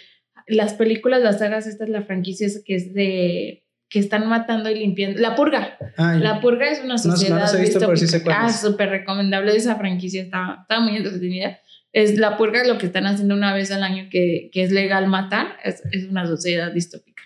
las 0.47 0.73
películas, 0.73 1.21
las 1.21 1.39
sagas, 1.39 1.67
esta 1.67 1.84
es 1.84 1.89
la 1.89 2.03
franquicia 2.03 2.47
que 2.65 2.75
es 2.75 2.93
de 2.93 3.63
que 3.89 3.99
están 3.99 4.27
matando 4.27 4.69
y 4.69 4.75
limpiando. 4.75 5.19
La 5.21 5.36
Purga. 5.36 5.77
La 5.97 6.41
Purga 6.41 6.69
es 6.69 6.80
una 6.80 6.95
no 6.95 6.97
sociedad. 6.97 7.39
las 7.39 7.53
he 7.53 7.62
visto, 7.62 7.80
pero 7.80 7.95
sí 7.95 8.08
sé 8.08 8.21
cuál 8.21 8.36
Ah, 8.38 8.51
súper 8.51 8.89
recomendable 8.89 9.56
esa 9.56 9.75
franquicia, 9.77 10.21
está, 10.21 10.60
está 10.62 10.82
muy 10.82 10.97
entretenida. 10.97 11.60
Es 11.93 12.17
La 12.17 12.36
Purga, 12.38 12.65
lo 12.65 12.77
que 12.77 12.86
están 12.86 13.06
haciendo 13.06 13.34
una 13.34 13.53
vez 13.53 13.71
al 13.71 13.84
año 13.84 14.10
que, 14.12 14.49
que 14.51 14.63
es 14.63 14.71
legal 14.71 15.08
matar, 15.08 15.56
es, 15.63 15.82
es 15.91 16.06
una 16.10 16.27
sociedad 16.27 16.71
distópica. 16.73 17.23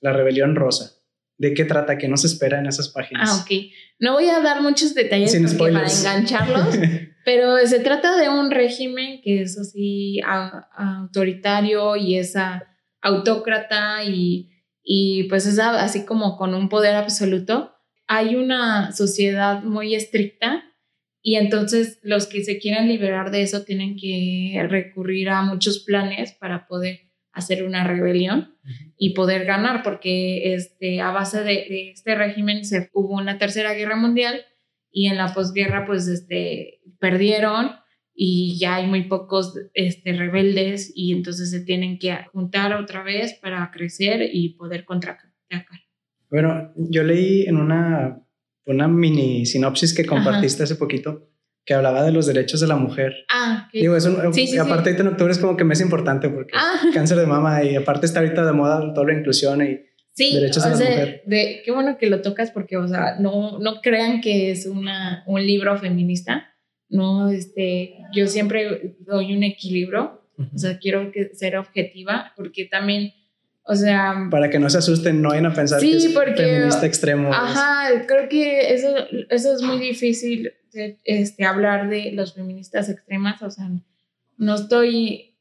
La 0.00 0.12
Rebelión 0.12 0.56
Rosa. 0.56 0.99
¿De 1.40 1.54
qué 1.54 1.64
trata? 1.64 1.96
¿Qué 1.96 2.06
nos 2.06 2.26
espera 2.26 2.58
en 2.58 2.66
esas 2.66 2.90
páginas? 2.90 3.30
Ah, 3.32 3.42
ok. 3.42 3.50
No 3.98 4.12
voy 4.12 4.26
a 4.28 4.40
dar 4.40 4.60
muchos 4.60 4.94
detalles 4.94 5.32
Sin 5.32 5.44
porque 5.56 5.72
para 5.72 5.88
engancharlos, 5.90 6.78
pero 7.24 7.56
se 7.66 7.80
trata 7.80 8.18
de 8.18 8.28
un 8.28 8.50
régimen 8.50 9.22
que 9.24 9.40
es 9.40 9.58
así 9.58 10.20
a- 10.20 10.68
autoritario 10.76 11.96
y 11.96 12.16
es 12.16 12.36
a- 12.36 12.66
autócrata 13.00 14.04
y, 14.04 14.50
y 14.82 15.24
pues 15.30 15.46
es 15.46 15.58
a- 15.58 15.82
así 15.82 16.04
como 16.04 16.36
con 16.36 16.54
un 16.54 16.68
poder 16.68 16.94
absoluto. 16.96 17.72
Hay 18.06 18.36
una 18.36 18.92
sociedad 18.92 19.62
muy 19.62 19.94
estricta 19.94 20.64
y 21.22 21.36
entonces 21.36 22.00
los 22.02 22.26
que 22.26 22.44
se 22.44 22.58
quieran 22.58 22.86
liberar 22.88 23.30
de 23.30 23.42
eso 23.42 23.62
tienen 23.64 23.96
que 23.96 24.62
recurrir 24.68 25.30
a 25.30 25.40
muchos 25.42 25.80
planes 25.84 26.32
para 26.32 26.66
poder 26.66 27.09
hacer 27.32 27.64
una 27.64 27.84
rebelión 27.84 28.54
y 28.96 29.14
poder 29.14 29.44
ganar, 29.44 29.82
porque 29.82 30.54
este, 30.54 31.00
a 31.00 31.10
base 31.10 31.38
de, 31.38 31.66
de 31.68 31.90
este 31.90 32.14
régimen 32.14 32.64
se, 32.64 32.90
hubo 32.92 33.14
una 33.14 33.38
tercera 33.38 33.72
guerra 33.74 33.96
mundial 33.96 34.40
y 34.90 35.06
en 35.06 35.16
la 35.16 35.32
posguerra 35.32 35.86
pues 35.86 36.08
este, 36.08 36.80
perdieron 36.98 37.72
y 38.14 38.58
ya 38.58 38.76
hay 38.76 38.86
muy 38.86 39.04
pocos 39.04 39.54
este, 39.74 40.12
rebeldes 40.12 40.92
y 40.94 41.12
entonces 41.12 41.50
se 41.50 41.60
tienen 41.60 41.98
que 41.98 42.16
juntar 42.32 42.74
otra 42.74 43.02
vez 43.02 43.34
para 43.40 43.70
crecer 43.70 44.28
y 44.32 44.54
poder 44.56 44.84
contraatacar. 44.84 45.30
Bueno, 46.30 46.72
yo 46.76 47.02
leí 47.02 47.44
en 47.46 47.56
una, 47.56 48.22
una 48.66 48.88
mini 48.88 49.46
sinopsis 49.46 49.94
que 49.94 50.04
compartiste 50.04 50.62
hace 50.62 50.76
poquito 50.76 51.29
que 51.70 51.74
hablaba 51.74 52.02
de 52.02 52.10
los 52.10 52.26
derechos 52.26 52.58
de 52.60 52.66
la 52.66 52.74
mujer. 52.74 53.14
Ah, 53.32 53.68
que- 53.70 53.78
Digo, 53.78 53.94
es 53.94 54.04
un- 54.04 54.34
Sí, 54.34 54.48
sí, 54.48 54.58
aparte 54.58 54.92
sí. 54.92 55.00
en 55.00 55.06
octubre 55.06 55.30
es 55.30 55.38
como 55.38 55.56
que 55.56 55.62
mes 55.62 55.80
importante 55.80 56.28
porque 56.28 56.50
ah, 56.56 56.72
cáncer 56.92 57.16
de 57.16 57.26
mama 57.26 57.62
y 57.62 57.76
aparte 57.76 58.06
está 58.06 58.18
ahorita 58.18 58.44
de 58.44 58.50
moda 58.52 58.92
toda 58.92 59.06
la 59.06 59.12
inclusión 59.16 59.62
y 59.62 59.78
sí, 60.12 60.34
derechos 60.34 60.64
de 60.64 60.68
o 60.68 60.72
la 60.72 60.76
sea, 60.76 60.90
mujer. 60.90 61.22
de- 61.26 61.62
qué 61.64 61.70
bueno 61.70 61.96
que 61.96 62.10
lo 62.10 62.22
tocas 62.22 62.50
porque, 62.50 62.76
o 62.76 62.88
sea, 62.88 63.14
no, 63.20 63.60
no 63.60 63.80
crean 63.82 64.20
que 64.20 64.50
es 64.50 64.66
una, 64.66 65.22
un 65.28 65.46
libro 65.46 65.78
feminista, 65.78 66.48
no, 66.88 67.30
este, 67.30 67.94
yo 68.12 68.26
siempre 68.26 68.96
doy 69.06 69.32
un 69.36 69.44
equilibrio, 69.44 70.20
o 70.52 70.58
sea, 70.58 70.76
quiero 70.78 71.12
que, 71.12 71.30
ser 71.34 71.56
objetiva 71.56 72.32
porque 72.36 72.64
también, 72.64 73.12
o 73.62 73.76
sea, 73.76 74.26
para 74.28 74.50
que 74.50 74.58
no 74.58 74.68
se 74.70 74.78
asusten, 74.78 75.22
no 75.22 75.28
vayan 75.28 75.46
a 75.46 75.54
pensar 75.54 75.78
Sí, 75.80 75.92
que 75.92 75.96
es 75.98 76.08
porque- 76.08 76.34
feminista 76.42 76.84
extremo. 76.84 77.32
Ajá, 77.32 78.06
creo 78.08 78.28
que 78.28 78.74
eso, 78.74 78.88
eso 79.28 79.54
es 79.54 79.62
muy 79.62 79.78
difícil 79.78 80.42
de, 80.42 80.52
este, 80.72 81.44
hablar 81.44 81.88
de 81.88 82.12
los 82.12 82.34
feministas 82.34 82.88
extremas, 82.88 83.42
o 83.42 83.50
sea, 83.50 83.70
no 84.36 84.54
estoy 84.54 85.36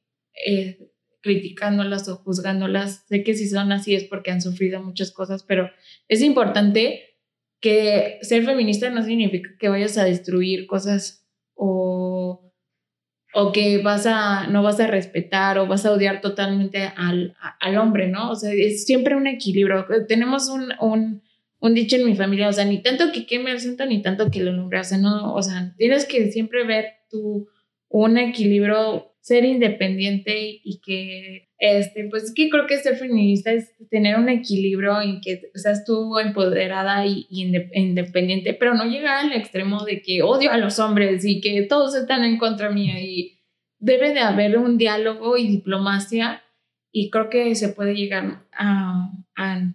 eh, 0.46 0.92
criticándolas 1.22 2.08
o 2.10 2.18
juzgándolas, 2.18 3.06
sé 3.08 3.24
que 3.24 3.34
si 3.34 3.48
son 3.48 3.72
así 3.72 3.96
es 3.96 4.06
porque 4.06 4.32
han 4.32 4.42
sufrido 4.42 4.82
muchas 4.82 5.12
cosas, 5.12 5.44
pero 5.44 5.70
es 6.08 6.22
importante 6.22 7.18
que 7.60 8.20
ser 8.22 8.46
feminista 8.46 8.90
no 8.90 9.04
significa 9.04 9.50
que 9.60 9.70
vayas 9.70 9.98
a 9.98 10.06
destruir 10.06 10.66
cosas 10.66 11.28
o, 11.56 12.54
o 13.34 13.52
que 13.52 13.80
vas 13.80 14.06
a, 14.06 14.48
no 14.48 14.64
vas 14.64 14.80
a 14.80 14.88
respetar 14.88 15.58
o 15.58 15.68
vas 15.68 15.86
a 15.86 15.92
odiar 15.92 16.22
totalmente 16.22 16.92
al, 16.96 17.36
al 17.60 17.78
hombre, 17.78 18.08
¿no? 18.08 18.32
O 18.32 18.36
sea, 18.36 18.52
es 18.54 18.86
siempre 18.86 19.16
un 19.16 19.28
equilibrio. 19.28 19.86
Tenemos 20.08 20.50
un, 20.50 20.72
un, 20.80 21.22
un 21.60 21.74
dicho 21.74 21.96
en 21.98 22.06
mi 22.06 22.16
familia, 22.16 22.50
o 22.50 22.54
sea, 22.54 22.66
ni 22.66 22.82
tanto 22.82 23.12
que 23.12 23.26
queme 23.26 23.52
el 23.52 23.60
santo, 23.60 23.86
ni 23.86 24.02
tanto 24.02 24.32
que 24.32 24.42
lo 24.44 24.52
lumbre, 24.52 24.80
o 24.80 24.84
sea, 24.84 24.98
no, 24.98 25.34
o 25.34 25.42
sea, 25.42 25.74
tienes 25.78 26.06
que 26.06 26.32
siempre 26.32 26.64
ver 26.66 26.86
tu, 27.10 27.48
un 27.90 28.18
equilibrio, 28.18 29.06
ser 29.22 29.44
independiente 29.46 30.62
y 30.64 30.80
que, 30.80 31.50
este, 31.60 32.08
pues 32.10 32.34
que 32.34 32.50
creo 32.50 32.66
que 32.66 32.78
ser 32.78 32.96
feminista 32.96 33.52
es 33.52 33.74
tener 33.90 34.18
un 34.18 34.30
equilibrio 34.30 35.02
en 35.02 35.20
que 35.22 35.42
seas 35.56 35.84
tú 35.86 36.18
empoderada 36.18 37.06
y, 37.06 37.28
y 37.30 37.46
inde- 37.46 37.70
independiente, 37.74 38.54
pero 38.54 38.74
no 38.74 38.86
llegar 38.86 39.26
al 39.26 39.34
extremo 39.34 39.84
de 39.84 40.02
que 40.02 40.24
odio 40.24 40.52
a 40.52 40.58
los 40.58 40.80
hombres 40.80 41.26
y 41.26 41.42
que 41.42 41.62
todos 41.64 41.96
están 41.96 42.24
en 42.24 42.38
contra 42.38 42.70
mía 42.72 43.02
y 43.02 43.42
debe 43.78 44.14
de 44.14 44.22
haber 44.22 44.58
un 44.58 44.78
diálogo 44.78 45.38
y 45.38 45.48
diplomacia 45.48 46.42
y 46.92 47.10
creo 47.10 47.30
que 47.30 47.54
se 47.56 47.70
puede 47.70 47.94
llegar 47.96 48.46
a, 48.54 49.12
a, 49.36 49.74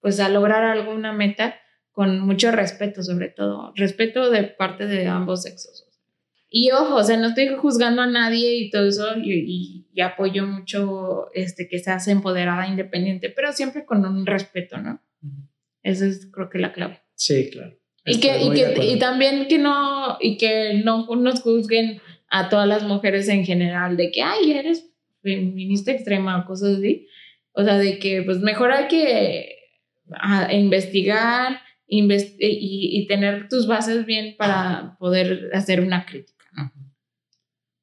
pues 0.00 0.20
a 0.20 0.28
lograr 0.28 0.64
alguna 0.64 1.12
meta 1.12 1.56
con 1.92 2.20
mucho 2.20 2.50
respeto 2.52 3.02
sobre 3.02 3.28
todo, 3.28 3.72
respeto 3.76 4.30
de 4.30 4.44
parte 4.44 4.86
de 4.86 5.06
ambos 5.06 5.42
sexos. 5.42 5.86
Y 6.48 6.70
ojo, 6.72 6.96
o 6.96 7.04
sea, 7.04 7.16
no 7.16 7.28
estoy 7.28 7.48
juzgando 7.56 8.02
a 8.02 8.06
nadie 8.06 8.56
y 8.56 8.70
todo 8.70 8.88
eso, 8.88 9.16
y, 9.22 9.32
y- 9.34 9.86
y 9.92 10.00
apoyo 10.00 10.46
mucho 10.46 11.28
este, 11.34 11.68
que 11.68 11.78
seas 11.78 12.08
empoderada, 12.08 12.66
independiente, 12.66 13.28
pero 13.30 13.52
siempre 13.52 13.84
con 13.84 14.04
un 14.04 14.24
respeto, 14.26 14.78
¿no? 14.78 15.00
Esa 15.82 16.06
es 16.06 16.28
creo 16.32 16.48
que 16.50 16.58
la 16.58 16.72
clave. 16.72 17.00
Sí, 17.14 17.50
claro. 17.50 17.76
Y, 18.04 18.18
que, 18.18 18.40
y, 18.42 18.50
que, 18.52 18.84
y 18.84 18.98
también 18.98 19.46
que 19.46 19.58
no, 19.58 20.16
y 20.20 20.38
que 20.38 20.80
no 20.84 21.06
nos 21.16 21.42
juzguen 21.42 22.00
a 22.30 22.48
todas 22.48 22.66
las 22.66 22.82
mujeres 22.82 23.28
en 23.28 23.44
general 23.44 23.96
de 23.96 24.10
que, 24.10 24.22
ay, 24.22 24.52
eres 24.52 24.90
feminista 25.22 25.92
extrema 25.92 26.38
o 26.40 26.46
cosas 26.46 26.78
así. 26.78 27.06
O 27.52 27.62
sea, 27.62 27.76
de 27.78 27.98
que 27.98 28.22
pues 28.22 28.38
mejor 28.38 28.72
hay 28.72 28.88
que 28.88 29.59
a- 30.18 30.52
investigar 30.54 31.60
invest- 31.88 32.36
y, 32.38 32.90
y 33.00 33.06
tener 33.06 33.48
tus 33.48 33.66
bases 33.66 34.06
bien 34.06 34.36
para 34.38 34.96
poder 34.98 35.50
hacer 35.52 35.80
una 35.80 36.06
crítica, 36.06 36.44
¿no? 36.56 36.72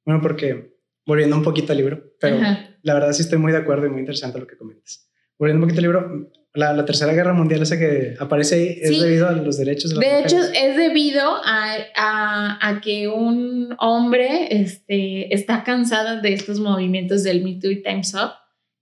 Bueno, 0.05 0.21
porque 0.21 0.77
volviendo 1.05 1.35
un 1.35 1.43
poquito 1.43 1.71
al 1.73 1.77
libro, 1.77 2.03
pero 2.19 2.37
Ajá. 2.37 2.69
la 2.81 2.93
verdad 2.93 3.11
sí 3.13 3.21
estoy 3.21 3.37
muy 3.39 3.51
de 3.51 3.57
acuerdo 3.59 3.85
y 3.85 3.89
muy 3.89 3.99
interesante 3.99 4.39
lo 4.39 4.47
que 4.47 4.57
comentas. 4.57 5.09
Volviendo 5.37 5.63
un 5.63 5.69
poquito 5.69 5.79
al 5.79 5.83
libro, 5.83 6.31
la, 6.53 6.73
la 6.73 6.85
Tercera 6.85 7.13
Guerra 7.13 7.33
Mundial 7.33 7.61
esa 7.61 7.77
que 7.77 8.15
aparece 8.19 8.55
ahí 8.55 8.79
es 8.81 8.89
Sí. 8.89 8.99
debido 9.01 9.27
a 9.27 9.33
los 9.33 9.57
derechos 9.57 9.93
de 9.93 9.99
De 9.99 10.19
hecho, 10.21 10.37
es 10.41 10.75
debido 10.77 11.21
a, 11.45 11.75
a, 11.95 12.67
a 12.69 12.81
que 12.81 13.07
un 13.07 13.75
hombre 13.79 14.47
este, 14.49 15.33
está 15.33 15.63
cansado 15.63 16.21
de 16.21 16.33
estos 16.33 16.59
movimientos 16.59 17.23
del 17.23 17.43
Me 17.43 17.59
Too 17.61 17.69
y 17.71 17.83
Time's 17.83 18.13
Up, 18.15 18.31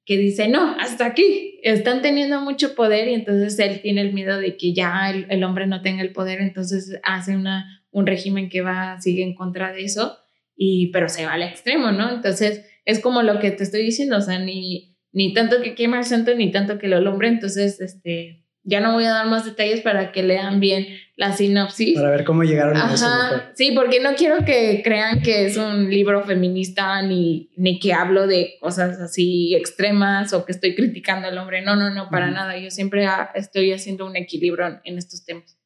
que 0.05 0.17
dice, 0.17 0.47
no, 0.47 0.75
hasta 0.79 1.07
aquí, 1.07 1.59
están 1.63 2.01
teniendo 2.01 2.39
mucho 2.41 2.75
poder 2.75 3.07
y 3.07 3.15
entonces 3.15 3.57
él 3.57 3.81
tiene 3.81 4.01
el 4.01 4.13
miedo 4.13 4.39
de 4.39 4.55
que 4.55 4.73
ya 4.73 5.09
el, 5.09 5.43
hombre 5.43 5.65
no 5.65 5.81
tenga 5.81 6.03
el 6.03 6.13
poder, 6.13 6.41
entonces 6.41 6.99
hace 7.03 7.35
una, 7.35 7.83
un 7.89 8.05
régimen 8.05 8.49
que 8.49 8.61
va, 8.61 9.01
sigue 9.01 9.23
en 9.23 9.33
contra 9.33 9.73
de 9.73 9.83
eso, 9.83 10.17
y, 10.55 10.91
pero 10.91 11.09
se 11.09 11.25
va 11.25 11.33
al 11.33 11.41
extremo, 11.41 11.91
¿no? 11.91 12.13
Entonces 12.13 12.65
es 12.85 12.99
como 12.99 13.23
lo 13.23 13.39
que 13.39 13.49
te 13.51 13.63
estoy 13.63 13.81
diciendo, 13.81 14.17
o 14.17 14.21
sea, 14.21 14.37
ni, 14.37 14.95
ni 15.11 15.33
tanto 15.33 15.61
que 15.63 15.73
quema 15.73 15.97
el 15.97 16.05
santo, 16.05 16.35
ni 16.35 16.51
tanto 16.51 16.77
que 16.77 16.87
lo 16.87 16.97
alumbre, 16.97 17.27
entonces, 17.27 17.81
este, 17.81 18.44
ya 18.65 18.79
no 18.81 18.93
voy 18.93 19.05
a 19.05 19.11
dar 19.11 19.27
más 19.27 19.45
detalles 19.45 19.81
para 19.81 20.11
que 20.11 20.23
lean 20.23 20.59
bien 20.59 20.87
la 21.15 21.31
sinopsis. 21.31 21.95
Para 21.95 22.09
ver 22.09 22.25
cómo 22.25 22.43
llegaron 22.43 22.75
a 22.75 22.93
eso. 22.93 23.07
Sí, 23.53 23.71
porque 23.75 23.99
no 24.01 24.15
quiero 24.15 24.43
que 24.43 24.81
crean 24.83 25.21
que 25.21 25.45
es 25.45 25.55
un 25.55 25.89
libro 25.89 26.23
feminista 26.23 27.01
ni, 27.03 27.51
ni 27.55 27.79
que 27.79 27.93
hablo 27.93 28.25
de 28.25 28.55
cosas 28.59 28.99
así 28.99 29.55
extremas 29.55 30.33
o 30.33 30.45
que 30.45 30.51
estoy 30.51 30.75
criticando 30.75 31.27
al 31.27 31.37
hombre. 31.37 31.61
No, 31.61 31.75
no, 31.75 31.91
no, 31.91 32.09
para 32.09 32.31
nada. 32.31 32.57
Yo 32.57 32.71
siempre 32.71 33.07
estoy 33.35 33.71
haciendo 33.71 34.05
un 34.05 34.15
equilibrio 34.15 34.81
en 34.83 34.97
estos 34.97 35.23
temas. 35.23 35.57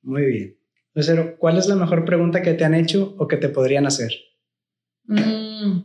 Muy 0.00 0.24
bien. 0.24 0.58
Lucero, 0.94 1.36
¿cuál 1.38 1.58
es 1.58 1.66
la 1.68 1.76
mejor 1.76 2.06
pregunta 2.06 2.40
que 2.40 2.54
te 2.54 2.64
han 2.64 2.74
hecho 2.74 3.14
o 3.18 3.28
que 3.28 3.36
te 3.36 3.50
podrían 3.50 3.86
hacer? 3.86 4.10
Mm. 5.04 5.82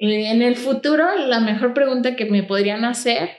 En 0.00 0.42
el 0.42 0.56
futuro, 0.56 1.04
la 1.26 1.40
mejor 1.40 1.74
pregunta 1.74 2.14
que 2.14 2.26
me 2.26 2.42
podrían 2.44 2.84
hacer 2.84 3.30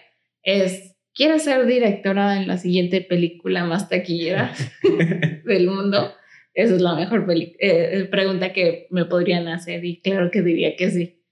es, 0.49 0.95
¿quieres 1.13 1.43
ser 1.43 1.65
directora 1.65 2.37
en 2.37 2.47
la 2.47 2.57
siguiente 2.57 3.01
película 3.01 3.65
más 3.65 3.89
taquillera 3.89 4.53
del 5.45 5.67
mundo? 5.67 6.13
Esa 6.53 6.75
es 6.75 6.81
la 6.81 6.95
mejor 6.95 7.25
eh, 7.29 8.07
pregunta 8.11 8.51
que 8.51 8.87
me 8.89 9.05
podrían 9.05 9.47
hacer 9.47 9.85
y 9.85 10.01
claro 10.01 10.29
que 10.31 10.41
diría 10.41 10.75
que 10.75 10.89
sí. 10.89 11.23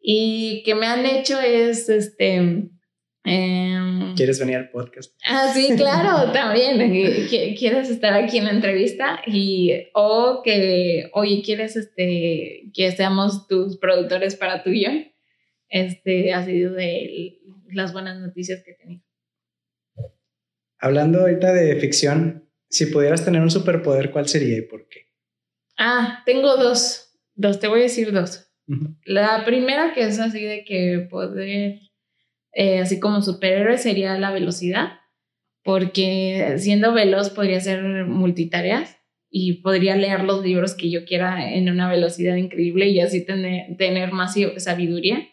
Y 0.00 0.62
que 0.64 0.74
me 0.74 0.86
han 0.86 1.04
hecho 1.04 1.38
es, 1.40 1.88
este, 1.88 2.36
em, 3.24 4.14
¿Quieres 4.16 4.40
venir 4.40 4.56
al 4.56 4.70
podcast? 4.70 5.14
Ah, 5.26 5.50
sí, 5.54 5.74
claro, 5.76 6.32
también. 6.32 7.28
¿Quieres 7.56 7.90
estar 7.90 8.14
aquí 8.14 8.38
en 8.38 8.44
la 8.44 8.52
entrevista? 8.52 9.20
Y, 9.26 9.72
o 9.94 10.40
que, 10.42 11.10
oye, 11.12 11.42
¿quieres 11.42 11.76
este, 11.76 12.70
que 12.72 12.92
seamos 12.92 13.46
tus 13.46 13.78
productores 13.78 14.36
para 14.36 14.62
tu 14.62 14.70
guion? 14.70 15.12
Este 15.68 16.32
ha 16.32 16.44
sido 16.44 16.72
de 16.72 17.38
las 17.72 17.92
buenas 17.92 18.18
noticias 18.18 18.62
que 18.64 18.72
he 18.72 18.74
tenido. 18.74 19.04
Hablando 20.78 21.20
ahorita 21.20 21.52
de 21.52 21.76
ficción, 21.76 22.48
si 22.68 22.86
pudieras 22.86 23.24
tener 23.24 23.42
un 23.42 23.50
superpoder, 23.50 24.10
¿cuál 24.10 24.28
sería 24.28 24.56
y 24.56 24.62
por 24.62 24.88
qué? 24.88 25.06
Ah, 25.76 26.22
tengo 26.24 26.56
dos. 26.56 27.18
Dos, 27.34 27.60
te 27.60 27.68
voy 27.68 27.80
a 27.80 27.84
decir 27.84 28.12
dos. 28.12 28.46
La 29.04 29.44
primera 29.44 29.92
que 29.94 30.02
es 30.02 30.20
así 30.20 30.44
de 30.44 30.64
que 30.64 31.08
poder, 31.10 31.80
eh, 32.52 32.78
así 32.78 33.00
como 33.00 33.20
superhéroe, 33.20 33.78
sería 33.78 34.16
la 34.16 34.30
velocidad, 34.30 35.00
porque 35.64 36.54
siendo 36.58 36.92
veloz 36.92 37.30
podría 37.30 37.60
ser 37.60 38.06
multitareas 38.06 38.96
y 39.28 39.62
podría 39.62 39.96
leer 39.96 40.22
los 40.22 40.44
libros 40.44 40.74
que 40.74 40.90
yo 40.90 41.04
quiera 41.04 41.52
en 41.52 41.68
una 41.68 41.90
velocidad 41.90 42.36
increíble 42.36 42.88
y 42.88 43.00
así 43.00 43.24
tener, 43.24 43.76
tener 43.76 44.12
más 44.12 44.36
sabiduría 44.58 45.28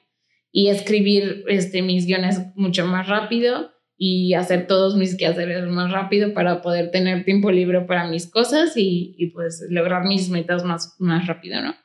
y 0.52 0.70
escribir 0.70 1.44
este, 1.48 1.82
mis 1.82 2.06
guiones 2.06 2.42
mucho 2.56 2.86
más 2.86 3.08
rápido 3.08 3.72
y 3.98 4.34
hacer 4.36 4.68
todos 4.68 4.96
mis 4.96 5.18
quehaceres 5.18 5.66
más 5.68 5.92
rápido 5.92 6.34
para 6.34 6.62
poder 6.62 6.92
tener 6.92 7.26
tiempo 7.26 7.52
libre 7.52 7.82
para 7.82 8.08
mis 8.08 8.30
cosas 8.30 8.78
y, 8.78 9.16
y, 9.18 9.32
pues 9.32 9.66
lograr 9.70 10.06
mis 10.06 10.30
metas 10.30 10.64
más, 10.64 10.96
más 11.00 11.26
rápido, 11.26 11.62
¿no? 11.62 11.76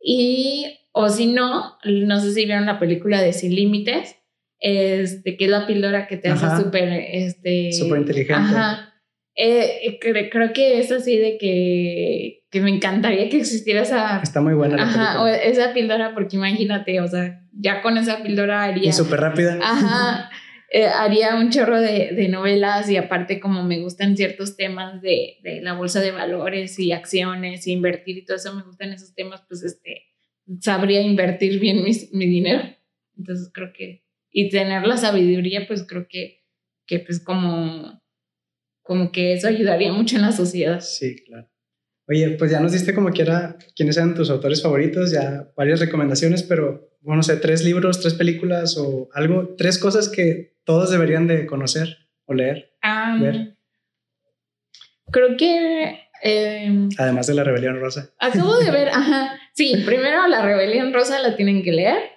Y, 0.00 0.66
o 0.92 1.08
si 1.08 1.26
no, 1.26 1.78
no 1.84 2.20
sé 2.20 2.32
si 2.32 2.44
vieron 2.44 2.66
la 2.66 2.78
película 2.78 3.22
de 3.22 3.32
Sin 3.32 3.54
Límites, 3.54 4.16
este, 4.58 5.36
que 5.36 5.46
es 5.46 5.50
la 5.50 5.66
píldora 5.66 6.06
que 6.06 6.16
te 6.16 6.28
hace 6.28 6.62
súper, 6.62 6.92
este... 7.12 7.72
Súper 7.72 8.00
inteligente. 8.00 8.34
Ajá. 8.34 8.92
Eh, 9.34 9.98
creo 10.00 10.52
que 10.54 10.78
es 10.78 10.90
así 10.90 11.18
de 11.18 11.36
que, 11.36 12.45
que 12.56 12.62
me 12.62 12.70
encantaría 12.70 13.28
que 13.28 13.36
existiera 13.36 13.82
esa... 13.82 14.18
Está 14.22 14.40
muy 14.40 14.54
buena 14.54 14.76
la 14.76 14.82
Ajá, 14.84 15.36
esa 15.42 15.74
píldora 15.74 16.14
porque 16.14 16.36
imagínate, 16.36 17.02
o 17.02 17.06
sea, 17.06 17.44
ya 17.52 17.82
con 17.82 17.98
esa 17.98 18.22
píldora 18.22 18.62
haría... 18.62 18.88
Y 18.88 18.92
súper 18.94 19.20
rápida. 19.20 19.58
Ajá. 19.62 20.30
Eh, 20.70 20.86
haría 20.86 21.36
un 21.36 21.50
chorro 21.50 21.78
de, 21.78 22.12
de, 22.14 22.28
novelas 22.28 22.88
y 22.88 22.96
aparte 22.96 23.40
como 23.40 23.62
me 23.62 23.78
gustan 23.80 24.16
ciertos 24.16 24.56
temas 24.56 25.02
de, 25.02 25.36
de, 25.42 25.60
la 25.60 25.74
bolsa 25.74 26.00
de 26.00 26.12
valores 26.12 26.78
y 26.78 26.92
acciones 26.92 27.66
y 27.66 27.72
invertir 27.72 28.16
y 28.16 28.24
todo 28.24 28.38
eso, 28.38 28.54
me 28.54 28.62
gustan 28.62 28.90
esos 28.90 29.14
temas, 29.14 29.44
pues 29.46 29.62
este, 29.62 30.06
sabría 30.60 31.02
invertir 31.02 31.60
bien 31.60 31.84
mi 31.84 32.26
dinero. 32.26 32.62
Entonces 33.18 33.50
creo 33.52 33.70
que, 33.74 34.02
y 34.30 34.48
tener 34.48 34.86
la 34.86 34.96
sabiduría, 34.96 35.66
pues 35.68 35.84
creo 35.86 36.06
que, 36.08 36.42
que 36.86 37.00
pues 37.00 37.22
como, 37.22 38.02
como 38.80 39.12
que 39.12 39.34
eso 39.34 39.46
ayudaría 39.46 39.92
mucho 39.92 40.16
en 40.16 40.22
la 40.22 40.32
sociedad. 40.32 40.80
Sí, 40.80 41.22
claro. 41.26 41.50
Oye, 42.08 42.30
pues 42.38 42.50
ya 42.50 42.60
nos 42.60 42.72
diste 42.72 42.94
como 42.94 43.10
quiera 43.10 43.56
quiénes 43.74 43.96
eran 43.96 44.14
tus 44.14 44.30
autores 44.30 44.62
favoritos, 44.62 45.10
ya 45.10 45.50
varias 45.56 45.80
recomendaciones, 45.80 46.44
pero 46.44 46.88
bueno, 47.00 47.16
no 47.16 47.22
sé, 47.22 47.36
tres 47.36 47.64
libros, 47.64 48.00
tres 48.00 48.14
películas 48.14 48.76
o 48.78 49.08
algo, 49.12 49.54
tres 49.56 49.78
cosas 49.78 50.08
que 50.08 50.56
todos 50.64 50.90
deberían 50.90 51.26
de 51.26 51.46
conocer 51.46 51.96
o 52.26 52.34
leer, 52.34 52.70
ver. 53.20 53.56
Creo 55.10 55.36
que... 55.36 56.00
Em, 56.22 56.88
Además 56.98 57.26
de 57.26 57.34
La 57.34 57.44
Rebelión 57.44 57.78
Rosa. 57.80 58.10
Acabo 58.18 58.56
de 58.58 58.70
ver, 58.70 58.88
ajá, 58.92 59.38
sí, 59.54 59.82
primero 59.84 60.26
La 60.28 60.42
Rebelión 60.42 60.92
Rosa 60.92 61.18
la 61.20 61.36
tienen 61.36 61.62
que 61.62 61.72
leer. 61.72 62.15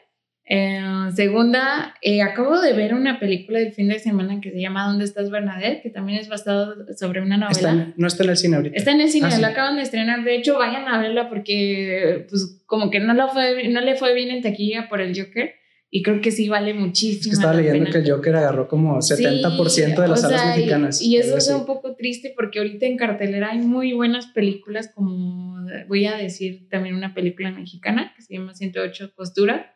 Eh, 0.52 0.82
segunda, 1.16 1.93
eh, 2.02 2.24
acabo 2.24 2.60
de 2.60 2.74
ver 2.74 2.95
una 2.95 3.20
película 3.20 3.60
del 3.60 3.72
fin 3.72 3.88
de 3.88 4.00
semana 4.00 4.41
que 4.41 4.50
se 4.50 4.60
llama 4.60 4.88
¿Dónde 4.88 5.06
estás 5.06 5.30
Bernadette? 5.30 5.84
Que 5.84 5.91
también 5.91 6.18
es 6.18 6.28
basado 6.28 6.74
sobre 6.97 7.22
una 7.22 7.38
novela. 7.38 7.93
no 7.95 8.08
está 8.08 8.24
en 8.24 8.30
el 8.32 8.38
cine 8.38 8.56
ahorita. 8.56 8.76
Está 8.76 8.91
en 8.91 9.02
el 9.02 9.10
cine, 9.10 9.28
ah, 9.32 9.38
la 9.38 9.50
acaban 9.50 9.76
de 9.76 9.84
estrenar. 9.84 10.24
De 10.24 10.36
hecho, 10.36 10.58
vayan 10.58 10.88
a 10.88 11.00
verla 11.00 11.30
porque 11.30 12.26
pues 12.28 12.64
como 12.66 12.89
que 12.89 13.00
no, 13.00 13.14
lo 13.14 13.30
fue, 13.30 13.70
no 13.70 13.80
le 13.82 13.95
fue 13.95 14.16
bien 14.16 14.32
en 14.32 14.41
taquilla 14.41 14.89
por 14.89 15.02
el 15.02 15.16
Joker. 15.16 15.54
Y 15.91 16.02
creo 16.02 16.20
que 16.20 16.32
sí 16.32 16.50
vale 16.50 16.74
muchísimo. 16.74 17.34
estaba 17.34 17.54
leyendo 17.54 17.91
que 17.91 18.00
el 18.00 18.10
Joker 18.10 18.36
agarró 18.36 18.68
como 18.68 18.97
70% 18.97 20.02
de 20.02 20.08
las 20.08 20.22
salas 20.22 20.58
mexicanas. 20.58 21.00
Y, 21.00 21.18
eso 21.18 21.38
es 21.38 21.47
un 21.50 21.68
poco 21.68 21.95
triste 21.95 22.34
porque 22.36 22.58
ahorita 22.58 22.88
en 22.88 22.97
cartelera 22.97 23.52
hay 23.52 23.60
muy 23.60 23.93
buenas 23.93 24.28
películas 24.28 24.91
como, 24.93 25.64
voy 25.88 26.06
a 26.06 26.16
decir 26.16 26.68
también 26.70 26.95
una 26.95 27.14
película 27.14 27.52
mexicana 27.52 28.14
que 28.16 28.24
se 28.24 28.34
llama 28.34 28.56
108 28.56 29.14
Costura 29.16 29.76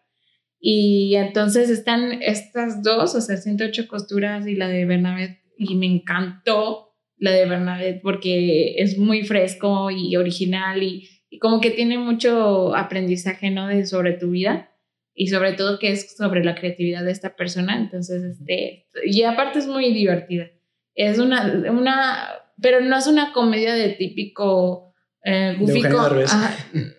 y 0.65 1.15
entonces 1.15 1.69
están 1.69 2.21
estas 2.21 2.81
dos, 2.81 3.15
o 3.15 3.19
sea, 3.19 3.35
108 3.35 3.85
costuras 3.85 4.47
y 4.47 4.55
la 4.55 4.69
de 4.69 4.85
Bernadette, 4.85 5.41
y 5.57 5.75
me 5.75 5.87
encantó 5.87 6.95
la 7.17 7.31
de 7.31 7.45
Bernadette 7.45 8.01
porque 8.01 8.75
es 8.77 8.97
muy 8.97 9.25
fresco 9.25 9.91
y 9.91 10.15
original 10.15 10.81
y, 10.81 11.09
y 11.29 11.39
como 11.39 11.59
que 11.59 11.71
tiene 11.71 11.97
mucho 11.97 12.73
aprendizaje, 12.77 13.49
¿no? 13.49 13.67
De 13.67 13.85
sobre 13.85 14.13
tu 14.13 14.29
vida 14.29 14.71
y 15.13 15.27
sobre 15.27 15.51
todo 15.51 15.79
que 15.79 15.91
es 15.91 16.15
sobre 16.15 16.45
la 16.45 16.55
creatividad 16.55 17.03
de 17.03 17.11
esta 17.11 17.35
persona. 17.35 17.77
Entonces, 17.77 18.23
este, 18.23 18.87
y 19.03 19.23
aparte 19.23 19.59
es 19.59 19.67
muy 19.67 19.93
divertida. 19.93 20.49
Es 20.95 21.19
una, 21.19 21.43
una, 21.71 22.29
pero 22.61 22.79
no 22.79 22.97
es 22.97 23.07
una 23.07 23.33
comedia 23.33 23.73
de 23.73 23.89
típico 23.89 24.93
eh, 25.25 25.57
goofy 25.59 25.81
no, 25.81 26.09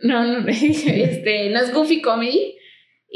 no, 0.03 0.49
este, 0.49 1.49
no 1.49 1.61
es 1.61 1.73
goofy 1.73 2.03
comedy, 2.03 2.57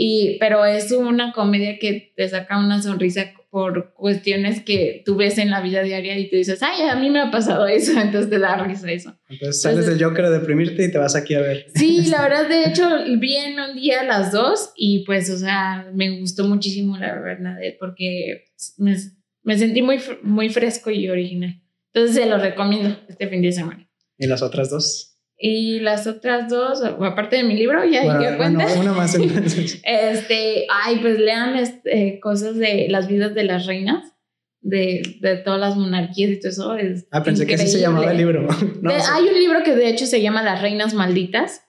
y, 0.01 0.37
pero 0.39 0.65
es 0.65 0.93
una 0.93 1.33
comedia 1.33 1.81
que 1.81 2.13
te 2.15 2.29
saca 2.29 2.61
una 2.61 2.81
sonrisa 2.81 3.33
por 3.51 3.95
cuestiones 3.95 4.61
que 4.61 5.03
tú 5.05 5.17
ves 5.17 5.39
en 5.39 5.51
la 5.51 5.61
vida 5.61 5.83
diaria 5.83 6.17
y 6.17 6.31
te 6.31 6.37
dices, 6.37 6.63
ay, 6.63 6.89
a 6.89 6.95
mí 6.95 7.11
me 7.11 7.19
ha 7.19 7.33
pasado 7.33 7.67
eso, 7.67 7.91
entonces 8.01 8.31
te 8.31 8.39
da 8.39 8.63
risa 8.63 8.89
eso. 8.93 9.19
Entonces 9.29 9.61
sales 9.61 9.87
del 9.87 10.01
Joker 10.01 10.27
a 10.27 10.31
deprimirte 10.31 10.85
y 10.85 10.93
te 10.93 10.99
vas 10.99 11.17
aquí 11.17 11.35
a 11.35 11.41
ver. 11.41 11.67
Sí, 11.75 12.05
la 12.11 12.23
verdad, 12.23 12.49
de 12.49 12.63
hecho, 12.67 12.89
vi 13.19 13.35
en 13.35 13.59
un 13.59 13.75
día 13.75 14.05
las 14.05 14.31
dos 14.31 14.71
y 14.77 15.01
pues, 15.05 15.31
o 15.31 15.37
sea, 15.37 15.91
me 15.93 16.21
gustó 16.21 16.47
muchísimo 16.47 16.97
la 16.97 17.19
Bernadette 17.19 17.77
porque 17.81 18.45
me, 18.77 18.97
me 19.43 19.59
sentí 19.59 19.83
muy, 19.83 19.99
muy 20.23 20.49
fresco 20.49 20.93
y 20.93 21.11
original. 21.11 21.61
Entonces 21.93 22.15
se 22.15 22.31
lo 22.31 22.39
recomiendo 22.39 22.97
este 23.09 23.27
fin 23.27 23.43
de 23.43 23.51
semana. 23.51 23.91
¿Y 24.17 24.29
las 24.29 24.43
otras 24.43 24.71
dos? 24.71 25.18
Y 25.41 25.79
las 25.79 26.09
otras 26.09 26.49
dos, 26.49 26.83
aparte 26.83 27.37
de 27.37 27.45
mi 27.45 27.55
libro, 27.55 27.85
ya, 27.85 28.03
bueno, 28.37 28.59
una 28.81 28.93
más. 28.93 29.15
este, 29.85 30.67
ay, 30.69 30.99
pues 31.01 31.21
lean 31.21 31.57
este, 31.57 32.19
cosas 32.21 32.57
de 32.57 32.89
las 32.89 33.07
vidas 33.07 33.37
de 33.37 33.45
las 33.45 33.67
reinas, 33.67 34.17
de, 34.61 35.19
de 35.21 35.37
todas 35.37 35.61
las 35.61 35.77
monarquías 35.77 36.33
y 36.33 36.41
todo 36.41 36.51
eso. 36.51 36.75
Es 36.75 37.07
ah, 37.13 37.23
pensé 37.23 37.47
que 37.47 37.55
así 37.55 37.69
se 37.69 37.79
llamaba 37.79 38.11
el 38.11 38.19
libro. 38.19 38.49
hay 39.13 39.25
un 39.29 39.35
libro 39.35 39.63
que 39.63 39.77
de 39.77 39.89
hecho 39.89 40.07
se 40.07 40.21
llama 40.21 40.43
Las 40.43 40.61
Reinas 40.61 40.93
Malditas. 40.95 41.63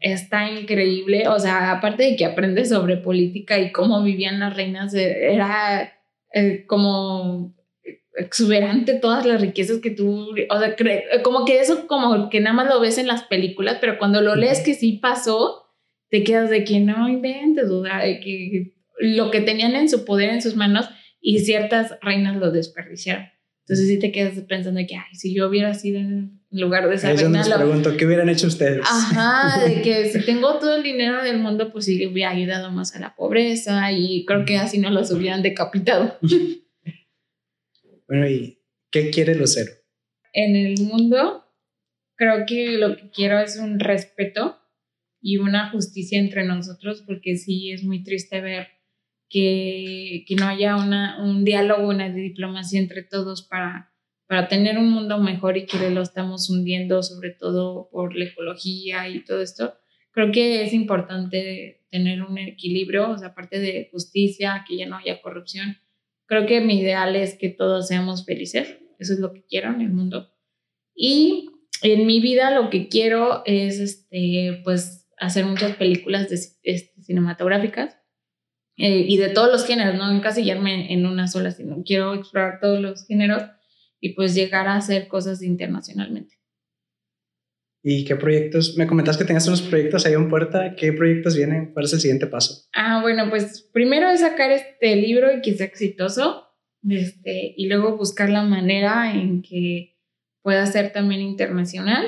Está 0.00 0.50
increíble. 0.50 1.28
O 1.28 1.38
sea, 1.38 1.70
aparte 1.70 2.02
de 2.02 2.16
que 2.16 2.24
aprendes 2.24 2.70
sobre 2.70 2.96
política 2.96 3.60
y 3.60 3.70
cómo 3.70 4.02
vivían 4.02 4.40
las 4.40 4.56
reinas, 4.56 4.92
eh, 4.94 5.32
era 5.32 5.92
eh, 6.34 6.64
como 6.66 7.54
exuberante 8.14 8.94
todas 8.94 9.24
las 9.24 9.40
riquezas 9.40 9.78
que 9.78 9.90
tú, 9.90 10.34
o 10.50 10.58
sea, 10.58 10.76
como 11.22 11.44
que 11.44 11.60
eso 11.60 11.86
como 11.86 12.28
que 12.28 12.40
nada 12.40 12.54
más 12.54 12.68
lo 12.68 12.80
ves 12.80 12.98
en 12.98 13.06
las 13.06 13.24
películas, 13.24 13.78
pero 13.80 13.98
cuando 13.98 14.20
lo 14.20 14.36
lees 14.36 14.60
que 14.60 14.74
sí 14.74 14.98
pasó, 15.00 15.62
te 16.10 16.24
quedas 16.24 16.50
de 16.50 16.64
que 16.64 16.80
no 16.80 17.08
inventes, 17.08 17.70
o 17.70 17.82
sea, 17.82 18.00
de 18.00 18.20
que 18.20 18.74
lo 18.98 19.30
que 19.30 19.40
tenían 19.40 19.74
en 19.74 19.88
su 19.88 20.04
poder, 20.04 20.30
en 20.30 20.42
sus 20.42 20.56
manos, 20.56 20.88
y 21.20 21.38
ciertas 21.38 21.96
reinas 22.02 22.36
lo 22.36 22.50
desperdiciaron. 22.50 23.26
Entonces 23.64 23.88
sí 23.88 23.98
te 23.98 24.10
quedas 24.10 24.34
pensando 24.40 24.80
que, 24.86 24.96
ay, 24.96 25.14
si 25.14 25.32
yo 25.34 25.48
hubiera 25.48 25.72
sido 25.72 26.00
en 26.00 26.40
lugar 26.50 26.88
de 26.88 26.96
esa 26.96 27.08
Ahí 27.08 27.16
reina... 27.16 27.42
Yo 27.46 27.56
pregunto, 27.56 27.96
¿qué 27.96 28.06
hubieran 28.06 28.28
hecho 28.28 28.48
ustedes? 28.48 28.82
Ajá, 28.82 29.64
de 29.64 29.82
que 29.82 30.10
si 30.10 30.20
tengo 30.26 30.58
todo 30.58 30.76
el 30.76 30.82
dinero 30.82 31.22
del 31.22 31.38
mundo, 31.38 31.72
pues 31.72 31.84
sí 31.84 32.04
hubiera 32.06 32.30
ayudado 32.30 32.72
más 32.72 32.94
a 32.96 33.00
la 33.00 33.14
pobreza 33.14 33.92
y 33.92 34.24
creo 34.26 34.44
que 34.44 34.58
así 34.58 34.78
no 34.78 34.90
los 34.90 35.10
hubieran 35.12 35.42
decapitado. 35.42 36.18
Bueno, 38.12 38.28
¿y 38.28 38.58
qué 38.90 39.08
quiere 39.08 39.34
Lucero? 39.34 39.72
En 40.34 40.54
el 40.54 40.78
mundo, 40.82 41.46
creo 42.14 42.44
que 42.46 42.72
lo 42.72 42.94
que 42.94 43.08
quiero 43.08 43.38
es 43.38 43.56
un 43.56 43.80
respeto 43.80 44.58
y 45.22 45.38
una 45.38 45.70
justicia 45.70 46.20
entre 46.20 46.44
nosotros, 46.44 47.02
porque 47.06 47.38
sí 47.38 47.72
es 47.72 47.84
muy 47.84 48.02
triste 48.02 48.42
ver 48.42 48.68
que, 49.30 50.26
no 50.38 50.46
haya 50.46 50.76
un 50.76 51.42
diálogo, 51.42 51.88
una 51.88 52.10
diplomacia 52.10 52.78
entre 52.78 53.02
todos 53.02 53.48
para, 53.48 53.90
tener 54.50 54.76
un 54.76 54.90
mundo 54.90 55.18
mejor 55.18 55.56
y 55.56 55.64
que 55.64 55.88
lo 55.88 56.02
estamos 56.02 56.50
hundiendo, 56.50 57.02
sobre 57.02 57.30
todo 57.30 57.88
por 57.90 58.14
la 58.14 58.26
ecología 58.26 59.08
y 59.08 59.24
todo 59.24 59.40
esto. 59.40 59.78
Creo 60.10 60.30
que 60.32 60.64
es 60.64 60.74
importante 60.74 61.86
tener 61.90 62.20
un 62.20 62.36
equilibrio, 62.36 63.16
aparte 63.24 63.58
de 63.58 63.88
justicia, 63.90 64.66
que 64.68 64.76
ya 64.76 64.86
no 64.86 64.98
haya 64.98 65.22
corrupción. 65.22 65.78
Creo 66.32 66.46
que 66.46 66.62
mi 66.62 66.80
ideal 66.80 67.14
es 67.14 67.36
que 67.36 67.50
todos 67.50 67.88
seamos 67.88 68.24
felices, 68.24 68.78
eso 68.98 69.12
es 69.12 69.18
lo 69.18 69.34
que 69.34 69.44
quiero 69.44 69.68
en 69.68 69.82
el 69.82 69.90
mundo. 69.90 70.30
Y 70.94 71.50
en 71.82 72.06
mi 72.06 72.20
vida 72.20 72.50
lo 72.58 72.70
que 72.70 72.88
quiero 72.88 73.42
es, 73.44 73.78
este, 73.78 74.62
pues, 74.64 75.10
hacer 75.18 75.44
muchas 75.44 75.76
películas 75.76 76.32
este, 76.32 77.02
cinematográficas 77.02 77.98
eh, 78.78 79.04
y 79.06 79.18
de 79.18 79.28
todos 79.28 79.52
los 79.52 79.66
géneros, 79.66 79.94
no 79.96 80.10
encasillarme 80.10 80.90
en 80.94 81.04
una 81.04 81.28
sola, 81.28 81.50
sino 81.50 81.82
quiero 81.84 82.14
explorar 82.14 82.60
todos 82.62 82.80
los 82.80 83.06
géneros 83.06 83.42
y 84.00 84.14
pues 84.14 84.34
llegar 84.34 84.68
a 84.68 84.76
hacer 84.76 85.08
cosas 85.08 85.42
internacionalmente. 85.42 86.38
¿Y 87.82 88.04
qué 88.04 88.14
proyectos? 88.14 88.76
Me 88.76 88.86
comentas 88.86 89.16
que 89.16 89.24
tenías 89.24 89.46
unos 89.48 89.62
proyectos 89.62 90.06
ahí 90.06 90.12
en 90.12 90.28
puerta. 90.28 90.76
¿Qué 90.76 90.92
proyectos 90.92 91.36
vienen? 91.36 91.72
¿Cuál 91.72 91.86
es 91.86 91.92
el 91.92 92.00
siguiente 92.00 92.28
paso? 92.28 92.68
Ah, 92.74 93.00
bueno, 93.02 93.28
pues 93.28 93.68
primero 93.72 94.08
es 94.08 94.20
sacar 94.20 94.52
este 94.52 94.94
libro 94.94 95.36
y 95.36 95.42
que 95.42 95.54
sea 95.54 95.66
exitoso. 95.66 96.46
Este, 96.88 97.54
y 97.56 97.66
luego 97.66 97.96
buscar 97.96 98.28
la 98.28 98.42
manera 98.42 99.12
en 99.12 99.42
que 99.42 99.98
pueda 100.42 100.64
ser 100.66 100.92
también 100.92 101.20
internacional. 101.22 102.06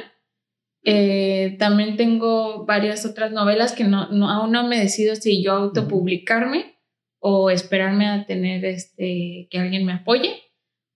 Eh, 0.84 1.56
también 1.58 1.96
tengo 1.96 2.66
varias 2.66 3.06
otras 3.06 3.32
novelas 3.32 3.72
que 3.72 3.84
no, 3.84 4.02
aún 4.02 4.52
no 4.52 4.68
me 4.68 4.78
decido 4.78 5.16
si 5.16 5.42
yo 5.42 5.52
autopublicarme 5.52 6.78
o 7.18 7.50
esperarme 7.50 8.06
a 8.06 8.26
tener 8.26 8.64
este, 8.64 9.48
que 9.50 9.58
alguien 9.58 9.86
me 9.86 9.94
apoye 9.94 10.42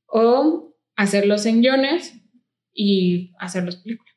o 0.06 0.76
hacerlos 0.94 1.46
en 1.46 1.62
guiones 1.62 2.20
y 2.74 3.32
hacerlos 3.38 3.76
películas. 3.76 4.07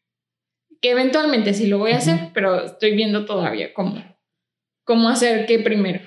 Que 0.82 0.92
eventualmente 0.92 1.54
sí 1.54 1.68
lo 1.68 1.78
voy 1.78 1.92
a 1.92 1.98
hacer, 1.98 2.32
pero 2.34 2.66
estoy 2.66 2.96
viendo 2.96 3.26
todavía 3.26 3.74
cómo, 3.74 4.04
cómo 4.84 5.10
hacer 5.10 5.46
qué 5.46 5.60
primero. 5.60 6.00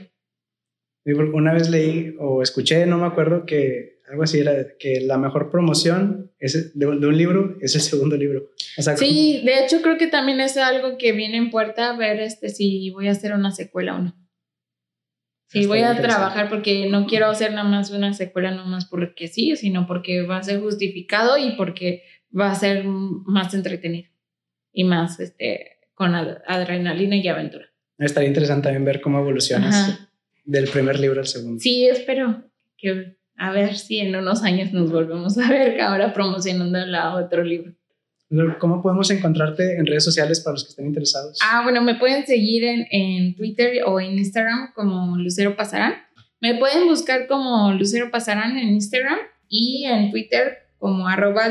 Una 1.04 1.52
vez 1.52 1.70
leí 1.70 2.14
o 2.18 2.42
escuché, 2.42 2.86
no 2.86 2.98
me 2.98 3.06
acuerdo, 3.06 3.46
que 3.46 4.00
algo 4.08 4.22
así 4.22 4.40
era 4.40 4.76
que 4.78 5.00
la 5.00 5.18
mejor 5.18 5.50
promoción 5.50 6.32
es 6.38 6.78
de, 6.78 6.86
un 6.86 7.16
libro 7.16 7.56
es 7.60 7.74
el 7.74 7.80
segundo 7.80 8.16
libro. 8.16 8.50
sí, 8.96 9.42
de 9.44 9.64
hecho 9.64 9.80
creo 9.82 9.96
que 9.96 10.06
también 10.06 10.40
es 10.40 10.56
algo 10.56 10.98
que 10.98 11.12
viene 11.12 11.36
en 11.36 11.50
puerta 11.50 11.96
ver 11.96 12.20
este 12.20 12.48
si 12.48 12.90
voy 12.90 13.08
a 13.08 13.12
hacer 13.12 13.32
una 13.32 13.50
secuela 13.50 13.96
o 13.96 13.98
no. 14.00 14.16
Si 15.48 15.66
voy 15.66 15.80
a 15.80 16.00
trabajar 16.00 16.48
porque 16.48 16.88
no 16.88 17.06
quiero 17.06 17.26
hacer 17.26 17.52
nada 17.52 17.68
más 17.68 17.90
una 17.90 18.12
secuela 18.12 18.50
más 18.64 18.86
porque 18.86 19.28
sí, 19.28 19.54
sino 19.56 19.86
porque 19.86 20.22
va 20.22 20.38
a 20.38 20.42
ser 20.42 20.60
justificado 20.60 21.38
y 21.38 21.52
porque 21.52 22.02
va 22.36 22.50
a 22.50 22.54
ser 22.56 22.84
más 22.84 23.54
entretenido 23.54 24.13
y 24.74 24.84
más 24.84 25.18
este 25.20 25.78
con 25.94 26.14
adrenalina 26.14 27.16
y 27.16 27.26
aventura. 27.28 27.66
Estaría 27.98 28.28
interesante 28.28 28.64
también 28.64 28.84
ver 28.84 29.00
cómo 29.00 29.20
evolucionas 29.20 30.00
del 30.44 30.68
primer 30.68 30.98
libro 30.98 31.20
al 31.20 31.26
segundo. 31.26 31.60
Sí, 31.60 31.86
espero 31.86 32.42
que 32.76 33.16
a 33.36 33.52
ver 33.52 33.76
si 33.78 34.00
en 34.00 34.14
unos 34.14 34.42
años 34.42 34.72
nos 34.72 34.90
volvemos 34.90 35.38
a 35.38 35.48
ver 35.48 35.80
ahora 35.80 36.12
promocionando 36.12 36.78
el 36.78 36.94
otro 36.94 37.44
libro. 37.44 37.72
¿Cómo 38.58 38.82
podemos 38.82 39.10
encontrarte 39.10 39.76
en 39.76 39.86
redes 39.86 40.02
sociales 40.02 40.40
para 40.40 40.54
los 40.54 40.64
que 40.64 40.70
estén 40.70 40.86
interesados? 40.86 41.38
Ah, 41.44 41.62
bueno, 41.62 41.82
me 41.82 41.94
pueden 41.94 42.26
seguir 42.26 42.64
en, 42.64 42.86
en 42.90 43.36
Twitter 43.36 43.82
o 43.86 44.00
en 44.00 44.18
Instagram 44.18 44.72
como 44.74 45.16
Lucero 45.16 45.54
Pasarán. 45.54 45.94
Me 46.40 46.56
pueden 46.56 46.88
buscar 46.88 47.28
como 47.28 47.72
Lucero 47.72 48.10
Pasarán 48.10 48.58
en 48.58 48.70
Instagram 48.70 49.18
y 49.48 49.84
en 49.84 50.10
Twitter 50.10 50.64
como 50.78 51.06
arroba 51.06 51.48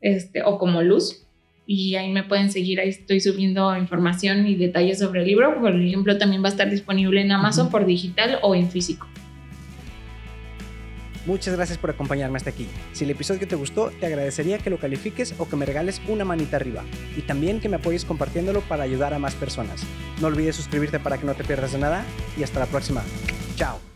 este, 0.00 0.42
o 0.42 0.58
como 0.58 0.82
Luz. 0.82 1.25
Y 1.66 1.96
ahí 1.96 2.12
me 2.12 2.22
pueden 2.22 2.50
seguir, 2.50 2.78
ahí 2.78 2.90
estoy 2.90 3.20
subiendo 3.20 3.76
información 3.76 4.46
y 4.46 4.54
detalles 4.54 5.00
sobre 5.00 5.20
el 5.20 5.26
libro. 5.26 5.60
Por 5.60 5.74
ejemplo, 5.74 6.16
también 6.16 6.42
va 6.42 6.46
a 6.46 6.52
estar 6.52 6.70
disponible 6.70 7.20
en 7.20 7.32
Amazon 7.32 7.70
por 7.70 7.84
digital 7.84 8.38
o 8.42 8.54
en 8.54 8.70
físico. 8.70 9.06
Muchas 11.26 11.56
gracias 11.56 11.76
por 11.76 11.90
acompañarme 11.90 12.36
hasta 12.36 12.50
aquí. 12.50 12.68
Si 12.92 13.02
el 13.02 13.10
episodio 13.10 13.48
te 13.48 13.56
gustó, 13.56 13.90
te 13.90 14.06
agradecería 14.06 14.58
que 14.58 14.70
lo 14.70 14.78
califiques 14.78 15.34
o 15.38 15.48
que 15.48 15.56
me 15.56 15.66
regales 15.66 16.00
una 16.06 16.24
manita 16.24 16.56
arriba. 16.56 16.84
Y 17.16 17.22
también 17.22 17.60
que 17.60 17.68
me 17.68 17.76
apoyes 17.76 18.04
compartiéndolo 18.04 18.60
para 18.60 18.84
ayudar 18.84 19.12
a 19.12 19.18
más 19.18 19.34
personas. 19.34 19.84
No 20.20 20.28
olvides 20.28 20.54
suscribirte 20.54 21.00
para 21.00 21.18
que 21.18 21.26
no 21.26 21.34
te 21.34 21.42
pierdas 21.42 21.72
de 21.72 21.78
nada 21.78 22.04
y 22.38 22.44
hasta 22.44 22.60
la 22.60 22.66
próxima. 22.66 23.02
Chao. 23.56 23.95